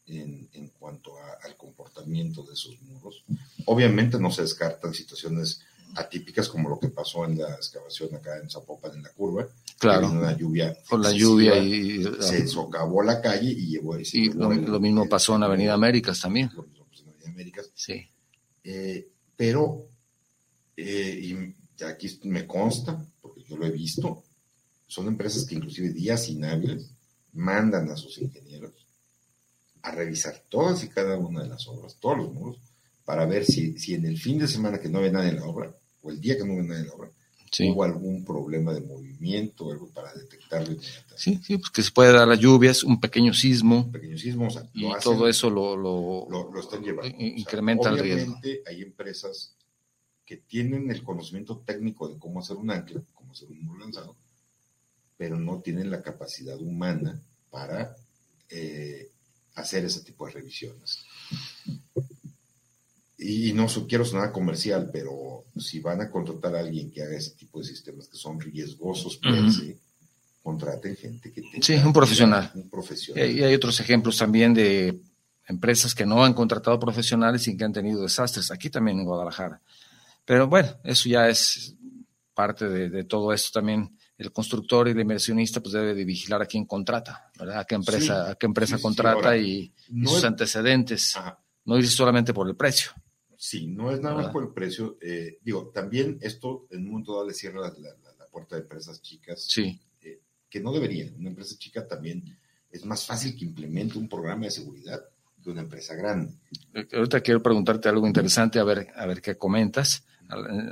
en, 0.06 0.48
en 0.52 0.68
cuanto 0.68 1.18
a, 1.18 1.32
al 1.44 1.56
comportamiento 1.56 2.42
de 2.42 2.54
esos 2.54 2.80
muros. 2.82 3.24
Obviamente 3.66 4.18
no 4.18 4.30
se 4.30 4.42
descartan 4.42 4.94
situaciones 4.94 5.60
atípicas 5.96 6.48
como 6.48 6.68
lo 6.68 6.78
que 6.78 6.88
pasó 6.88 7.24
en 7.24 7.38
la 7.38 7.54
excavación 7.54 8.14
acá 8.14 8.38
en 8.38 8.50
Zapopan 8.50 8.94
en 8.94 9.02
la 9.02 9.10
curva. 9.10 9.46
Claro. 9.78 10.10
Una 10.10 10.36
lluvia. 10.36 10.76
Con 10.88 11.02
la 11.02 11.12
lluvia 11.12 11.58
y. 11.58 12.04
Se 12.20 12.46
socavó 12.46 13.02
la 13.02 13.20
calle 13.20 13.50
y 13.50 13.68
llevó. 13.68 13.98
Y, 13.98 14.04
y 14.12 14.32
lo, 14.32 14.52
el, 14.52 14.64
lo, 14.64 14.80
mismo 14.80 15.08
pasó 15.08 15.36
en 15.36 15.42
Avenida 15.42 15.74
Américas 15.74 16.20
también. 16.20 16.50
Lo 16.54 16.62
mismo 16.62 16.86
pasó 16.86 17.02
en 17.02 17.08
Avenida 17.10 17.30
Américas. 17.30 17.70
Sí. 17.74 18.08
Eh, 18.64 19.08
pero, 19.36 19.88
eh, 20.76 21.20
y 21.22 21.84
aquí 21.84 22.20
me 22.24 22.46
consta, 22.46 23.04
porque 23.20 23.42
yo 23.44 23.56
lo 23.56 23.66
he 23.66 23.70
visto, 23.70 24.24
son 24.86 25.08
empresas 25.08 25.44
que 25.44 25.54
inclusive 25.54 25.90
días 25.90 26.28
inhábiles 26.28 26.90
mandan 27.32 27.90
a 27.90 27.96
sus 27.96 28.18
ingenieros 28.18 28.86
a 29.82 29.92
revisar 29.92 30.42
todas 30.48 30.82
y 30.82 30.88
cada 30.88 31.16
una 31.16 31.42
de 31.42 31.48
las 31.48 31.68
obras, 31.68 31.96
todos 32.00 32.18
los 32.18 32.32
muros, 32.32 32.58
para 33.04 33.24
ver 33.24 33.44
si, 33.44 33.78
si 33.78 33.94
en 33.94 34.04
el 34.04 34.18
fin 34.18 34.38
de 34.38 34.48
semana 34.48 34.80
que 34.80 34.88
no 34.88 35.00
ve 35.00 35.12
nada 35.12 35.28
en 35.28 35.36
la 35.36 35.44
obra, 35.44 35.72
o 36.06 36.10
el 36.10 36.20
día 36.20 36.36
que 36.36 36.44
no 36.44 36.56
ve 36.56 36.62
nada 36.62 36.80
en 36.80 36.86
la 36.86 36.94
obra, 36.94 37.10
sí. 37.50 37.70
hubo 37.70 37.82
algún 37.82 38.24
problema 38.24 38.72
de 38.72 38.80
movimiento, 38.80 39.70
algo 39.70 39.88
para 39.88 40.14
detectarlo 40.14 40.72
inmediatamente. 40.72 41.16
Sí, 41.16 41.40
sí, 41.42 41.58
pues 41.58 41.70
que 41.70 41.82
se 41.82 41.90
puede 41.90 42.12
dar 42.12 42.28
las 42.28 42.38
lluvias, 42.38 42.84
un 42.84 43.00
pequeño 43.00 43.34
sismo. 43.34 43.84
Un 43.84 43.92
pequeño 43.92 44.18
sismo, 44.18 44.46
o 44.46 44.50
sea, 44.50 44.68
y 44.72 44.86
hacen, 44.86 45.02
todo 45.02 45.28
eso 45.28 45.50
lo, 45.50 45.76
lo, 45.76 46.26
lo, 46.30 46.52
lo 46.52 46.60
están 46.60 46.82
llevando. 46.82 47.14
Incrementa 47.18 47.90
o 47.90 47.92
sea, 47.92 47.92
el 47.92 47.98
riesgo. 47.98 48.32
Obviamente 48.34 48.62
hay 48.66 48.82
empresas 48.82 49.56
que 50.24 50.36
tienen 50.36 50.90
el 50.90 51.02
conocimiento 51.02 51.58
técnico 51.58 52.08
de 52.08 52.18
cómo 52.18 52.40
hacer 52.40 52.56
un 52.56 52.70
ancla, 52.70 53.02
cómo 53.14 53.32
hacer 53.32 53.48
un 53.48 53.64
muro 53.64 53.80
lanzado, 53.80 54.16
pero 55.16 55.38
no 55.38 55.60
tienen 55.60 55.90
la 55.90 56.02
capacidad 56.02 56.60
humana 56.60 57.20
para 57.50 57.96
eh, 58.48 59.10
hacer 59.54 59.84
ese 59.84 60.02
tipo 60.02 60.26
de 60.26 60.32
revisiones. 60.32 61.04
Y 63.18 63.52
no 63.54 63.66
quiero 63.88 64.04
sonar 64.04 64.30
comercial, 64.30 64.90
pero 64.92 65.44
si 65.56 65.80
van 65.80 66.02
a 66.02 66.10
contratar 66.10 66.54
a 66.54 66.60
alguien 66.60 66.90
que 66.90 67.02
haga 67.02 67.16
ese 67.16 67.30
tipo 67.30 67.58
de 67.58 67.64
sistemas 67.64 68.08
que 68.08 68.16
son 68.16 68.38
riesgosos, 68.38 69.18
uh 69.24 69.28
-huh. 69.28 69.78
contraten 70.42 70.96
gente 70.96 71.32
que 71.32 71.40
tenga 71.40 71.62
sí, 71.62 71.74
un 71.74 71.92
profesional. 71.92 72.50
Un 72.54 72.68
profesional. 72.68 73.30
Y 73.30 73.42
hay 73.42 73.54
otros 73.54 73.80
ejemplos 73.80 74.18
también 74.18 74.52
de 74.52 75.00
empresas 75.48 75.94
que 75.94 76.04
no 76.04 76.24
han 76.24 76.34
contratado 76.34 76.78
profesionales 76.78 77.46
y 77.48 77.56
que 77.56 77.64
han 77.64 77.72
tenido 77.72 78.02
desastres, 78.02 78.50
aquí 78.50 78.68
también 78.68 78.98
en 78.98 79.06
Guadalajara. 79.06 79.62
Pero 80.24 80.48
bueno, 80.48 80.68
eso 80.84 81.08
ya 81.08 81.28
es 81.28 81.74
parte 82.34 82.68
de, 82.68 83.04
todo 83.04 83.32
esto 83.32 83.60
también. 83.60 83.96
El 84.18 84.32
constructor 84.32 84.88
y 84.88 84.92
el 84.92 85.00
inversionista 85.00 85.60
pues 85.60 85.72
debe 85.74 85.94
de 85.94 86.04
vigilar 86.04 86.42
a 86.42 86.46
quién 86.46 86.64
contrata, 86.64 87.30
¿verdad? 87.38 87.60
A 87.60 87.64
qué 87.64 87.74
empresa, 87.74 88.30
a 88.30 88.34
qué 88.34 88.46
empresa 88.46 88.78
contrata 88.78 89.36
y, 89.36 89.72
sus 90.04 90.24
antecedentes. 90.24 91.14
No 91.64 91.78
ir 91.78 91.88
solamente 91.88 92.32
por 92.32 92.48
el 92.48 92.56
precio. 92.56 92.92
Sí, 93.36 93.66
no 93.66 93.90
es 93.90 94.00
nada 94.00 94.16
más 94.16 94.28
por 94.30 94.42
el 94.42 94.50
precio. 94.50 94.98
Eh, 95.00 95.38
digo, 95.42 95.70
también 95.74 96.18
esto 96.20 96.66
en 96.70 96.84
un 96.84 96.90
momento 96.90 97.12
dado 97.12 97.26
le 97.26 97.34
cierra 97.34 97.60
la, 97.60 98.26
puerta 98.30 98.56
de 98.56 98.62
empresas 98.62 99.00
chicas. 99.00 99.46
Sí. 99.48 99.80
Eh, 100.02 100.20
que 100.48 100.60
no 100.60 100.72
deberían. 100.72 101.14
Una 101.18 101.30
empresa 101.30 101.56
chica 101.58 101.86
también 101.86 102.36
es 102.70 102.84
más 102.84 103.06
fácil 103.06 103.34
que 103.36 103.44
implemente 103.44 103.98
un 103.98 104.08
programa 104.08 104.44
de 104.44 104.50
seguridad 104.50 105.02
que 105.42 105.50
una 105.50 105.62
empresa 105.62 105.94
grande. 105.94 106.34
Eh, 106.74 106.86
ahorita 106.92 107.20
quiero 107.20 107.42
preguntarte 107.42 107.88
algo 107.88 108.06
interesante, 108.06 108.58
a 108.58 108.64
ver, 108.64 108.88
a 108.94 109.06
ver 109.06 109.22
qué 109.22 109.36
comentas. 109.36 110.04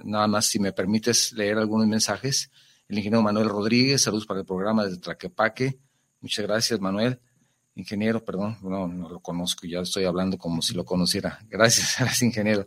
Nada 0.05 0.27
más, 0.27 0.47
si 0.47 0.59
me 0.59 0.73
permites 0.73 1.33
leer 1.33 1.59
algunos 1.59 1.87
mensajes. 1.87 2.51
El 2.89 2.99
ingeniero 2.99 3.23
Manuel 3.23 3.49
Rodríguez, 3.49 4.03
saludos 4.03 4.27
para 4.27 4.41
el 4.41 4.47
programa 4.47 4.85
de 4.85 4.99
Traquepaque. 4.99 5.79
Muchas 6.21 6.45
gracias, 6.45 6.81
Manuel. 6.81 7.21
Ingeniero, 7.77 8.25
perdón, 8.25 8.57
no, 8.63 8.87
no 8.87 9.09
lo 9.09 9.21
conozco, 9.21 9.67
ya 9.67 9.81
estoy 9.81 10.05
hablando 10.05 10.39
como 10.39 10.63
si 10.63 10.75
lo 10.75 10.85
conociera. 10.85 11.41
Gracias, 11.49 11.97
gracias, 11.99 12.23
ingeniero. 12.23 12.67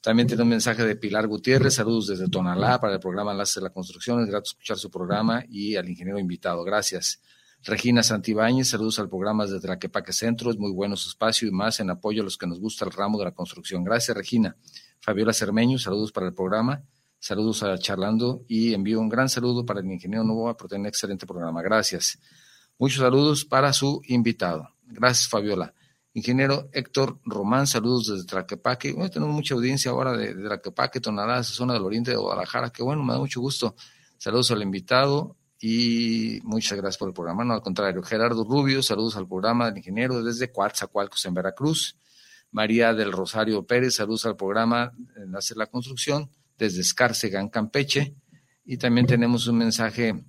También 0.00 0.28
tiene 0.28 0.42
un 0.42 0.50
mensaje 0.50 0.84
de 0.84 0.96
Pilar 0.96 1.26
Gutiérrez, 1.26 1.74
saludos 1.74 2.08
desde 2.08 2.28
Tonalá 2.28 2.78
para 2.78 2.92
el 2.92 3.00
programa 3.00 3.32
Enlace 3.32 3.58
de 3.58 3.64
la 3.64 3.70
Construcción. 3.70 4.20
Es 4.20 4.26
grato 4.26 4.44
escuchar 4.44 4.76
su 4.76 4.90
programa 4.90 5.42
y 5.48 5.76
al 5.76 5.88
ingeniero 5.88 6.18
invitado. 6.18 6.62
Gracias. 6.62 7.22
Regina 7.62 8.02
Santibáñez, 8.02 8.68
saludos 8.68 8.98
al 8.98 9.08
programa 9.08 9.46
desde 9.46 9.60
Traquepaque 9.60 10.12
Centro. 10.12 10.50
Es 10.50 10.58
muy 10.58 10.70
bueno 10.70 10.96
su 10.96 11.08
espacio 11.08 11.48
y 11.48 11.50
más 11.50 11.80
en 11.80 11.88
apoyo 11.88 12.20
a 12.20 12.24
los 12.24 12.36
que 12.36 12.46
nos 12.46 12.60
gusta 12.60 12.84
el 12.84 12.90
ramo 12.90 13.18
de 13.18 13.24
la 13.24 13.30
construcción. 13.30 13.82
Gracias, 13.82 14.14
Regina. 14.14 14.54
Fabiola 15.00 15.32
Cermeño, 15.32 15.78
saludos 15.78 16.12
para 16.12 16.26
el 16.26 16.34
programa. 16.34 16.82
Saludos 17.18 17.62
a 17.62 17.78
Charlando 17.78 18.44
y 18.46 18.74
envío 18.74 19.00
un 19.00 19.08
gran 19.08 19.30
saludo 19.30 19.64
para 19.64 19.80
el 19.80 19.90
ingeniero 19.90 20.24
Novoa 20.24 20.58
por 20.58 20.68
tener 20.68 20.80
un 20.80 20.86
excelente 20.88 21.26
programa. 21.26 21.62
Gracias. 21.62 22.18
Muchos 22.78 23.00
saludos 23.00 23.44
para 23.44 23.72
su 23.72 24.02
invitado. 24.06 24.68
Gracias, 24.86 25.28
Fabiola. 25.28 25.74
Ingeniero 26.12 26.68
Héctor 26.72 27.18
Román, 27.24 27.66
saludos 27.66 28.06
desde 28.06 28.24
Traquepaque. 28.24 28.92
Bueno, 28.92 29.10
tenemos 29.10 29.34
mucha 29.34 29.54
audiencia 29.54 29.90
ahora 29.90 30.16
de, 30.16 30.32
Traquepaque, 30.34 31.00
Tonalá, 31.00 31.42
zona 31.42 31.74
del 31.74 31.82
oriente 31.82 32.12
de 32.12 32.16
Guadalajara. 32.16 32.70
Qué 32.70 32.84
bueno, 32.84 33.02
me 33.02 33.12
da 33.12 33.18
mucho 33.18 33.40
gusto. 33.40 33.74
Saludos 34.16 34.52
al 34.52 34.62
invitado 34.62 35.36
y 35.60 36.38
muchas 36.44 36.78
gracias 36.78 36.98
por 36.98 37.08
el 37.08 37.14
programa. 37.14 37.44
No, 37.44 37.54
al 37.54 37.62
contrario. 37.62 38.02
Gerardo 38.02 38.44
Rubio, 38.44 38.80
saludos 38.80 39.16
al 39.16 39.26
programa 39.26 39.66
del 39.66 39.78
ingeniero 39.78 40.22
desde 40.22 40.52
Coatzacoalcos 40.52 41.24
en 41.26 41.34
Veracruz. 41.34 41.96
María 42.52 42.94
del 42.94 43.10
Rosario 43.10 43.66
Pérez, 43.66 43.96
saludos 43.96 44.26
al 44.26 44.36
programa 44.36 44.92
Hacer 45.36 45.56
la 45.56 45.66
Construcción 45.66 46.30
desde 46.56 46.82
Escárcega 46.82 47.40
en 47.40 47.48
Campeche. 47.48 48.14
Y 48.64 48.76
también 48.76 49.08
tenemos 49.08 49.48
un 49.48 49.58
mensaje 49.58 50.24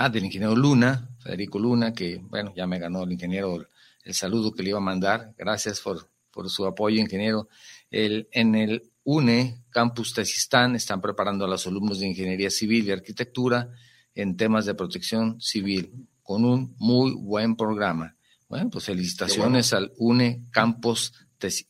Ah, 0.00 0.08
del 0.08 0.26
ingeniero 0.26 0.54
Luna, 0.54 1.10
Federico 1.18 1.58
Luna, 1.58 1.92
que 1.92 2.18
bueno, 2.22 2.54
ya 2.54 2.68
me 2.68 2.78
ganó 2.78 3.02
el 3.02 3.10
ingeniero 3.10 3.66
el, 4.04 4.14
saludo 4.14 4.54
que 4.54 4.62
le 4.62 4.68
iba 4.68 4.78
a 4.78 4.80
mandar. 4.80 5.34
Gracias 5.36 5.80
por, 5.80 6.08
por 6.30 6.48
su 6.48 6.64
apoyo, 6.66 7.00
ingeniero. 7.00 7.48
El, 7.90 8.28
en 8.30 8.54
el 8.54 8.92
UNE 9.02 9.64
Campus 9.70 10.14
Tesistán 10.14 10.76
están 10.76 11.00
preparando 11.00 11.44
a 11.44 11.48
los 11.48 11.66
alumnos 11.66 11.98
de 11.98 12.06
Ingeniería 12.06 12.48
Civil 12.48 12.86
y 12.86 12.92
Arquitectura 12.92 13.70
en 14.14 14.36
temas 14.36 14.66
de 14.66 14.74
protección 14.74 15.40
civil, 15.40 16.06
con 16.22 16.44
un 16.44 16.76
muy 16.78 17.16
buen 17.18 17.56
programa. 17.56 18.16
Bueno, 18.48 18.70
pues 18.70 18.84
felicitaciones 18.84 19.72
al 19.72 19.92
UNE 19.98 20.44
Campus, 20.52 21.12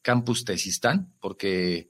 Campus 0.03 0.45
Tesistán, 0.45 1.14
porque 1.18 1.89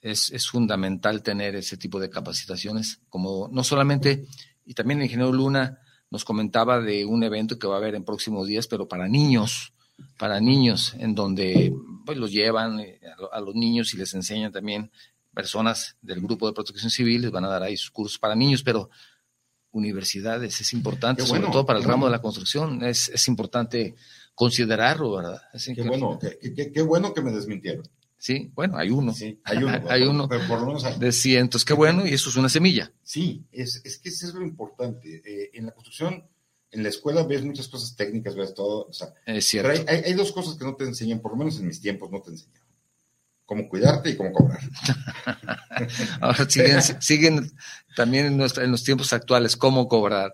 es, 0.00 0.30
es 0.30 0.46
fundamental 0.46 1.24
tener 1.24 1.56
ese 1.56 1.76
tipo 1.76 1.98
de 1.98 2.08
capacitaciones, 2.08 3.00
como 3.08 3.48
no 3.50 3.64
solamente 3.64 4.28
y 4.72 4.74
también 4.74 5.00
el 5.00 5.04
ingeniero 5.04 5.30
Luna 5.30 5.80
nos 6.10 6.24
comentaba 6.24 6.80
de 6.80 7.04
un 7.04 7.22
evento 7.22 7.58
que 7.58 7.66
va 7.66 7.74
a 7.74 7.76
haber 7.76 7.94
en 7.94 8.04
próximos 8.04 8.48
días, 8.48 8.66
pero 8.66 8.88
para 8.88 9.06
niños, 9.06 9.74
para 10.18 10.40
niños, 10.40 10.94
en 10.98 11.14
donde 11.14 11.74
pues, 12.06 12.16
los 12.16 12.32
llevan 12.32 12.80
eh, 12.80 12.98
a 13.30 13.40
los 13.40 13.54
niños 13.54 13.92
y 13.92 13.98
les 13.98 14.14
enseñan 14.14 14.50
también 14.50 14.90
personas 15.34 15.98
del 16.00 16.22
grupo 16.22 16.46
de 16.46 16.54
protección 16.54 16.90
civil, 16.90 17.20
les 17.20 17.30
van 17.30 17.44
a 17.44 17.48
dar 17.48 17.62
ahí 17.62 17.76
sus 17.76 17.90
cursos 17.90 18.18
para 18.18 18.34
niños, 18.34 18.62
pero 18.62 18.88
universidades 19.72 20.58
es 20.58 20.72
importante, 20.72 21.26
sobre 21.26 21.42
todo 21.42 21.66
para 21.66 21.78
el 21.78 21.84
ramo 21.84 22.06
de 22.06 22.12
la 22.12 22.22
construcción, 22.22 22.82
es, 22.82 23.10
es 23.10 23.28
importante 23.28 23.94
considerarlo, 24.34 25.16
¿verdad? 25.16 25.42
qué, 25.74 25.82
bueno, 25.82 26.18
qué, 26.40 26.80
bueno 26.80 27.12
que 27.12 27.20
me 27.20 27.30
desmintieron. 27.30 27.84
Sí, 28.22 28.52
bueno, 28.54 28.78
hay 28.78 28.90
uno. 28.90 29.12
Sí, 29.12 29.40
hay 29.44 29.64
uno. 29.64 29.80
hay 29.88 30.02
uno 30.04 30.28
de 30.28 31.10
cientos. 31.10 31.64
Qué 31.64 31.72
bueno, 31.72 32.06
y 32.06 32.14
eso 32.14 32.30
es 32.30 32.36
una 32.36 32.48
semilla. 32.48 32.92
Sí, 33.02 33.44
es, 33.50 33.82
es 33.84 33.98
que 33.98 34.10
eso 34.10 34.28
es 34.28 34.34
lo 34.34 34.42
importante. 34.42 35.20
Eh, 35.24 35.50
en 35.54 35.66
la 35.66 35.72
construcción, 35.72 36.24
en 36.70 36.84
la 36.84 36.88
escuela 36.90 37.24
ves 37.24 37.44
muchas 37.44 37.66
cosas 37.66 37.96
técnicas, 37.96 38.36
ves 38.36 38.54
todo. 38.54 38.86
O 38.86 38.92
sea, 38.92 39.12
es 39.26 39.44
cierto. 39.44 39.72
Pero 39.74 39.90
hay, 39.90 40.02
hay, 40.04 40.12
dos 40.14 40.30
cosas 40.30 40.54
que 40.54 40.64
no 40.64 40.76
te 40.76 40.84
enseñan, 40.84 41.18
por 41.18 41.32
lo 41.32 41.38
menos 41.38 41.58
en 41.58 41.66
mis 41.66 41.80
tiempos 41.80 42.12
no 42.12 42.22
te 42.22 42.30
enseñaban. 42.30 42.62
Cómo 43.44 43.68
cuidarte 43.68 44.10
y 44.10 44.16
cómo 44.16 44.30
cobrar. 44.30 44.60
Ahora 46.20 46.48
siguen, 46.48 46.80
siguen 47.02 47.52
también 47.96 48.26
en, 48.26 48.40
en, 48.40 48.70
los 48.70 48.84
tiempos 48.84 49.12
actuales, 49.12 49.56
cómo 49.56 49.88
cobrar. 49.88 50.32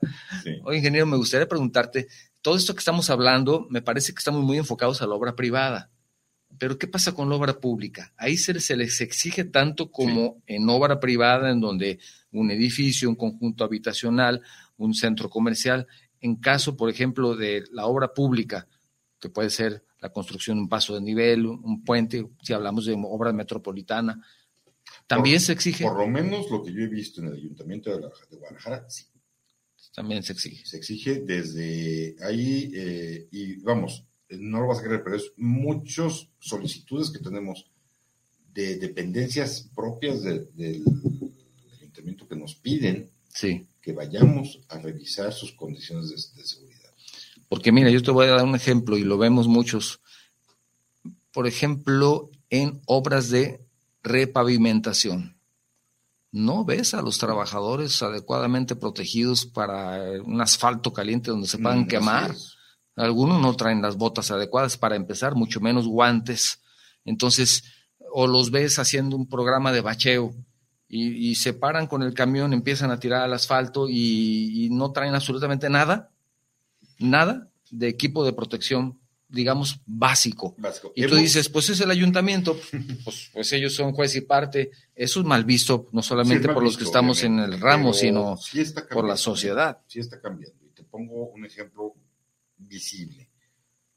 Oye, 0.65 0.77
ingeniero, 0.77 1.07
me 1.07 1.17
gustaría 1.17 1.49
preguntarte, 1.49 2.07
todo 2.43 2.55
esto 2.55 2.75
que 2.75 2.81
estamos 2.81 3.09
hablando, 3.09 3.67
me 3.71 3.81
parece 3.81 4.13
que 4.13 4.19
estamos 4.19 4.45
muy 4.45 4.59
enfocados 4.59 5.01
a 5.01 5.07
la 5.07 5.15
obra 5.15 5.35
privada. 5.35 5.91
Pero 6.59 6.79
¿qué 6.79 6.87
pasa 6.87 7.15
con 7.15 7.29
la 7.29 7.37
obra 7.37 7.61
pública? 7.61 8.13
Ahí 8.17 8.37
se, 8.37 8.53
les 8.53 9.01
exige 9.01 9.45
tanto 9.45 9.91
como 9.91 10.43
en 10.47 10.69
obra 10.69 11.01
privada, 11.01 11.51
en 11.51 11.61
donde 11.61 11.99
un 12.33 12.51
edificio, 12.51 13.09
un 13.09 13.17
conjunto 13.17 13.65
habitacional, 13.65 14.43
un 14.77 14.95
centro 14.95 15.31
comercial, 15.31 15.87
en 16.21 16.37
caso, 16.37 16.77
por 16.77 16.91
ejemplo, 16.91 17.37
de 17.37 17.65
la 17.73 17.87
obra 17.87 18.13
pública, 18.13 18.67
que 19.21 19.29
puede 19.29 19.51
ser 19.51 19.85
la 20.01 20.11
construcción 20.11 20.57
de 20.57 20.63
un 20.63 20.69
paso 20.69 20.95
de 20.95 21.01
nivel, 21.01 21.47
un 21.47 21.85
puente, 21.85 22.29
si 22.43 22.53
hablamos 22.53 22.87
de 22.87 22.97
obra 22.97 23.33
metropolitana, 23.33 24.21
también 25.07 25.41
se 25.41 25.53
exige. 25.53 25.85
Por 25.85 25.99
lo 25.99 26.09
menos 26.09 26.51
lo 26.51 26.63
que 26.63 26.73
yo 26.73 26.81
he 26.81 26.89
visto 26.89 27.21
en 27.21 27.29
el 27.29 27.35
Ayuntamiento 27.35 27.91
de, 27.91 28.09
Guadalajara, 28.37 28.89
sí. 28.89 29.05
También 29.95 30.23
se 30.23 30.33
exige. 30.33 30.65
Se 30.65 30.77
exige 30.77 31.21
desde 31.21 32.15
ahí, 32.21 32.71
eh, 32.75 33.29
y 33.33 33.57
vamos, 33.63 34.05
no 34.31 34.61
lo 34.61 34.69
vas 34.69 34.79
a 34.79 34.83
creer, 34.83 35.03
pero 35.03 35.17
es 35.17 35.33
muchas 35.37 36.29
solicitudes 36.39 37.11
que 37.11 37.19
tenemos 37.19 37.71
de 38.53 38.77
dependencias 38.77 39.69
propias 39.75 40.23
del 40.23 40.85
ayuntamiento 41.81 42.27
que 42.29 42.37
nos 42.37 42.55
piden 42.55 43.11
que 43.81 43.93
vayamos 43.93 44.61
a 44.69 44.79
revisar 44.79 45.33
sus 45.33 45.53
condiciones 45.53 46.35
de, 46.35 46.45
seguridad. 46.45 46.91
Porque 47.49 47.71
mira, 47.73 47.91
yo 47.91 48.03
te 48.03 48.11
voy 48.11 48.27
a 48.27 48.31
dar 48.31 48.45
un 48.45 48.57
ejemplo 48.57 48.97
y 48.99 49.05
lo 49.05 49.17
vemos 49.17 49.47
muchos. 49.47 50.01
Por 51.33 51.47
ejemplo, 51.47 52.31
en 52.51 52.81
obras 52.87 53.31
de 53.31 53.65
repavimentación. 54.03 55.39
No 56.31 56.65
ves 56.65 56.95
a 56.95 57.03
los 57.03 57.19
trabajadores 57.19 58.03
adecuadamente 58.03 58.77
protegidos 58.77 59.47
para 59.47 60.21
un 60.23 60.41
asfalto 60.41 60.93
caliente 60.93 61.31
donde 61.31 61.49
se 61.49 61.59
puedan 61.59 61.83
mm, 61.83 61.89
quemar. 61.89 62.35
Algunos 62.99 63.41
no 63.41 63.55
traen 63.55 63.81
las 63.81 63.97
botas 63.97 64.31
adecuadas 64.31 64.77
para 64.77 64.97
empezar, 64.97 65.35
mucho 65.35 65.61
menos 65.61 65.87
guantes. 65.87 66.61
Entonces, 67.05 67.65
o 68.13 68.27
los 68.27 68.51
ves 68.51 68.79
haciendo 68.79 69.17
un 69.17 69.29
programa 69.29 69.73
de 69.73 69.81
bacheo 69.81 70.35
y, 70.89 71.35
se 71.35 71.53
paran 71.53 71.87
con 71.87 72.03
el 72.03 72.15
camión, 72.15 72.53
empiezan 72.53 72.91
a 72.91 72.99
tirar 72.99 73.23
al 73.23 73.33
asfalto 73.33 73.89
y, 73.89 74.69
no 74.73 74.91
traen 74.91 75.15
absolutamente 75.15 75.69
nada, 75.69 76.11
nada 76.99 77.49
de 77.71 77.89
equipo 77.89 78.25
de 78.25 78.33
protección, 78.33 78.99
digamos, 79.29 79.81
básico. 79.85 80.57
Y 80.97 81.07
tú 81.07 81.17
dices, 81.17 81.51
pues 81.51 81.69
es 81.69 81.81
el 81.81 81.91
ayuntamiento, 81.91 82.59
pues, 83.05 83.31
pues, 83.33 83.53
ellos 83.53 83.75
son 83.75 83.93
juez 83.93 84.17
y 84.17 84.23
parte. 84.23 84.71
Eso 84.95 85.21
es 85.21 85.27
mal 85.27 85.45
visto, 85.45 85.89
no 85.93 86.03
solamente 86.03 86.49
por 86.49 86.63
los 86.63 86.77
que 86.77 86.85
estamos 86.85 87.23
en 87.23 87.39
el 87.39 87.61
ramo, 87.61 87.93
sino 87.93 88.39
por 88.91 89.07
la 89.07 89.17
sociedad. 89.17 89.79
Sí 89.87 90.01
está 90.01 90.21
cambiando. 90.21 90.65
Y 90.65 90.71
te 90.71 90.83
pongo 90.83 91.29
un 91.29 91.45
ejemplo 91.45 91.95
visible. 92.59 93.31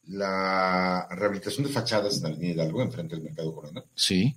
La 0.03 1.07
rehabilitación 1.11 1.65
de 1.67 1.73
fachadas 1.73 2.17
en 2.17 2.23
la 2.23 2.29
Avenida 2.29 2.53
Hidalgo, 2.53 2.81
enfrente 2.81 3.15
del 3.15 3.23
Mercado 3.23 3.53
Corona. 3.53 3.83
Sí. 3.95 4.35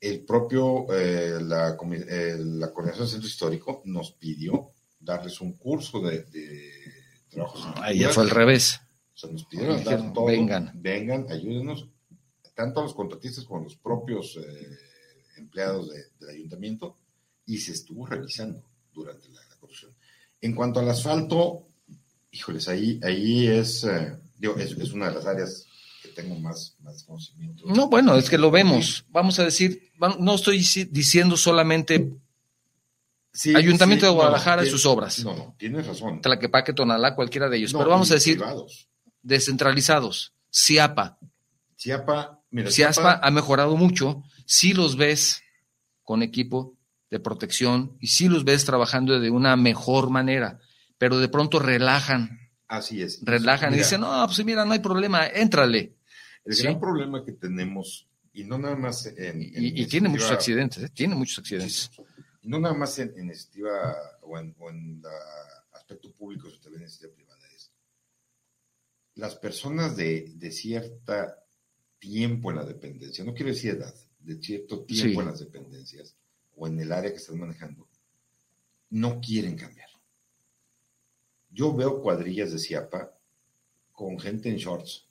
El 0.00 0.24
propio, 0.24 0.92
eh, 0.92 1.38
la, 1.40 1.76
eh, 1.78 2.36
la 2.38 2.72
Coordinación 2.72 3.04
del 3.04 3.12
Centro 3.12 3.28
Histórico 3.28 3.82
nos 3.84 4.12
pidió 4.12 4.72
darles 4.98 5.40
un 5.40 5.52
curso 5.52 6.00
de, 6.00 6.24
trabajos. 7.30 7.66
Ahí 7.76 8.00
ya 8.00 8.10
fue 8.10 8.24
al 8.24 8.30
revés. 8.30 8.80
O 9.14 9.16
sea, 9.16 9.30
nos 9.30 9.44
pidieron 9.44 9.84
dar 9.84 10.12
todo, 10.12 10.26
vengan. 10.26 10.72
Vengan, 10.74 11.26
ayúdenos, 11.30 11.88
tanto 12.54 12.80
a 12.80 12.82
los 12.84 12.94
contratistas 12.94 13.44
como 13.44 13.60
a 13.60 13.64
los 13.64 13.76
propios 13.76 14.36
eh, 14.36 14.78
empleados 15.36 15.90
del 16.18 16.30
ayuntamiento, 16.30 16.96
y 17.46 17.58
se 17.58 17.72
estuvo 17.72 18.06
revisando 18.06 18.62
durante 18.92 19.28
la, 19.28 19.40
la 19.48 19.56
construcción. 19.56 19.94
En 20.40 20.54
cuanto 20.54 20.80
al 20.80 20.88
asfalto, 20.88 21.68
híjoles, 22.32 22.68
ahí, 22.68 22.98
ahí 23.04 23.46
es, 23.46 23.84
eh, 23.84 24.18
digo, 24.38 24.56
es, 24.56 24.74
una 24.92 25.08
de 25.08 25.14
las 25.14 25.26
áreas 25.26 25.66
que 26.02 26.08
tengo 26.08 26.34
más, 26.40 26.76
más 26.80 27.04
conocimiento. 27.04 27.64
No, 27.66 27.88
bueno, 27.88 28.16
es 28.16 28.28
que 28.28 28.38
lo 28.38 28.50
vemos. 28.50 29.04
Vamos 29.10 29.38
a 29.38 29.44
decir, 29.44 29.92
no 30.18 30.34
estoy 30.34 30.58
diciendo 30.90 31.36
solamente 31.36 32.10
Ayuntamiento 33.54 34.04
de 34.04 34.12
Guadalajara 34.12 34.64
y 34.64 34.68
sus 34.68 34.84
obras. 34.84 35.24
No, 35.24 35.34
no, 35.34 35.54
tienes 35.58 35.86
razón. 35.86 36.20
Tlaquepaque, 36.20 36.74
Tonalá, 36.74 37.14
cualquiera 37.14 37.48
de 37.48 37.56
ellos. 37.56 37.72
Pero 37.72 37.88
vamos 37.88 38.10
a 38.10 38.14
decir 38.14 38.42
descentralizados. 39.22 40.34
CIAPA. 40.52 41.18
CIAPA, 41.76 42.40
mira, 42.50 42.70
CIAPA 42.70 43.20
ha 43.22 43.30
mejorado 43.30 43.76
mucho. 43.76 44.22
Si 44.44 44.74
los 44.74 44.96
ves 44.96 45.42
con 46.02 46.22
equipo 46.22 46.76
de 47.10 47.20
protección 47.20 47.96
y 48.00 48.08
si 48.08 48.28
los 48.28 48.44
ves 48.44 48.66
trabajando 48.66 49.18
de 49.18 49.30
una 49.30 49.56
mejor 49.56 50.10
manera, 50.10 50.60
pero 51.02 51.18
de 51.18 51.28
pronto 51.28 51.58
relajan. 51.58 52.38
Así 52.68 53.02
es. 53.02 53.18
Relajan 53.24 53.74
y 53.74 53.78
dicen, 53.78 54.02
no, 54.02 54.24
pues 54.24 54.44
mira, 54.44 54.64
no 54.64 54.70
hay 54.70 54.78
problema, 54.78 55.26
éntrale. 55.26 55.96
El 56.44 56.56
gran 56.56 56.78
problema 56.78 57.24
que 57.24 57.32
tenemos, 57.32 58.08
y 58.32 58.44
no 58.44 58.56
nada 58.56 58.76
más 58.76 59.06
en... 59.06 59.42
y, 59.42 59.84
tiene 59.86 60.08
muchos 60.08 60.30
accidentes, 60.30 60.80
¿eh? 60.80 60.90
tiene 60.94 61.16
muchos 61.16 61.40
accidentes. 61.40 61.90
no 62.42 62.60
nada 62.60 62.76
más 62.76 63.00
en, 63.00 63.18
iniciativa 63.18 63.96
o 64.20 64.38
en, 64.38 64.54
el 64.70 65.02
aspecto 65.72 66.12
público, 66.12 66.48
si 66.48 66.54
usted 66.54 66.70
ve 66.70 66.76
en 66.76 66.82
iniciativa 66.82 67.12
privada, 67.16 67.48
es 67.52 67.72
las 69.16 69.34
personas 69.34 69.96
de, 69.96 70.32
de 70.36 70.52
cierto 70.52 71.14
tiempo 71.98 72.52
en 72.52 72.58
la 72.58 72.64
dependencia, 72.64 73.24
no 73.24 73.34
quiero 73.34 73.50
decir 73.50 73.72
edad, 73.72 73.94
de 74.20 74.40
cierto 74.40 74.84
tiempo 74.84 75.20
en 75.20 75.26
las 75.26 75.40
dependencias 75.40 76.14
o 76.54 76.68
en 76.68 76.78
el 76.78 76.92
área 76.92 77.10
que 77.10 77.16
están 77.16 77.40
manejando, 77.40 77.88
no 78.90 79.20
quieren 79.20 79.56
cambiar. 79.56 79.91
Yo 81.52 81.74
veo 81.74 82.00
cuadrillas 82.00 82.52
de 82.52 82.58
Ciapa 82.58 83.12
con 83.92 84.18
gente 84.18 84.48
en 84.48 84.56
shorts. 84.56 85.04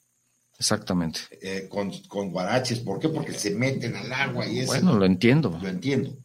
Exactamente. 0.57 1.21
Eh, 1.41 1.67
con, 1.69 1.91
con 2.07 2.31
guaraches. 2.31 2.79
¿Por 2.79 2.99
qué? 2.99 3.09
Porque 3.09 3.33
se 3.33 3.51
meten 3.51 3.95
al 3.95 4.11
agua 4.11 4.47
y 4.47 4.59
eso. 4.59 4.73
Bueno, 4.73 4.97
lo 4.97 5.05
entiendo. 5.05 5.57
Lo 5.61 5.69
entiendo. 5.69 6.15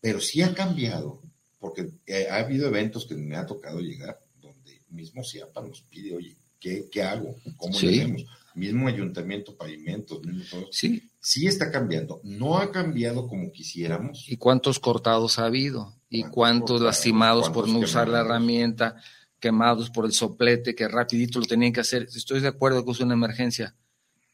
Pero 0.00 0.20
sí 0.20 0.42
ha 0.42 0.54
cambiado, 0.54 1.20
porque 1.58 1.90
eh, 2.06 2.28
ha 2.30 2.36
habido 2.36 2.68
eventos 2.68 3.06
que 3.06 3.14
me 3.14 3.36
ha 3.36 3.46
tocado 3.46 3.80
llegar 3.80 4.20
donde 4.40 4.80
mismo 4.90 5.24
Ciapa 5.24 5.60
nos 5.60 5.82
pide, 5.82 6.14
oye, 6.14 6.36
¿qué, 6.60 6.88
qué 6.90 7.02
hago? 7.02 7.36
¿Cómo 7.56 7.74
sí. 7.74 7.88
hacemos? 7.88 8.24
Mismo 8.54 8.88
ayuntamiento, 8.88 9.56
pavimentos, 9.56 10.24
mismo 10.24 10.44
todo. 10.50 10.68
Sí 10.72 11.02
sí 11.28 11.46
está 11.46 11.70
cambiando. 11.70 12.20
No 12.24 12.56
ha 12.56 12.72
cambiado 12.72 13.28
como 13.28 13.52
quisiéramos. 13.52 14.24
¿Y 14.28 14.38
cuántos 14.38 14.78
cortados 14.78 15.38
ha 15.38 15.44
habido? 15.44 15.94
¿Y 16.08 16.24
cuántos, 16.24 16.80
lastimados 16.80 17.50
por 17.50 17.68
no 17.68 17.80
usar 17.80 18.08
la 18.08 18.20
herramienta? 18.20 18.96
Quemados 19.40 19.90
por 19.90 20.04
el 20.04 20.12
soplete, 20.12 20.74
que 20.74 20.88
rapidito 20.88 21.38
lo 21.38 21.46
tenían 21.46 21.72
que 21.72 21.80
hacer. 21.80 22.02
Estoy 22.02 22.40
de 22.40 22.48
acuerdo 22.48 22.84
que 22.84 22.90
es 22.90 23.00
una 23.00 23.14
emergencia, 23.14 23.76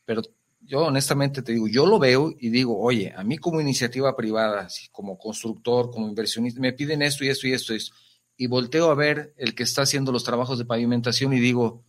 pero 0.04 0.22
yo 0.66 0.86
honestamente 0.86 1.42
te 1.42 1.52
digo, 1.52 1.68
yo 1.68 1.86
lo 1.86 1.98
veo 1.98 2.34
y 2.38 2.48
digo, 2.48 2.80
oye, 2.80 3.12
a 3.16 3.22
mí 3.22 3.36
como 3.38 3.60
iniciativa 3.60 4.16
privada, 4.16 4.68
como 4.92 5.18
constructor, 5.18 5.90
como 5.90 6.08
inversionista, 6.08 6.60
me 6.60 6.72
piden 6.72 7.02
esto 7.02 7.24
y 7.24 7.28
esto 7.28 7.46
y 7.46 7.52
esto 7.52 7.74
y 7.74 7.76
esto. 7.76 7.94
Y 8.36 8.46
volteo 8.46 8.90
a 8.90 8.94
ver 8.94 9.34
el 9.36 9.54
que 9.54 9.62
está 9.62 9.82
haciendo 9.82 10.10
los 10.10 10.24
trabajos 10.24 10.58
de 10.58 10.64
pavimentación 10.64 11.32
y 11.34 11.40
digo, 11.40 11.84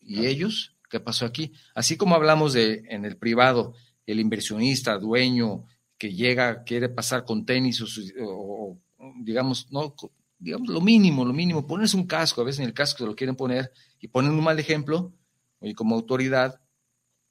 ¿y 0.00 0.26
ellos? 0.26 0.76
¿Qué 0.90 1.00
pasó 1.00 1.26
aquí? 1.26 1.52
Así 1.74 1.96
como 1.96 2.14
hablamos 2.14 2.52
de 2.52 2.84
en 2.88 3.04
el 3.04 3.16
privado, 3.16 3.74
el 4.04 4.20
inversionista, 4.20 4.98
dueño, 4.98 5.64
que 5.98 6.12
llega, 6.12 6.62
quiere 6.64 6.88
pasar 6.88 7.24
con 7.24 7.46
tenis 7.46 7.82
o, 8.20 8.78
digamos, 9.20 9.70
no, 9.70 9.94
digamos 10.38 10.68
lo 10.68 10.80
mínimo, 10.80 11.24
lo 11.24 11.32
mínimo, 11.32 11.66
ponerse 11.66 11.96
un 11.96 12.06
casco, 12.06 12.40
a 12.40 12.44
veces 12.44 12.60
en 12.60 12.66
el 12.66 12.74
casco 12.74 12.98
se 12.98 13.06
lo 13.06 13.16
quieren 13.16 13.36
poner 13.36 13.72
y 14.00 14.08
ponen 14.08 14.32
un 14.32 14.44
mal 14.44 14.58
ejemplo, 14.58 15.12
y 15.60 15.74
como 15.74 15.96
autoridad, 15.96 16.60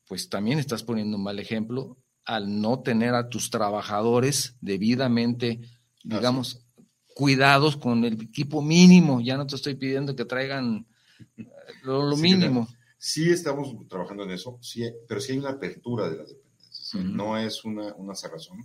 pues 0.08 0.30
también 0.30 0.60
estás 0.60 0.84
poniendo 0.84 1.18
un 1.18 1.24
mal 1.24 1.40
ejemplo 1.40 1.98
al 2.26 2.60
no 2.60 2.82
tener 2.82 3.14
a 3.14 3.30
tus 3.30 3.52
trabajadores 3.52 4.58
debidamente, 4.60 5.62
digamos, 6.04 6.66
cuidados 7.14 7.78
con 7.78 8.04
el 8.04 8.20
equipo 8.20 8.64
mínimo. 8.64 9.22
Ya 9.22 9.38
no 9.38 9.46
te 9.46 9.56
estoy 9.56 9.76
pidiendo 9.76 10.16
que 10.16 10.26
traigan 10.26 10.88
lo, 11.84 12.18
mínimo. 12.18 12.68
Sí, 12.98 13.30
estamos 13.30 13.76
trabajando 13.88 14.24
en 14.24 14.32
eso, 14.32 14.58
sí, 14.62 14.84
pero 15.08 15.22
sí 15.22 15.34
hay 15.34 15.38
una 15.38 15.52
apertura 15.52 16.10
de 16.10 16.18
las 16.18 16.36
no 16.94 17.38
es 17.38 17.64
una, 17.66 17.94
una 17.96 18.16
cerrazón. 18.16 18.60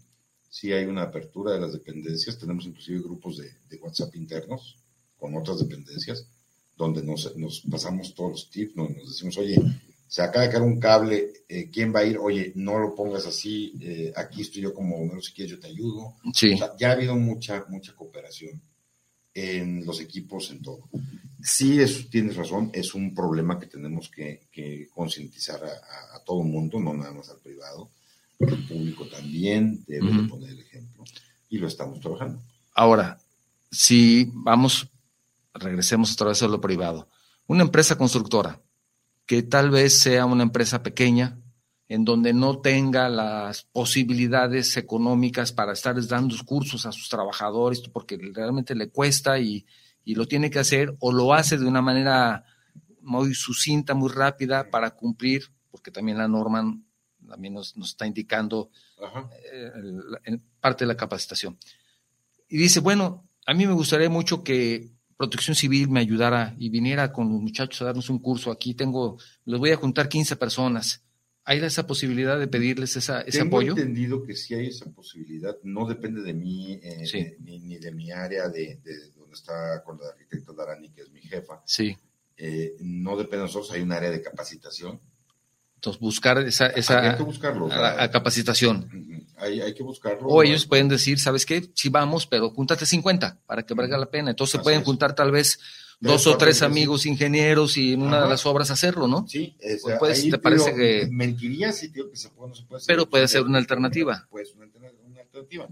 Sí 0.50 0.72
hay 0.72 0.84
una 0.84 1.02
apertura 1.02 1.52
de 1.52 1.60
las 1.60 1.72
dependencias. 1.72 2.36
Tenemos 2.36 2.66
inclusive 2.66 3.00
grupos 3.00 3.38
de, 3.38 3.78
WhatsApp 3.80 4.14
internos 4.16 4.76
con 5.16 5.34
otras 5.36 5.60
dependencias 5.60 6.26
donde 6.76 7.02
nos, 7.02 7.36
nos 7.36 7.60
pasamos 7.60 8.14
todos 8.14 8.30
los 8.32 8.50
tips, 8.50 8.74
nos, 8.74 8.90
nos, 8.90 9.08
decimos, 9.08 9.36
oye, 9.38 9.56
se 10.08 10.22
acaba 10.22 10.46
de 10.46 10.50
caer 10.50 10.62
un 10.62 10.80
cable, 10.80 11.44
eh, 11.48 11.70
¿quién 11.70 11.94
va 11.94 12.00
a 12.00 12.04
ir? 12.04 12.18
Oye, 12.18 12.52
no 12.56 12.78
lo 12.78 12.94
pongas 12.94 13.26
así, 13.26 13.74
eh, 13.80 14.12
aquí 14.16 14.40
estoy 14.40 14.62
yo 14.62 14.74
como 14.74 14.98
bombero, 14.98 15.22
si 15.22 15.32
quieres 15.32 15.52
yo 15.52 15.60
te 15.60 15.68
ayudo. 15.68 16.16
Sí. 16.34 16.58
ya 16.78 16.88
ha 16.88 16.92
habido 16.92 17.14
mucha, 17.14 17.64
mucha 17.68 17.94
cooperación 17.94 18.60
en 19.32 19.84
los 19.86 20.00
equipos, 20.00 20.50
en 20.50 20.62
todo. 20.62 20.88
Sí, 21.42 21.80
eso, 21.80 22.08
tienes 22.10 22.34
razón, 22.34 22.70
es 22.72 22.94
un 22.94 23.14
problema 23.14 23.60
que 23.60 23.66
tenemos 23.66 24.10
que, 24.10 24.48
que 24.50 24.88
concientizar 24.90 25.62
a, 25.62 26.16
a, 26.16 26.24
todo 26.24 26.42
el 26.42 26.48
mundo, 26.48 26.80
no 26.80 26.92
nada 26.94 27.12
más 27.12 27.28
al 27.30 27.38
privado 27.38 27.90
el 28.40 28.66
público 28.66 29.06
también 29.06 29.84
debe 29.86 30.28
poner 30.28 30.50
el 30.50 30.60
ejemplo. 30.60 31.04
Y 31.48 31.58
lo 31.58 31.66
estamos 31.66 32.00
trabajando. 32.00 32.40
Ahora, 32.74 33.18
si 33.70 34.30
vamos, 34.32 34.88
regresemos 35.54 36.12
otra 36.12 36.28
vez 36.28 36.42
a 36.42 36.48
lo 36.48 36.60
privado, 36.60 37.08
una 37.46 37.62
empresa 37.62 37.96
constructora 37.96 38.60
que 39.26 39.42
tal 39.42 39.70
vez 39.70 39.98
sea 40.00 40.26
una 40.26 40.42
empresa 40.42 40.82
pequeña, 40.82 41.38
en 41.88 42.04
donde 42.04 42.32
no 42.32 42.60
tenga 42.60 43.08
las 43.08 43.62
posibilidades 43.62 44.76
económicas 44.76 45.52
para 45.52 45.72
estar 45.72 45.94
dando 46.06 46.36
cursos 46.44 46.86
a 46.86 46.92
sus 46.92 47.08
trabajadores, 47.08 47.80
porque 47.92 48.16
realmente 48.32 48.74
le 48.74 48.90
cuesta 48.90 49.38
y, 49.38 49.66
y, 50.04 50.14
lo 50.14 50.26
tiene 50.26 50.50
que 50.50 50.60
hacer, 50.60 50.96
o 51.00 51.12
lo 51.12 51.34
hace 51.34 51.58
de 51.58 51.66
una 51.66 51.82
manera 51.82 52.44
muy 53.02 53.34
sucinta, 53.34 53.94
muy 53.94 54.08
rápida 54.08 54.70
para 54.70 54.90
cumplir, 54.90 55.44
porque 55.70 55.90
también 55.90 56.18
la 56.18 56.28
norma 56.28 56.78
también 57.30 57.54
nos, 57.54 57.74
está 57.76 58.06
indicando 58.06 58.70
eh, 59.52 59.70
en 60.24 60.42
parte 60.60 60.84
de 60.84 60.88
la 60.88 60.96
capacitación. 60.96 61.56
Y 62.48 62.58
dice, 62.58 62.80
bueno, 62.80 63.28
a 63.46 63.54
mí 63.54 63.66
me 63.66 63.72
gustaría 63.72 64.10
mucho 64.10 64.42
que 64.42 64.90
Protección 65.16 65.54
Civil 65.54 65.88
me 65.88 66.00
ayudara 66.00 66.54
y 66.58 66.70
viniera 66.70 67.12
con 67.12 67.30
los 67.30 67.40
muchachos 67.40 67.80
a 67.82 67.84
darnos 67.86 68.10
un 68.10 68.18
curso. 68.18 68.50
Aquí 68.50 68.74
tengo, 68.74 69.18
les 69.44 69.58
voy 69.58 69.70
a 69.70 69.76
juntar 69.76 70.08
15 70.08 70.36
personas. 70.36 71.04
¿Hay 71.44 71.58
esa 71.58 71.86
posibilidad 71.86 72.38
de 72.38 72.48
pedirles 72.48 72.96
esa, 72.96 73.22
ese 73.22 73.38
tengo 73.38 73.56
apoyo? 73.56 73.72
entendido 73.72 74.22
que 74.22 74.34
sí 74.34 74.54
hay 74.54 74.66
esa 74.66 74.90
posibilidad. 74.90 75.56
No 75.62 75.86
depende 75.86 76.22
de 76.22 76.34
mí, 76.34 76.80
eh, 76.82 77.36
ni, 77.40 77.78
de 77.78 77.92
mi 77.92 78.10
área, 78.10 78.48
de, 78.48 78.80
donde 79.14 79.34
está 79.34 79.82
con 79.84 79.98
la 79.98 80.08
arquitecta 80.08 80.52
Darani, 80.52 80.90
que 80.90 81.02
es 81.02 81.10
mi 81.10 81.20
jefa. 81.20 81.62
Sí. 81.64 81.96
Eh, 82.36 82.76
no 82.80 83.16
depende 83.16 83.38
de 83.38 83.42
nosotros, 83.44 83.72
hay 83.72 83.82
un 83.82 83.92
área 83.92 84.10
de 84.10 84.22
capacitación 84.22 85.00
entonces, 85.80 85.98
buscar 85.98 86.36
esa, 86.40 86.66
esa 86.66 87.16
capacitación. 88.12 88.86
Hay, 89.38 89.72
que 89.72 89.82
buscarlo. 89.82 90.28
O 90.28 90.42
ellos 90.42 90.66
pueden 90.66 90.88
decir, 90.88 91.18
¿sabes 91.18 91.46
qué? 91.46 91.70
Si 91.74 91.88
vamos, 91.88 92.26
pero 92.26 92.50
júntate 92.50 92.84
50 92.84 93.38
para 93.46 93.62
que 93.62 93.72
valga 93.72 93.96
la 93.96 94.10
pena. 94.10 94.28
Entonces, 94.28 94.52
se 94.52 94.62
pueden 94.62 94.84
juntar 94.84 95.14
tal 95.14 95.30
vez 95.30 95.58
dos 95.98 96.26
o 96.26 96.36
tres 96.36 96.60
amigos 96.60 97.06
ingenieros 97.06 97.78
y 97.78 97.94
en 97.94 98.02
una 98.02 98.22
de 98.24 98.28
las 98.28 98.44
obras 98.44 98.70
hacerlo, 98.70 99.08
¿no? 99.08 99.26
Sí, 99.26 99.56
pues, 99.98 100.28
¿te 100.28 100.36
parece 100.36 100.74
que...? 100.74 101.08
Mentiría 101.10 101.72
si 101.72 101.88
digo 101.88 102.10
que 102.10 102.16
se 102.18 102.28
puede, 102.28 102.50
no 102.50 102.54
se 102.54 102.64
puede 102.64 102.84
Pero 102.86 103.08
puede 103.08 103.26
ser 103.26 103.44
una 103.44 103.56
alternativa. 103.56 104.26
Puede 104.30 104.44
ser 104.44 104.56
una, 104.58 104.66
alternativa. 105.18 105.66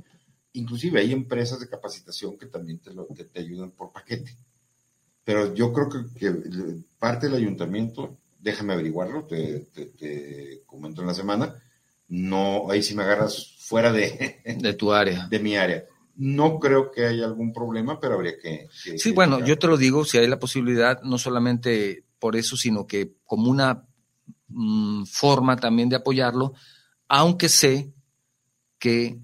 Inclusive 0.54 1.00
hay 1.00 1.12
empresas 1.12 1.60
de 1.60 1.68
capacitación 1.68 2.38
que 2.38 2.46
también 2.46 2.78
te, 2.78 2.94
lo, 2.94 3.04
te, 3.04 3.38
ayudan 3.38 3.72
por 3.72 3.92
paquete. 3.92 4.34
Pero 5.22 5.54
yo 5.54 5.70
creo 5.70 5.90
que, 5.90 6.18
que 6.18 6.32
parte 6.98 7.26
del 7.26 7.36
ayuntamiento 7.36 8.16
déjame 8.38 8.74
averiguarlo, 8.74 9.24
te, 9.26 10.62
comento 10.66 11.00
en 11.00 11.06
la 11.06 11.14
semana. 11.14 11.54
No, 12.08 12.70
ahí 12.70 12.82
si 12.82 12.94
me 12.94 13.02
agarras 13.02 13.56
fuera 13.60 13.92
de, 13.92 14.40
de 14.60 14.74
tu 14.74 14.92
área. 14.92 15.26
De 15.28 15.38
mi 15.38 15.56
área. 15.56 15.84
No 16.16 16.58
creo 16.58 16.90
que 16.90 17.06
haya 17.06 17.26
algún 17.26 17.52
problema, 17.52 18.00
pero 18.00 18.14
habría 18.14 18.38
que... 18.38 18.68
sí, 18.72 19.12
bueno, 19.12 19.44
yo 19.44 19.56
te 19.56 19.68
lo 19.68 19.76
digo, 19.76 20.04
si 20.04 20.18
hay 20.18 20.26
la 20.26 20.40
posibilidad, 20.40 21.00
no 21.02 21.16
solamente 21.16 22.04
por 22.18 22.34
eso, 22.34 22.56
sino 22.56 22.86
que 22.86 23.14
como 23.24 23.50
una 23.50 23.86
mm, 24.48 25.04
forma 25.04 25.56
también 25.56 25.88
de 25.88 25.96
apoyarlo, 25.96 26.54
aunque 27.06 27.48
sé 27.48 27.92
que 28.80 29.18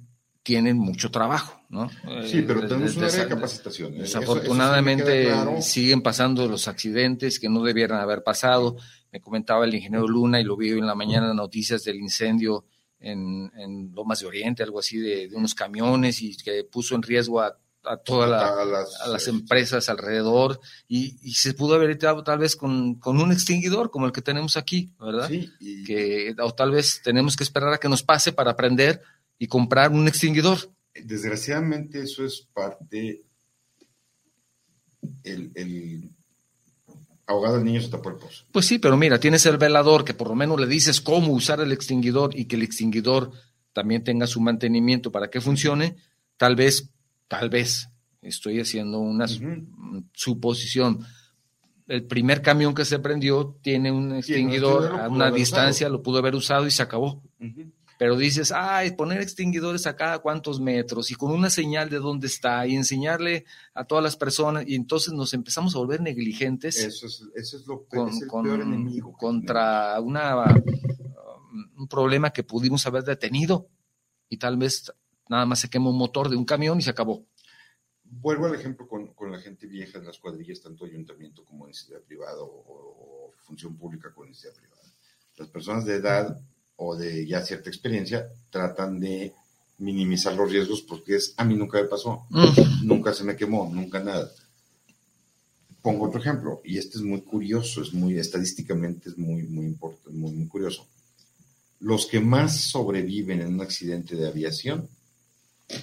tienen 0.45 0.79
mucho 0.79 1.11
trabajo, 1.11 1.61
¿no? 1.69 1.91
Sí, 2.25 2.45
pero 2.47 2.61
eh, 2.61 2.69
tenemos 2.69 2.97
una 2.97 3.07
área 3.09 3.25
de 3.25 3.29
capacitación. 3.29 3.95
¿eh? 3.95 4.03
Desafortunadamente 4.03 5.33
siguen 5.61 6.03
pasando 6.03 6.47
los 6.47 6.69
accidentes 6.69 7.41
que 7.41 7.49
no 7.49 7.65
debieran 7.65 8.01
haber 8.01 8.23
pasado 8.23 8.77
me 9.15 9.21
comentaba 9.21 9.65
el 9.65 9.73
ingeniero 9.73 10.09
Luna 10.09 10.41
y 10.41 10.45
lo 10.45 10.57
vi 10.57 10.71
en 10.71 10.89
la 10.89 10.97
mañana 10.97 11.31
en 11.31 11.37
noticias 11.37 11.85
del 11.85 11.99
incendio 11.99 12.65
en, 12.99 13.93
Lomas 13.95 14.19
de 14.19 14.27
Oriente, 14.27 14.65
algo 14.65 14.81
así, 14.81 14.99
de, 14.99 15.31
unos 15.35 15.55
camiones 15.55 16.21
y 16.21 16.37
que 16.37 16.65
puso 16.65 16.97
en 16.97 17.03
riesgo 17.03 17.41
a, 17.41 17.57
a 17.85 17.97
todas 17.99 18.29
las, 19.07 19.29
empresas 19.29 19.89
alrededor 19.89 20.59
y, 20.89 21.33
se 21.33 21.55
pudo 21.55 21.77
haber 21.77 21.91
evitado 21.91 22.25
tal 22.25 22.41
vez 22.41 22.57
con, 22.57 22.99
un 23.05 23.33
extinguidor 23.33 23.93
como 23.93 24.07
el 24.07 24.13
que 24.13 24.21
tenemos 24.21 24.57
aquí, 24.57 24.91
¿verdad? 24.99 25.29
Sí, 25.29 25.49
que, 25.87 26.35
o 26.43 26.53
tal 26.53 26.73
vez 26.73 27.01
tenemos 27.05 27.37
que 27.37 27.45
esperar 27.45 27.73
a 27.73 27.79
que 27.79 27.89
nos 27.89 28.03
pase 28.03 28.33
para 28.33 28.51
aprender 28.51 29.01
y 29.45 29.47
comprar 29.47 29.93
un 29.93 30.09
extinguidor. 30.09 30.59
Desgraciadamente 30.95 32.03
eso 32.03 32.25
es 32.25 32.49
parte, 32.55 33.23
el, 35.23 35.53
el 35.55 36.11
ahogado 37.27 37.59
el 37.59 37.65
niño 37.65 37.83
se 37.83 37.91
tapó 37.91 38.09
el 38.09 38.17
pozo. 38.17 38.45
Pues 38.53 38.65
sí, 38.65 38.79
pero 38.79 38.97
mira, 38.97 39.21
tienes 39.21 39.45
el 39.45 39.59
velador 39.59 40.05
que 40.05 40.15
por 40.15 40.29
lo 40.29 40.35
menos 40.35 40.59
le 40.59 40.67
dices 40.67 41.01
cómo 41.01 41.33
usar 41.33 41.61
el 41.61 41.73
extinguidor 41.73 42.31
y 42.35 42.47
que 42.47 42.57
el 42.57 42.63
extinguidor 42.63 43.33
también 43.75 44.03
tenga 44.03 44.27
su 44.27 44.41
mantenimiento 44.41 45.13
para 45.13 45.29
que 45.29 45.43
funcione, 45.43 45.97
tal 46.39 46.57
vez 46.57 46.91
tal 47.29 47.51
vez, 47.51 47.91
estoy 48.23 48.61
haciendo 48.61 48.99
una 48.99 49.27
suposición. 50.13 51.05
El 51.87 52.05
primer 52.05 52.41
camión 52.41 52.75
que 52.75 52.85
se 52.85 52.99
prendió 52.99 53.59
tiene 53.61 53.93
un 53.93 54.15
extinguidor 54.15 55.01
a 55.01 55.09
una 55.09 55.31
distancia, 55.31 55.89
lo 55.89 56.03
pudo 56.03 56.19
haber 56.19 56.35
usado 56.35 56.67
y 56.67 56.71
se 56.71 56.83
acabó. 56.83 57.23
Pero 57.99 58.17
dices, 58.17 58.53
ay, 58.53 58.93
poner 58.93 59.21
extinguidores 59.21 59.87
a 59.87 59.97
cada 59.97 60.19
cuántos 60.19 60.61
metros 60.61 61.11
y 61.11 61.15
con 61.15 61.31
una 61.31 61.51
señal 61.51 61.91
de 61.91 61.99
dónde 61.99 62.27
está 62.27 62.67
y 62.67 62.75
enseñarle 62.75 63.45
a 63.73 63.85
todas 63.85 64.03
las 64.03 64.17
personas 64.17 64.65
y 64.67 64.75
entonces 64.75 65.13
nos 65.13 65.33
empezamos 65.35 65.75
a 65.75 65.79
volver 65.79 66.01
negligentes. 66.01 66.77
Eso 66.77 67.07
es, 67.07 67.67
lo 67.67 67.87
que 67.89 68.03
es 68.03 68.23
el 68.23 68.29
peor 68.29 68.61
enemigo. 68.61 69.13
Contra 69.13 70.01
una, 70.01 70.45
um, 70.45 71.83
un 71.83 71.89
problema 71.89 72.31
que 72.31 72.43
pudimos 72.43 72.85
haber 72.87 73.05
detenido 73.05 73.69
y 74.29 74.39
tal 74.39 74.57
vez 74.57 74.93
nada 75.29 75.47
más 75.47 75.61
se 75.61 75.71
quema 75.71 75.91
un 75.91 75.99
motor 75.99 76.29
de 76.29 76.37
un 76.37 76.45
camión 76.45 76.79
y 76.79 76.83
se 76.83 76.91
acabó. 76.91 77.25
Vuelvo 78.05 78.47
al 78.47 78.55
ejemplo 78.55 78.87
con, 78.87 79.15
la 79.31 79.41
gente 79.41 79.67
vieja 79.67 79.99
en 79.99 80.05
las 80.05 80.19
cuadrillas, 80.19 80.61
tanto 80.61 80.85
ayuntamiento 80.85 81.45
como 81.45 81.65
iniciativa 81.65 82.01
privada 82.01 82.39
o, 82.41 83.33
función 83.39 83.77
pública 83.77 84.13
con 84.15 84.27
iniciativa 84.27 84.61
privada. 84.61 84.83
Las 85.37 85.49
personas 85.49 85.85
de 85.85 85.97
edad 85.97 86.41
o 86.77 86.97
de 86.97 87.27
ya 87.27 87.43
cierta 87.43 87.71
experiencia 87.71 88.29
tratan 88.51 89.01
de 89.01 89.33
minimizar 89.79 90.35
los 90.35 90.51
riesgos 90.51 90.83
porque 90.83 91.17
es, 91.17 91.35
a 91.37 91.45
mí 91.45 91.55
nunca 91.55 91.81
me 91.81 91.89
pasó, 91.89 92.27
mm. 92.31 92.87
nunca 92.87 93.13
se 93.13 93.25
me 93.25 93.37
quemó, 93.37 93.71
nunca 93.73 94.03
nada. 94.03 94.31
Pongo 95.83 96.07
otro 96.07 96.21
ejemplo, 96.21 96.63
y 96.65 96.79
este 96.79 96.97
es 96.99 97.05
muy 97.05 97.21
curioso, 97.21 97.83
es 97.83 97.93
muy, 97.93 98.19
estadísticamente 98.19 99.11
es 99.11 99.19
muy, 99.19 99.43
muy 99.43 99.67
importante, 99.67 100.11
muy, 100.11 100.33
muy 100.33 100.47
curioso. 100.49 100.87
Los 101.81 102.07
que 102.07 102.21
más 102.21 102.71
sobreviven 102.71 103.43
en 103.43 103.55
un 103.55 103.61
accidente 103.61 104.17
de 104.17 104.27
aviación 104.27 104.89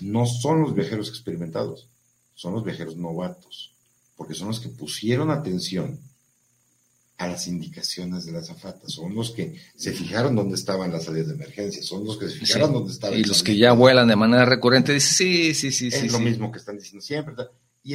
no 0.02 0.26
son 0.26 0.62
los 0.62 0.74
viajeros 0.74 1.10
experimentados, 1.10 1.88
son 2.34 2.54
los 2.54 2.64
viajeros 2.64 2.98
novatos, 2.98 3.74
porque 4.16 4.34
son 4.34 4.48
los 4.48 4.60
que 4.60 4.70
pusieron 4.70 5.30
atención 5.30 6.00
a 7.22 7.28
las 7.28 7.48
indicaciones 7.48 8.26
de 8.26 8.32
la 8.32 8.40
azafata, 8.40 8.90
son 8.90 9.14
los 9.14 9.30
que 9.30 9.56
se 9.76 9.94
fijaron 9.94 10.36
dónde 10.36 10.56
estaban 10.56 10.92
las 10.92 11.04
salidas 11.04 11.28
de 11.28 11.36
emergencia, 11.36 11.84
son 11.84 12.04
los 12.04 12.18
que 12.18 12.28
se 12.28 12.40
fijaron 12.40 12.74
dónde 12.74 12.92
estaban. 12.92 13.20
Y 13.20 13.24
los 13.24 13.44
que 13.44 13.56
ya 13.56 13.74
vuelan 13.74 14.08
de 14.08 14.16
manera 14.16 14.44
recurrente 14.44 14.92
dicen, 14.92 15.14
sí, 15.14 15.54
sí, 15.54 15.72
sí, 15.72 15.90
es 15.90 16.00
sí. 16.00 16.10
lo 16.10 16.18
mismo 16.18 16.52
que 16.52 16.58
están 16.58 16.80
diciendo 16.80 17.06
siempre. 17.06 17.36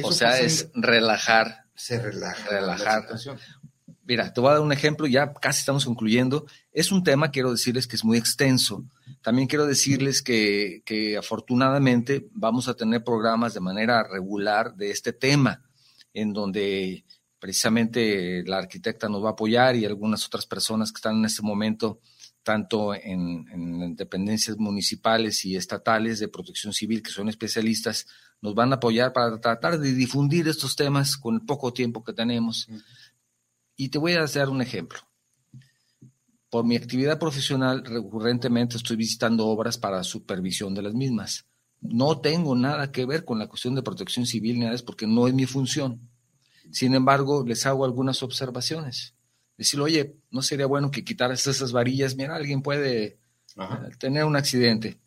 o 0.01 0.11
sea, 0.13 0.39
es 0.39 0.69
relajar. 0.73 1.65
Se 1.75 1.99
relaja. 1.99 2.49
Relajar. 2.49 3.05
Mira, 4.05 4.31
te 4.31 4.39
voy 4.39 4.51
a 4.51 4.53
dar 4.53 4.61
un 4.61 4.71
ejemplo, 4.71 5.07
ya 5.07 5.33
casi 5.33 5.59
estamos 5.59 5.83
concluyendo. 5.83 6.45
Es 6.71 6.93
un 6.93 7.03
tema, 7.03 7.29
quiero 7.29 7.51
decirles, 7.51 7.85
que 7.85 7.97
es 7.97 8.05
muy 8.05 8.17
extenso. 8.17 8.85
También 9.21 9.49
quiero 9.49 9.65
decirles 9.65 10.21
que, 10.21 10.83
que 10.85 11.17
afortunadamente 11.17 12.29
vamos 12.31 12.69
a 12.69 12.75
tener 12.75 13.03
programas 13.03 13.53
de 13.53 13.59
manera 13.59 14.07
regular 14.09 14.73
de 14.75 14.91
este 14.91 15.11
tema, 15.11 15.65
en 16.13 16.31
donde 16.31 17.03
precisamente 17.39 18.43
la 18.45 18.57
arquitecta 18.57 19.09
nos 19.09 19.23
va 19.23 19.29
a 19.29 19.31
apoyar 19.31 19.75
y 19.75 19.85
algunas 19.85 20.25
otras 20.25 20.45
personas 20.45 20.91
que 20.91 20.97
están 20.97 21.17
en 21.17 21.25
este 21.25 21.41
momento, 21.41 21.99
tanto 22.43 22.93
en, 22.93 23.45
en, 23.49 23.95
dependencias 23.95 24.57
municipales 24.57 25.45
y 25.45 25.55
estatales 25.55 26.19
de 26.19 26.27
protección 26.27 26.73
civil, 26.73 27.03
que 27.03 27.11
son 27.11 27.29
especialistas, 27.29 28.07
nos 28.41 28.55
van 28.55 28.71
a 28.71 28.75
apoyar 28.75 29.13
para 29.13 29.39
tratar 29.39 29.79
de 29.79 29.93
difundir 29.93 30.47
estos 30.47 30.75
temas 30.75 31.17
con 31.17 31.35
el 31.35 31.41
poco 31.41 31.73
tiempo 31.73 32.03
que 32.03 32.13
tenemos. 32.13 32.67
Y 33.75 33.89
te 33.89 33.97
voy 33.97 34.13
a 34.13 34.25
dar 34.25 34.49
un 34.49 34.61
ejemplo. 34.61 34.99
Por 36.49 36.65
mi 36.65 36.75
actividad 36.77 37.19
profesional, 37.19 37.83
recurrentemente 37.83 38.77
estoy 38.77 38.95
visitando 38.95 39.47
obras 39.47 39.77
para 39.77 40.03
supervisión 40.03 40.73
de 40.73 40.81
las 40.81 40.93
mismas. 40.93 41.45
No 41.81 42.19
tengo 42.21 42.55
nada 42.55 42.91
que 42.91 43.05
ver 43.05 43.25
con 43.25 43.37
la 43.37 43.47
cuestión 43.47 43.75
de 43.75 43.83
protección 43.83 44.25
civil 44.25 44.57
ni 44.57 44.65
nada, 44.65 44.77
porque 44.85 45.05
no 45.05 45.27
es 45.27 45.33
mi 45.33 45.45
función. 45.45 46.09
Sin 46.71 46.93
embargo, 46.93 47.43
les 47.45 47.65
hago 47.65 47.85
algunas 47.85 48.23
observaciones. 48.23 49.15
Decirle, 49.57 49.85
oye, 49.85 50.15
¿no 50.29 50.41
sería 50.41 50.67
bueno 50.67 50.91
que 50.91 51.03
quitaras 51.03 51.47
esas 51.47 51.71
varillas? 51.71 52.15
Mira, 52.15 52.35
alguien 52.35 52.61
puede 52.61 53.05
eh, 53.05 53.17
tener 53.99 54.23
un 54.25 54.35
accidente. 54.35 54.99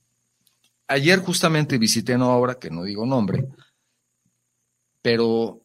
Ayer 0.89 1.21
justamente 1.21 1.79
visité 1.79 2.17
una 2.17 2.31
obra, 2.31 2.59
que 2.59 2.71
no 2.71 2.83
digo 2.83 3.07
nombre, 3.07 3.49
pero 5.03 5.63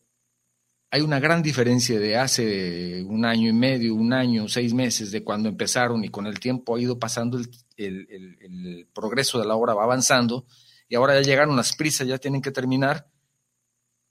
hay 0.91 1.01
una 1.01 1.19
gran 1.19 1.43
diferencia 1.43 1.99
de 1.99 2.15
hace 2.15 3.03
un 3.03 3.25
año 3.25 3.49
y 3.49 3.53
medio, 3.53 3.95
un 3.95 4.13
año, 4.13 4.47
seis 4.47 4.73
meses 4.73 5.11
de 5.11 5.23
cuando 5.23 5.49
empezaron 5.49 6.03
y 6.03 6.09
con 6.09 6.25
el 6.25 6.39
tiempo 6.39 6.75
ha 6.75 6.79
ido 6.79 6.99
pasando 6.99 7.37
el, 7.75 8.87
progreso 8.93 9.39
de 9.39 9.45
la 9.45 9.55
obra, 9.55 9.73
va 9.73 9.83
avanzando 9.83 10.45
y 10.87 10.95
ahora 10.95 11.15
ya 11.15 11.21
llegaron 11.21 11.57
las 11.57 11.75
prisas, 11.75 12.07
ya 12.07 12.17
tienen 12.17 12.41
que 12.41 12.51
terminar 12.51 13.09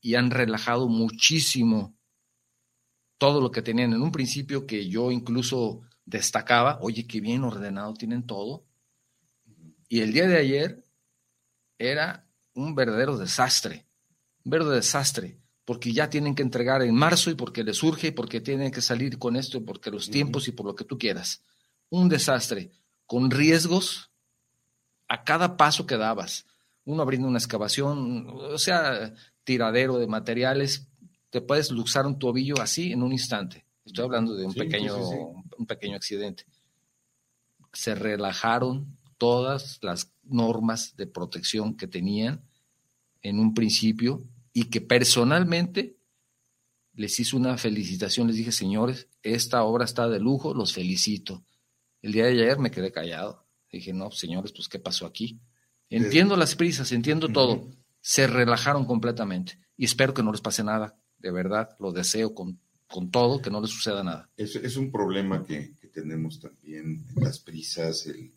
y 0.04 0.16
han 0.16 0.30
relajado 0.30 0.86
muchísimo 0.86 1.96
todo 3.16 3.40
lo 3.40 3.50
que 3.50 3.62
tenían 3.62 3.94
en 3.94 4.02
un 4.02 4.12
principio 4.12 4.66
que 4.66 4.86
yo 4.86 5.10
incluso 5.10 5.80
destacaba, 6.04 6.78
oye, 6.82 7.06
qué 7.06 7.22
bien 7.22 7.42
ordenado 7.42 7.94
tienen 7.94 8.26
todo. 8.26 8.66
Y 9.88 10.00
el 10.00 10.12
día 10.12 10.28
de 10.28 10.36
ayer 10.36 10.84
era 11.78 12.28
un 12.52 12.74
verdadero 12.74 13.16
desastre, 13.16 13.86
un 14.44 14.50
verdadero 14.50 14.76
desastre 14.76 15.40
porque 15.64 15.94
ya 15.94 16.10
tienen 16.10 16.34
que 16.34 16.42
entregar 16.42 16.82
en 16.82 16.94
marzo 16.94 17.30
y 17.30 17.34
porque 17.34 17.64
les 17.64 17.78
surge 17.78 18.08
y 18.08 18.10
porque 18.10 18.42
tienen 18.42 18.70
que 18.70 18.82
salir 18.82 19.18
con 19.18 19.36
esto 19.36 19.56
y 19.56 19.60
porque 19.60 19.90
los 19.90 20.10
tiempos 20.10 20.48
y 20.48 20.52
por 20.52 20.66
lo 20.66 20.74
que 20.74 20.84
tú 20.84 20.98
quieras. 20.98 21.42
Un 21.88 22.10
desastre, 22.10 22.72
con 23.06 23.30
riesgos 23.30 24.10
a 25.08 25.24
cada 25.24 25.56
paso 25.56 25.86
que 25.86 25.96
dabas. 25.96 26.44
Uno 26.84 27.00
abriendo 27.00 27.26
una 27.26 27.38
excavación, 27.38 28.26
o 28.28 28.58
sea, 28.58 29.14
tiradero 29.44 29.98
de 29.98 30.06
materiales, 30.06 30.88
te 31.30 31.40
puedes 31.40 31.70
luxar 31.70 32.06
un 32.06 32.18
tobillo 32.18 32.60
así 32.60 32.92
en 32.92 33.02
un 33.02 33.12
instante. 33.12 33.64
Estoy 33.84 34.04
hablando 34.04 34.34
de 34.34 34.46
un, 34.46 34.54
pequeño, 34.54 34.96
un 34.96 35.66
pequeño 35.66 35.96
accidente. 35.96 36.46
Se 37.72 37.94
relajaron 37.94 38.96
todas 39.18 39.78
las 39.82 40.12
normas 40.22 40.96
de 40.96 41.06
protección 41.06 41.76
que 41.76 41.86
tenían 41.86 42.42
en 43.22 43.38
un 43.38 43.54
principio 43.54 44.24
y 44.52 44.64
que 44.64 44.80
personalmente 44.80 45.96
les 46.94 47.18
hice 47.18 47.36
una 47.36 47.58
felicitación, 47.58 48.28
les 48.28 48.36
dije, 48.36 48.52
señores, 48.52 49.08
esta 49.22 49.64
obra 49.64 49.84
está 49.84 50.08
de 50.08 50.20
lujo, 50.20 50.54
los 50.54 50.72
felicito. 50.72 51.44
El 52.02 52.12
día 52.12 52.24
de 52.24 52.32
ayer 52.32 52.58
me 52.58 52.70
quedé 52.70 52.92
callado. 52.92 53.46
Dije, 53.72 53.92
no, 53.92 54.10
señores, 54.12 54.52
pues 54.52 54.68
¿qué 54.68 54.78
pasó 54.78 55.06
aquí? 55.06 55.40
Entiendo 55.90 56.36
las 56.36 56.54
prisas, 56.54 56.92
entiendo 56.92 57.28
todo. 57.28 57.68
Se 58.04 58.26
relajaron 58.26 58.84
completamente 58.84 59.58
y 59.78 59.86
espero 59.86 60.12
que 60.12 60.22
no 60.22 60.30
les 60.30 60.42
pase 60.42 60.62
nada. 60.62 60.94
De 61.18 61.30
verdad, 61.30 61.70
lo 61.78 61.90
deseo 61.90 62.34
con, 62.34 62.60
con 62.86 63.10
todo, 63.10 63.40
que 63.40 63.48
no 63.48 63.62
les 63.62 63.70
suceda 63.70 64.04
nada. 64.04 64.28
Es, 64.36 64.56
es 64.56 64.76
un 64.76 64.92
problema 64.92 65.42
que, 65.42 65.72
tenemos 65.94 66.40
también, 66.40 67.06
las 67.16 67.38
prisas, 67.38 68.06
el, 68.06 68.32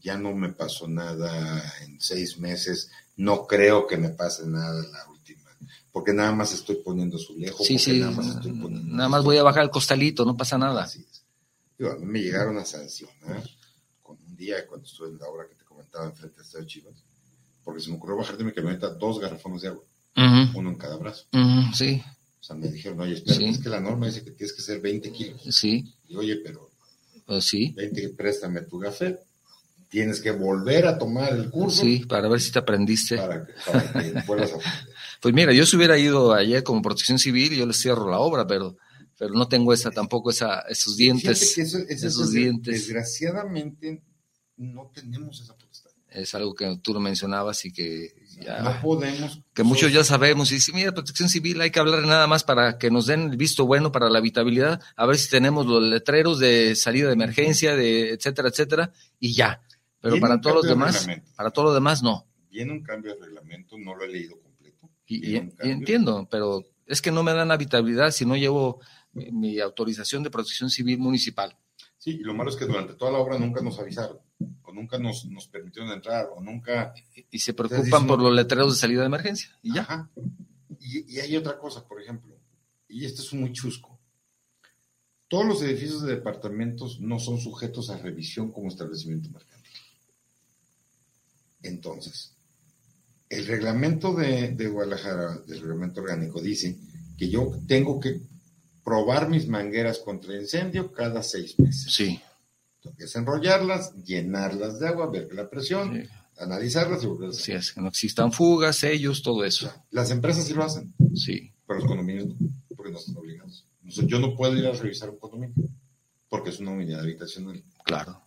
ya 0.00 0.16
no 0.18 0.34
me 0.34 0.48
pasó 0.48 0.88
nada 0.88 1.62
en 1.82 2.00
seis 2.00 2.38
meses, 2.38 2.90
no 3.16 3.46
creo 3.46 3.86
que 3.86 3.96
me 3.96 4.08
pase 4.08 4.46
nada 4.46 4.82
en 4.82 4.90
la 4.90 5.08
última, 5.10 5.50
porque 5.92 6.12
nada 6.12 6.32
más 6.32 6.52
estoy 6.52 6.76
poniendo 6.76 7.18
su 7.18 7.38
lejos. 7.38 7.64
Sí, 7.64 7.78
sí, 7.78 8.00
nada 8.00 9.08
más, 9.08 9.22
voy 9.22 9.36
a 9.36 9.42
bajar 9.44 9.62
el 9.62 9.70
costalito, 9.70 10.24
no 10.24 10.36
pasa 10.36 10.58
nada. 10.58 10.84
Así 10.84 11.06
mí 11.78 12.06
me 12.06 12.20
llegaron 12.20 12.58
a 12.58 12.64
sancionar 12.64 13.42
con 14.02 14.18
un 14.24 14.36
día 14.36 14.66
cuando 14.66 14.86
estuve 14.86 15.08
en 15.08 15.18
la 15.18 15.26
obra 15.28 15.48
que 15.48 15.54
te 15.54 15.64
comentaba 15.64 16.06
enfrente 16.06 16.40
de 16.42 16.66
Chivas, 16.66 16.94
porque 17.64 17.80
se 17.80 17.90
me 17.90 17.96
ocurrió 17.96 18.16
bajar 18.16 18.36
de 18.36 18.44
mi 18.44 18.52
camioneta 18.52 18.90
dos 18.90 19.20
garrafones 19.20 19.62
de 19.62 19.68
agua, 19.68 19.84
uno 20.54 20.70
en 20.70 20.76
cada 20.76 20.96
brazo. 20.96 21.26
sí. 21.74 22.02
O 22.40 22.44
sea, 22.44 22.56
me 22.56 22.66
dijeron, 22.66 22.98
oye, 23.00 23.14
espera, 23.14 23.38
es 23.48 23.58
que 23.58 23.68
la 23.68 23.78
norma 23.78 24.06
dice 24.06 24.24
que 24.24 24.32
tienes 24.32 24.52
que 24.52 24.62
ser 24.62 24.80
20 24.80 25.12
kilos. 25.12 25.42
Sí. 25.48 25.94
Y 26.08 26.16
oye, 26.16 26.40
pero 26.42 26.70
pues 27.24 27.44
sí. 27.44 27.72
20, 27.76 28.08
préstame 28.10 28.62
tu 28.62 28.80
café 28.80 29.16
tienes 29.92 30.22
que 30.22 30.30
volver 30.30 30.86
a 30.86 30.96
tomar 30.96 31.34
el 31.34 31.50
curso. 31.50 31.82
Sí, 31.82 32.06
para 32.08 32.26
ver 32.26 32.40
si 32.40 32.50
te 32.50 32.58
aprendiste. 32.58 33.18
Para 33.18 33.44
que, 33.44 33.52
vuelvas 34.26 34.52
a 34.52 34.54
aprender. 34.56 34.94
Pues 35.20 35.34
mira, 35.34 35.52
yo 35.52 35.66
si 35.66 35.76
hubiera 35.76 35.98
ido 35.98 36.32
ayer 36.32 36.64
como 36.64 36.80
protección 36.80 37.18
civil, 37.18 37.54
yo 37.54 37.66
les 37.66 37.76
cierro 37.76 38.10
la 38.10 38.18
obra, 38.18 38.46
pero, 38.46 38.78
pero 39.18 39.34
no 39.34 39.46
tengo 39.48 39.70
esa 39.74 39.90
tampoco 39.90 40.30
esa, 40.30 40.60
esos 40.60 40.96
dientes. 40.96 41.58
esos 41.58 42.32
dientes. 42.32 42.86
Desgraciadamente 42.86 44.02
no 44.56 44.90
tenemos 44.94 45.42
esa. 45.42 45.54
Es 46.14 46.34
algo 46.34 46.54
que 46.54 46.78
tú 46.82 46.92
lo 46.92 47.00
mencionabas 47.00 47.64
y 47.64 47.72
que, 47.72 48.14
no 48.62 48.80
podemos. 48.82 49.40
Que 49.54 49.62
muchos 49.62 49.92
ya 49.92 50.04
sabemos. 50.04 50.52
Y 50.52 50.60
si 50.60 50.72
mira, 50.72 50.92
protección 50.92 51.28
civil, 51.28 51.60
hay 51.60 51.70
que 51.70 51.80
hablar 51.80 52.02
nada 52.02 52.26
más 52.26 52.44
para 52.44 52.78
que 52.78 52.90
nos 52.90 53.06
den 53.06 53.30
el 53.30 53.36
visto 53.36 53.66
bueno 53.66 53.92
para 53.92 54.10
la 54.10 54.18
habitabilidad, 54.18 54.80
a 54.96 55.06
ver 55.06 55.16
si 55.16 55.30
tenemos 55.30 55.66
los 55.66 55.82
letreros 55.82 56.38
de 56.38 56.74
salida 56.76 57.06
de 57.08 57.14
emergencia, 57.14 57.74
de 57.74 58.10
etcétera, 58.10 58.48
etcétera, 58.48 58.92
y 59.18 59.34
ya. 59.34 59.62
Pero 60.00 60.18
para 60.18 60.40
todos 60.40 60.56
los 60.56 60.66
demás, 60.66 61.06
para 61.36 61.50
todo 61.50 61.66
lo 61.66 61.74
demás, 61.74 62.02
no. 62.02 62.26
Viene 62.50 62.72
un 62.72 62.82
cambio 62.82 63.14
de 63.14 63.24
reglamento, 63.24 63.78
no 63.78 63.94
lo 63.94 64.04
he 64.04 64.08
leído 64.08 64.38
completo. 64.40 64.90
Y, 65.06 65.36
entiendo, 65.60 66.28
pero 66.30 66.64
es 66.86 67.00
que 67.00 67.10
no 67.10 67.22
me 67.22 67.32
dan 67.32 67.50
habitabilidad 67.50 68.10
si 68.10 68.26
no 68.26 68.36
llevo 68.36 68.80
mi 69.12 69.60
autorización 69.60 70.22
de 70.22 70.30
protección 70.30 70.68
civil 70.68 70.98
municipal. 70.98 71.56
Sí, 71.96 72.18
y 72.20 72.24
lo 72.24 72.34
malo 72.34 72.50
es 72.50 72.56
que 72.56 72.66
durante 72.66 72.94
toda 72.94 73.12
la 73.12 73.18
obra 73.18 73.38
nunca 73.38 73.62
nos 73.62 73.78
avisaron, 73.78 74.18
o 74.62 74.72
nunca 74.72 74.98
nos, 74.98 75.26
permitieron 75.50 75.90
entrar, 75.92 76.28
o 76.34 76.40
nunca... 76.40 76.94
Y, 77.30 77.38
se 77.38 77.54
preocupan 77.54 78.06
por 78.06 78.20
los 78.20 78.34
letreros 78.34 78.74
de 78.74 78.80
salida 78.80 79.00
de 79.00 79.06
emergencia, 79.06 79.50
y 79.62 79.74
ya. 79.74 80.10
Y, 80.80 81.18
hay 81.18 81.36
otra 81.36 81.58
cosa, 81.58 81.86
por 81.86 82.00
ejemplo, 82.00 82.36
y 82.88 83.04
esto 83.04 83.22
es 83.22 83.32
muy 83.32 83.52
chusco. 83.52 83.98
Todos 85.28 85.46
los 85.46 85.62
edificios 85.62 86.02
de 86.02 86.16
departamentos 86.16 87.00
no 87.00 87.18
son 87.18 87.38
sujetos 87.38 87.88
a 87.90 87.96
revisión 87.96 88.52
como 88.52 88.68
establecimiento 88.68 89.30
mercantil. 89.30 89.72
Entonces, 91.62 92.34
el 93.30 93.46
reglamento 93.46 94.12
de, 94.14 94.50
de 94.50 94.68
Guadalajara, 94.68 95.40
el 95.48 95.60
reglamento 95.60 96.02
orgánico, 96.02 96.40
dice 96.40 96.76
que 97.16 97.30
yo 97.30 97.50
tengo 97.66 97.98
que 97.98 98.20
probar 98.84 99.28
mis 99.28 99.48
mangueras 99.48 99.98
contra 100.00 100.36
incendio 100.36 100.92
cada 100.92 101.22
seis 101.22 101.58
meses. 101.58 101.94
Sí. 101.94 102.20
Tengo 102.82 102.96
que 102.96 103.04
enrollarlas, 103.14 103.94
llenarlas 104.04 104.78
de 104.78 104.88
agua, 104.88 105.10
ver 105.10 105.32
la 105.32 105.48
presión, 105.48 106.08
analizarlas 106.38 107.04
y 107.04 107.06
volverlas 107.06 107.36
Sí, 107.36 107.52
es 107.52 107.72
que 107.72 107.80
no 107.80 107.88
existan 107.88 108.32
fugas, 108.32 108.76
sellos, 108.76 109.22
todo 109.22 109.44
eso. 109.44 109.72
Las 109.90 110.10
empresas 110.10 110.44
sí 110.44 110.54
lo 110.54 110.64
hacen. 110.64 110.92
Sí. 111.14 111.52
Pero 111.66 111.80
los 111.80 111.88
condominios 111.88 112.26
no, 112.26 112.36
porque 112.76 112.92
no 112.92 112.98
están 112.98 113.16
obligados. 113.16 113.66
yo 113.84 114.18
no 114.18 114.34
puedo 114.34 114.56
ir 114.56 114.66
a 114.66 114.72
revisar 114.72 115.10
un 115.10 115.18
condominio 115.18 115.54
porque 116.28 116.50
es 116.50 116.60
una 116.60 116.72
unidad 116.72 117.00
habitacional. 117.00 117.62
Claro. 117.84 118.20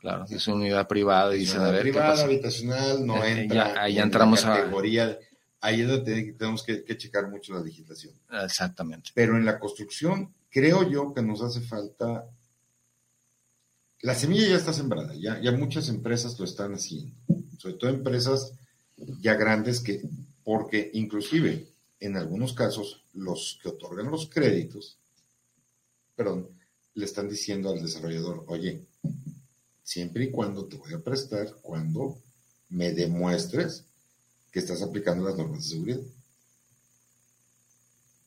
Claro, 0.00 0.24
es 0.30 0.46
una 0.48 0.56
unidad 0.56 0.88
privada 0.88 1.36
y 1.36 1.40
dicen, 1.40 1.60
a 1.60 1.70
ver, 1.70 1.82
privada, 1.82 2.24
habitacional, 2.24 3.04
no 3.04 3.22
eh, 3.22 3.42
entra 3.42 3.82
ahí 3.82 3.98
entramos 3.98 4.42
la 4.44 4.56
categoría 4.56 5.18
ahí 5.60 5.82
es 5.82 5.88
donde 5.88 6.32
tenemos 6.32 6.62
que, 6.62 6.84
checar 6.96 7.28
mucho 7.28 7.54
la 7.54 7.60
legislación. 7.60 8.14
Exactamente. 8.44 9.10
Pero 9.14 9.36
en 9.36 9.44
la 9.44 9.58
construcción, 9.58 10.34
creo 10.50 10.88
yo 10.88 11.12
que 11.14 11.22
nos 11.22 11.42
hace 11.42 11.60
falta. 11.60 12.26
La 14.02 14.14
semilla 14.14 14.48
ya 14.48 14.56
está 14.56 14.72
sembrada, 14.72 15.14
ya, 15.14 15.40
ya 15.40 15.52
muchas 15.52 15.88
empresas 15.88 16.38
lo 16.38 16.44
están 16.44 16.72
haciendo, 16.72 17.12
sobre 17.58 17.74
todo 17.74 17.90
empresas 17.90 18.52
ya 19.20 19.34
grandes 19.34 19.80
que, 19.80 20.00
porque 20.42 20.90
inclusive 20.94 21.68
en 22.00 22.16
algunos 22.16 22.54
casos 22.54 23.04
los 23.12 23.58
que 23.62 23.68
otorgan 23.68 24.10
los 24.10 24.28
créditos, 24.28 24.96
perdón, 26.16 26.48
le 26.94 27.04
están 27.04 27.28
diciendo 27.28 27.70
al 27.70 27.82
desarrollador, 27.82 28.44
oye, 28.48 28.86
siempre 29.84 30.24
y 30.24 30.30
cuando 30.30 30.64
te 30.64 30.76
voy 30.76 30.94
a 30.94 31.00
prestar, 31.00 31.56
cuando 31.60 32.18
me 32.70 32.92
demuestres 32.92 33.84
que 34.50 34.60
estás 34.60 34.82
aplicando 34.82 35.24
las 35.24 35.36
normas 35.36 35.64
de 35.64 35.70
seguridad. 35.70 36.00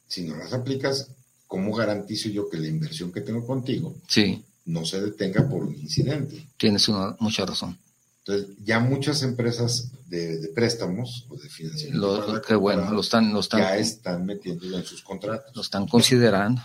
Si 0.07 0.23
no 0.23 0.35
las 0.37 0.53
aplicas, 0.53 1.09
¿cómo 1.47 1.73
garantizo 1.75 2.29
yo 2.29 2.49
que 2.49 2.57
la 2.57 2.67
inversión 2.67 3.11
que 3.11 3.21
tengo 3.21 3.45
contigo 3.45 3.95
sí. 4.07 4.43
No 4.65 4.85
se 4.85 5.01
detenga 5.01 5.47
por 5.47 5.63
un 5.63 5.75
incidente? 5.75 6.47
Tienes 6.57 6.87
una, 6.87 7.15
mucha 7.19 7.45
razón. 7.45 7.77
Entonces, 8.25 8.55
ya 8.63 8.79
muchas 8.79 9.21
empresas 9.23 9.91
de, 10.07 10.49
préstamos 10.55 11.25
o 11.29 11.35
de 11.35 11.49
financiamiento. 11.49 12.41
qué 12.47 12.55
bueno, 12.55 12.89
lo 12.91 13.01
están, 13.01 13.33
lo 13.33 13.41
están, 13.41 13.59
ya 13.59 13.77
están 13.77 14.25
metiéndolo 14.25 14.77
en 14.77 14.85
sus 14.85 15.01
contratos. 15.01 15.53
Lo 15.53 15.61
están 15.61 15.87
considerando. 15.87 16.61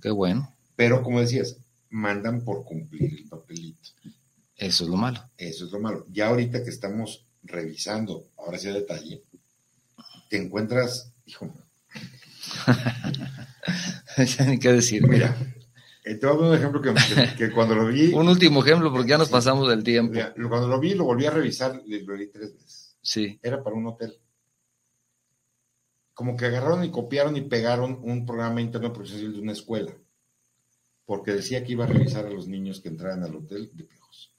Qué 0.00 0.10
bueno. 0.10 0.54
Pero, 0.76 1.02
como 1.02 1.20
decías, 1.20 1.56
mandan 1.90 2.42
por 2.42 2.64
cumplir 2.64 3.12
el 3.12 3.28
papelito. 3.28 3.90
Eso 4.56 4.84
es 4.84 4.90
lo 4.90 4.96
malo. 4.96 5.22
Eso 5.36 5.66
es 5.66 5.72
lo 5.72 5.80
malo. 5.80 6.06
Ya 6.10 6.28
ahorita 6.28 6.64
que 6.64 6.70
estamos 6.70 7.26
revisando, 7.42 8.28
ahora 8.38 8.56
sí 8.56 8.68
a 8.68 8.72
detalle, 8.72 9.22
te 10.30 10.38
encuentras, 10.38 11.12
hijo. 11.26 11.52
¿Qué 14.60 14.72
decir? 14.72 15.06
Mira, 15.06 15.36
eh, 16.04 16.14
te 16.14 16.26
voy 16.26 16.36
a 16.36 16.38
dar 16.38 16.48
un 16.48 16.54
ejemplo 16.56 16.82
que, 17.36 17.50
cuando 17.52 17.74
lo 17.74 17.86
vi. 17.86 18.12
un 18.14 18.28
último 18.28 18.62
ejemplo, 18.64 18.92
porque 18.92 19.08
ya 19.08 19.18
nos 19.18 19.28
pasamos 19.28 19.68
del 19.68 19.82
tiempo. 19.82 20.18
cuando 20.48 20.68
lo 20.68 20.80
vi, 20.80 20.94
lo 20.94 21.04
volví 21.04 21.26
a 21.26 21.30
revisar, 21.30 21.82
lo 21.86 22.16
vi 22.16 22.26
tres 22.28 22.52
veces. 22.54 22.96
Sí. 23.02 23.38
Era 23.42 23.62
para 23.62 23.76
un 23.76 23.86
hotel. 23.86 24.18
Como 26.14 26.36
que 26.36 26.46
agarraron 26.46 26.84
y 26.84 26.90
copiaron 26.90 27.36
y 27.36 27.42
pegaron 27.42 27.98
un 28.02 28.26
programa 28.26 28.60
interno 28.60 28.92
profesional 28.92 29.32
de 29.32 29.40
una 29.40 29.52
escuela. 29.52 29.92
Porque 31.06 31.32
decía 31.32 31.64
que 31.64 31.72
iba 31.72 31.84
a 31.84 31.88
revisar 31.88 32.26
a 32.26 32.30
los 32.30 32.46
niños 32.46 32.80
que 32.80 32.88
entraran 32.88 33.24
al 33.24 33.34
hotel 33.34 33.70
de 33.74 33.84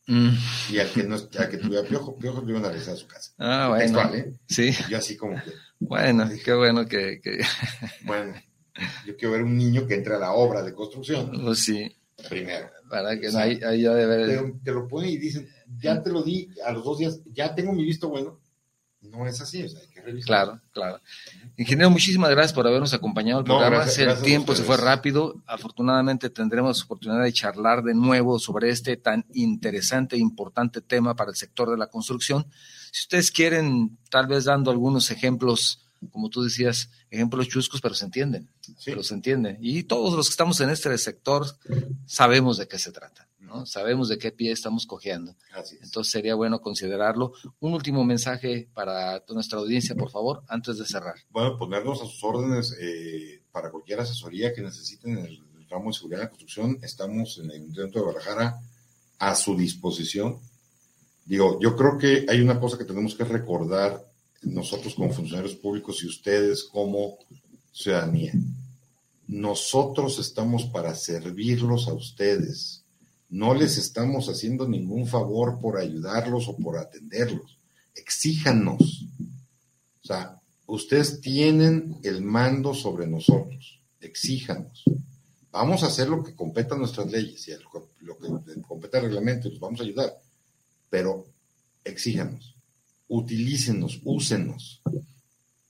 Mm. 0.07 0.31
Y 0.71 0.79
al 0.79 0.89
que, 0.91 1.03
no, 1.03 1.15
al 1.39 1.49
que 1.49 1.57
tuviera 1.57 1.87
piojo, 1.87 2.17
piojo 2.17 2.41
lo 2.41 2.49
iban 2.49 2.65
a 2.65 2.69
regresar 2.69 2.95
a 2.95 2.97
su 2.97 3.07
casa. 3.07 3.33
Ah, 3.37 3.67
bueno. 3.69 4.13
¿eh? 4.13 4.33
Sí. 4.47 4.71
Yo 4.89 4.97
así 4.97 5.15
como 5.15 5.35
que. 5.35 5.51
Bueno, 5.79 6.29
qué 6.43 6.53
bueno 6.53 6.85
que, 6.85 7.21
Bueno, 8.03 8.33
yo 9.05 9.15
quiero 9.17 9.33
ver 9.33 9.43
un 9.43 9.57
niño 9.57 9.87
que 9.87 9.95
entre 9.95 10.15
a 10.15 10.19
la 10.19 10.33
obra 10.33 10.61
de 10.61 10.73
construcción. 10.73 11.31
Pues 11.43 11.59
sí. 11.63 11.95
Primero. 12.29 12.69
Para 12.89 13.19
que 13.19 13.31
no, 13.31 13.39
ahí, 13.39 13.59
ahí 13.63 13.81
ya 13.81 13.93
debe... 13.93 14.53
te 14.63 14.71
lo 14.71 14.87
ponen 14.87 15.09
y 15.09 15.17
dicen, 15.17 15.47
ya 15.79 16.01
te 16.03 16.11
lo 16.11 16.21
di 16.21 16.49
a 16.65 16.71
los 16.71 16.83
dos 16.83 16.99
días, 16.99 17.19
ya 17.31 17.55
tengo 17.55 17.73
mi 17.73 17.83
visto 17.83 18.09
bueno. 18.09 18.39
No 19.01 19.25
es 19.25 19.41
así, 19.41 19.63
o 19.63 19.67
sea, 19.69 19.79
hay 19.79 19.87
que 19.87 19.99
revisar. 19.99 20.27
Claro, 20.27 20.61
claro. 20.71 21.01
Ingeniero, 21.57 21.89
muchísimas 21.89 22.29
gracias 22.29 22.53
por 22.53 22.67
habernos 22.67 22.93
acompañado 22.93 23.39
al 23.39 23.45
programa. 23.45 23.83
el 23.83 24.21
tiempo 24.21 24.53
se 24.53 24.63
fue 24.63 24.77
rápido. 24.77 25.41
Afortunadamente 25.47 26.29
tendremos 26.29 26.83
oportunidad 26.83 27.23
de 27.23 27.33
charlar 27.33 27.81
de 27.81 27.95
nuevo 27.95 28.37
sobre 28.37 28.69
este 28.69 28.97
tan 28.97 29.25
interesante 29.33 30.17
e 30.17 30.19
importante 30.19 30.81
tema 30.81 31.15
para 31.15 31.31
el 31.31 31.35
sector 31.35 31.71
de 31.71 31.77
la 31.77 31.87
construcción. 31.87 32.45
Si 32.91 33.05
ustedes 33.05 33.31
quieren, 33.31 33.97
tal 34.11 34.27
vez 34.27 34.43
dando 34.43 34.69
algunos 34.69 35.09
ejemplos, 35.09 35.90
como 36.09 36.29
tú 36.29 36.41
decías, 36.41 36.89
ejemplos 37.09 37.47
chuscos, 37.47 37.81
pero 37.81 37.93
se 37.93 38.05
entienden. 38.05 38.49
Pero 38.83 39.03
se 39.03 39.13
entienden. 39.13 39.57
Y 39.61 39.83
todos 39.83 40.13
los 40.13 40.27
que 40.27 40.31
estamos 40.31 40.59
en 40.61 40.69
este 40.69 40.97
sector 40.97 41.45
sabemos 42.05 42.57
de 42.57 42.67
qué 42.67 42.79
se 42.79 42.91
trata. 42.91 43.27
Sabemos 43.65 44.07
de 44.09 44.17
qué 44.17 44.31
pie 44.31 44.51
estamos 44.51 44.85
cojeando. 44.85 45.35
Entonces 45.81 46.11
sería 46.11 46.35
bueno 46.35 46.61
considerarlo. 46.61 47.33
Un 47.59 47.73
último 47.73 48.03
mensaje 48.03 48.69
para 48.73 49.23
nuestra 49.29 49.59
audiencia, 49.59 49.95
por 49.95 50.09
favor, 50.09 50.43
antes 50.47 50.77
de 50.77 50.85
cerrar. 50.85 51.15
Bueno, 51.29 51.57
ponernos 51.57 52.01
a 52.01 52.05
sus 52.05 52.23
órdenes 52.23 52.75
eh, 52.79 53.41
para 53.51 53.69
cualquier 53.69 53.99
asesoría 53.99 54.53
que 54.53 54.61
necesiten 54.61 55.17
en 55.17 55.25
el, 55.25 55.43
ramo 55.69 55.89
de 55.89 55.93
seguridad 55.93 56.19
de 56.19 56.23
la 56.25 56.29
construcción. 56.29 56.77
Estamos 56.81 57.37
en 57.37 57.45
el 57.45 57.61
Ayuntamiento 57.61 57.99
de 57.99 58.03
Guadalajara 58.03 58.59
a 59.19 59.35
su 59.35 59.55
disposición. 59.55 60.39
Digo, 61.25 61.59
yo 61.61 61.77
creo 61.77 61.97
que 61.97 62.25
hay 62.27 62.41
una 62.41 62.59
cosa 62.59 62.77
que 62.77 62.83
tenemos 62.83 63.15
que 63.15 63.23
recordar 63.23 64.10
nosotros 64.41 64.95
como 64.95 65.13
funcionarios 65.13 65.55
públicos 65.55 66.03
y 66.03 66.07
ustedes 66.07 66.63
como 66.63 67.17
ciudadanía. 67.71 68.33
Nosotros 69.27 70.19
estamos 70.19 70.65
para 70.65 70.93
servirlos 70.95 71.87
a 71.87 71.93
ustedes 71.93 72.81
no 73.31 73.53
les 73.53 73.77
estamos 73.77 74.27
haciendo 74.27 74.67
ningún 74.67 75.07
favor 75.07 75.57
por 75.57 75.77
ayudarlos 75.77 76.49
o 76.49 76.57
por 76.57 76.77
atenderlos. 76.77 77.57
Exíjanos. 77.95 79.05
O 80.03 80.05
sea, 80.05 80.37
ustedes 80.67 81.21
tienen 81.21 81.97
el 82.03 82.21
mando 82.21 82.73
sobre 82.73 83.07
nosotros. 83.07 83.79
Exíjanos. 84.01 84.83
Vamos 85.49 85.81
a 85.81 85.87
hacer 85.87 86.09
lo 86.09 86.21
que 86.21 86.35
competa 86.35 86.75
nuestras 86.75 87.09
leyes 87.09 87.47
y 87.47 87.51
lo 88.01 88.17
que 88.17 88.61
competa 88.67 88.97
el 88.97 89.05
reglamento 89.05 89.47
y 89.47 89.51
los 89.51 89.61
vamos 89.61 89.79
a 89.79 89.83
ayudar. 89.83 90.13
Pero 90.89 91.25
exíjanos. 91.85 92.53
Utilícenos, 93.13 93.99
úsenos. 94.05 94.79
O 94.85 95.01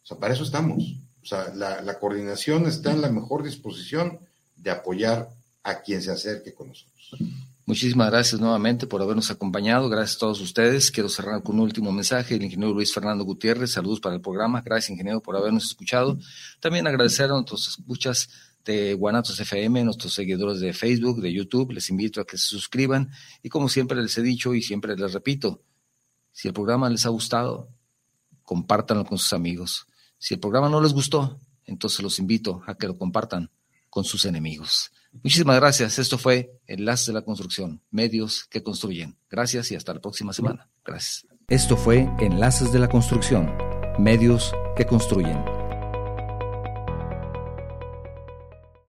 sea, 0.03 0.17
para 0.17 0.35
eso 0.35 0.43
estamos. 0.43 0.83
O 1.23 1.25
sea, 1.25 1.51
la, 1.55 1.81
la 1.81 1.97
coordinación 1.97 2.67
está 2.67 2.91
en 2.91 3.01
la 3.01 3.09
mejor 3.09 3.41
disposición 3.41 4.19
de 4.55 4.69
apoyar 4.69 5.27
a 5.63 5.81
quien 5.81 6.03
se 6.03 6.11
acerque 6.11 6.53
con 6.53 6.67
nosotros. 6.67 7.15
Muchísimas 7.65 8.11
gracias 8.11 8.39
nuevamente 8.39 8.85
por 8.85 9.01
habernos 9.01 9.31
acompañado. 9.31 9.89
Gracias 9.89 10.17
a 10.17 10.19
todos 10.19 10.39
ustedes. 10.39 10.91
Quiero 10.91 11.09
cerrar 11.09 11.41
con 11.41 11.55
un 11.55 11.61
último 11.61 11.91
mensaje. 11.91 12.35
El 12.35 12.43
ingeniero 12.43 12.75
Luis 12.75 12.93
Fernando 12.93 13.23
Gutiérrez, 13.23 13.71
saludos 13.71 13.99
para 13.99 14.13
el 14.13 14.21
programa. 14.21 14.61
Gracias, 14.61 14.91
ingeniero, 14.91 15.19
por 15.19 15.35
habernos 15.35 15.65
escuchado. 15.65 16.19
También 16.59 16.85
agradecer 16.85 17.25
a 17.25 17.33
nuestros 17.33 17.67
escuchas 17.69 18.29
de 18.65 18.93
Guanatos 18.93 19.39
FM, 19.39 19.83
nuestros 19.83 20.13
seguidores 20.13 20.59
de 20.59 20.73
Facebook, 20.73 21.21
de 21.21 21.33
YouTube. 21.33 21.71
Les 21.71 21.89
invito 21.89 22.21
a 22.21 22.25
que 22.27 22.37
se 22.37 22.45
suscriban. 22.45 23.09
Y 23.41 23.49
como 23.49 23.67
siempre 23.67 23.99
les 23.99 24.15
he 24.19 24.21
dicho 24.21 24.53
y 24.53 24.61
siempre 24.61 24.95
les 24.95 25.13
repito, 25.13 25.61
si 26.31 26.47
el 26.47 26.53
programa 26.53 26.89
les 26.89 27.05
ha 27.05 27.09
gustado, 27.09 27.69
compártanlo 28.43 29.05
con 29.05 29.17
sus 29.17 29.33
amigos. 29.33 29.85
Si 30.17 30.33
el 30.33 30.39
programa 30.39 30.69
no 30.69 30.81
les 30.81 30.93
gustó, 30.93 31.39
entonces 31.65 32.01
los 32.01 32.19
invito 32.19 32.61
a 32.67 32.75
que 32.75 32.87
lo 32.87 32.97
compartan 32.97 33.49
con 33.89 34.03
sus 34.03 34.25
enemigos. 34.25 34.91
Muchísimas 35.23 35.57
gracias. 35.57 35.99
Esto 35.99 36.17
fue 36.17 36.59
Enlaces 36.67 37.07
de 37.07 37.13
la 37.13 37.23
Construcción, 37.23 37.81
medios 37.91 38.45
que 38.45 38.63
construyen. 38.63 39.17
Gracias 39.29 39.71
y 39.71 39.75
hasta 39.75 39.93
la 39.93 39.99
próxima 39.99 40.31
semana. 40.31 40.69
Gracias. 40.85 41.25
Esto 41.47 41.75
fue 41.75 42.09
Enlaces 42.19 42.71
de 42.71 42.79
la 42.79 42.87
Construcción 42.87 43.51
medios 43.99 44.53
que 44.75 44.85
construyen. 44.85 45.60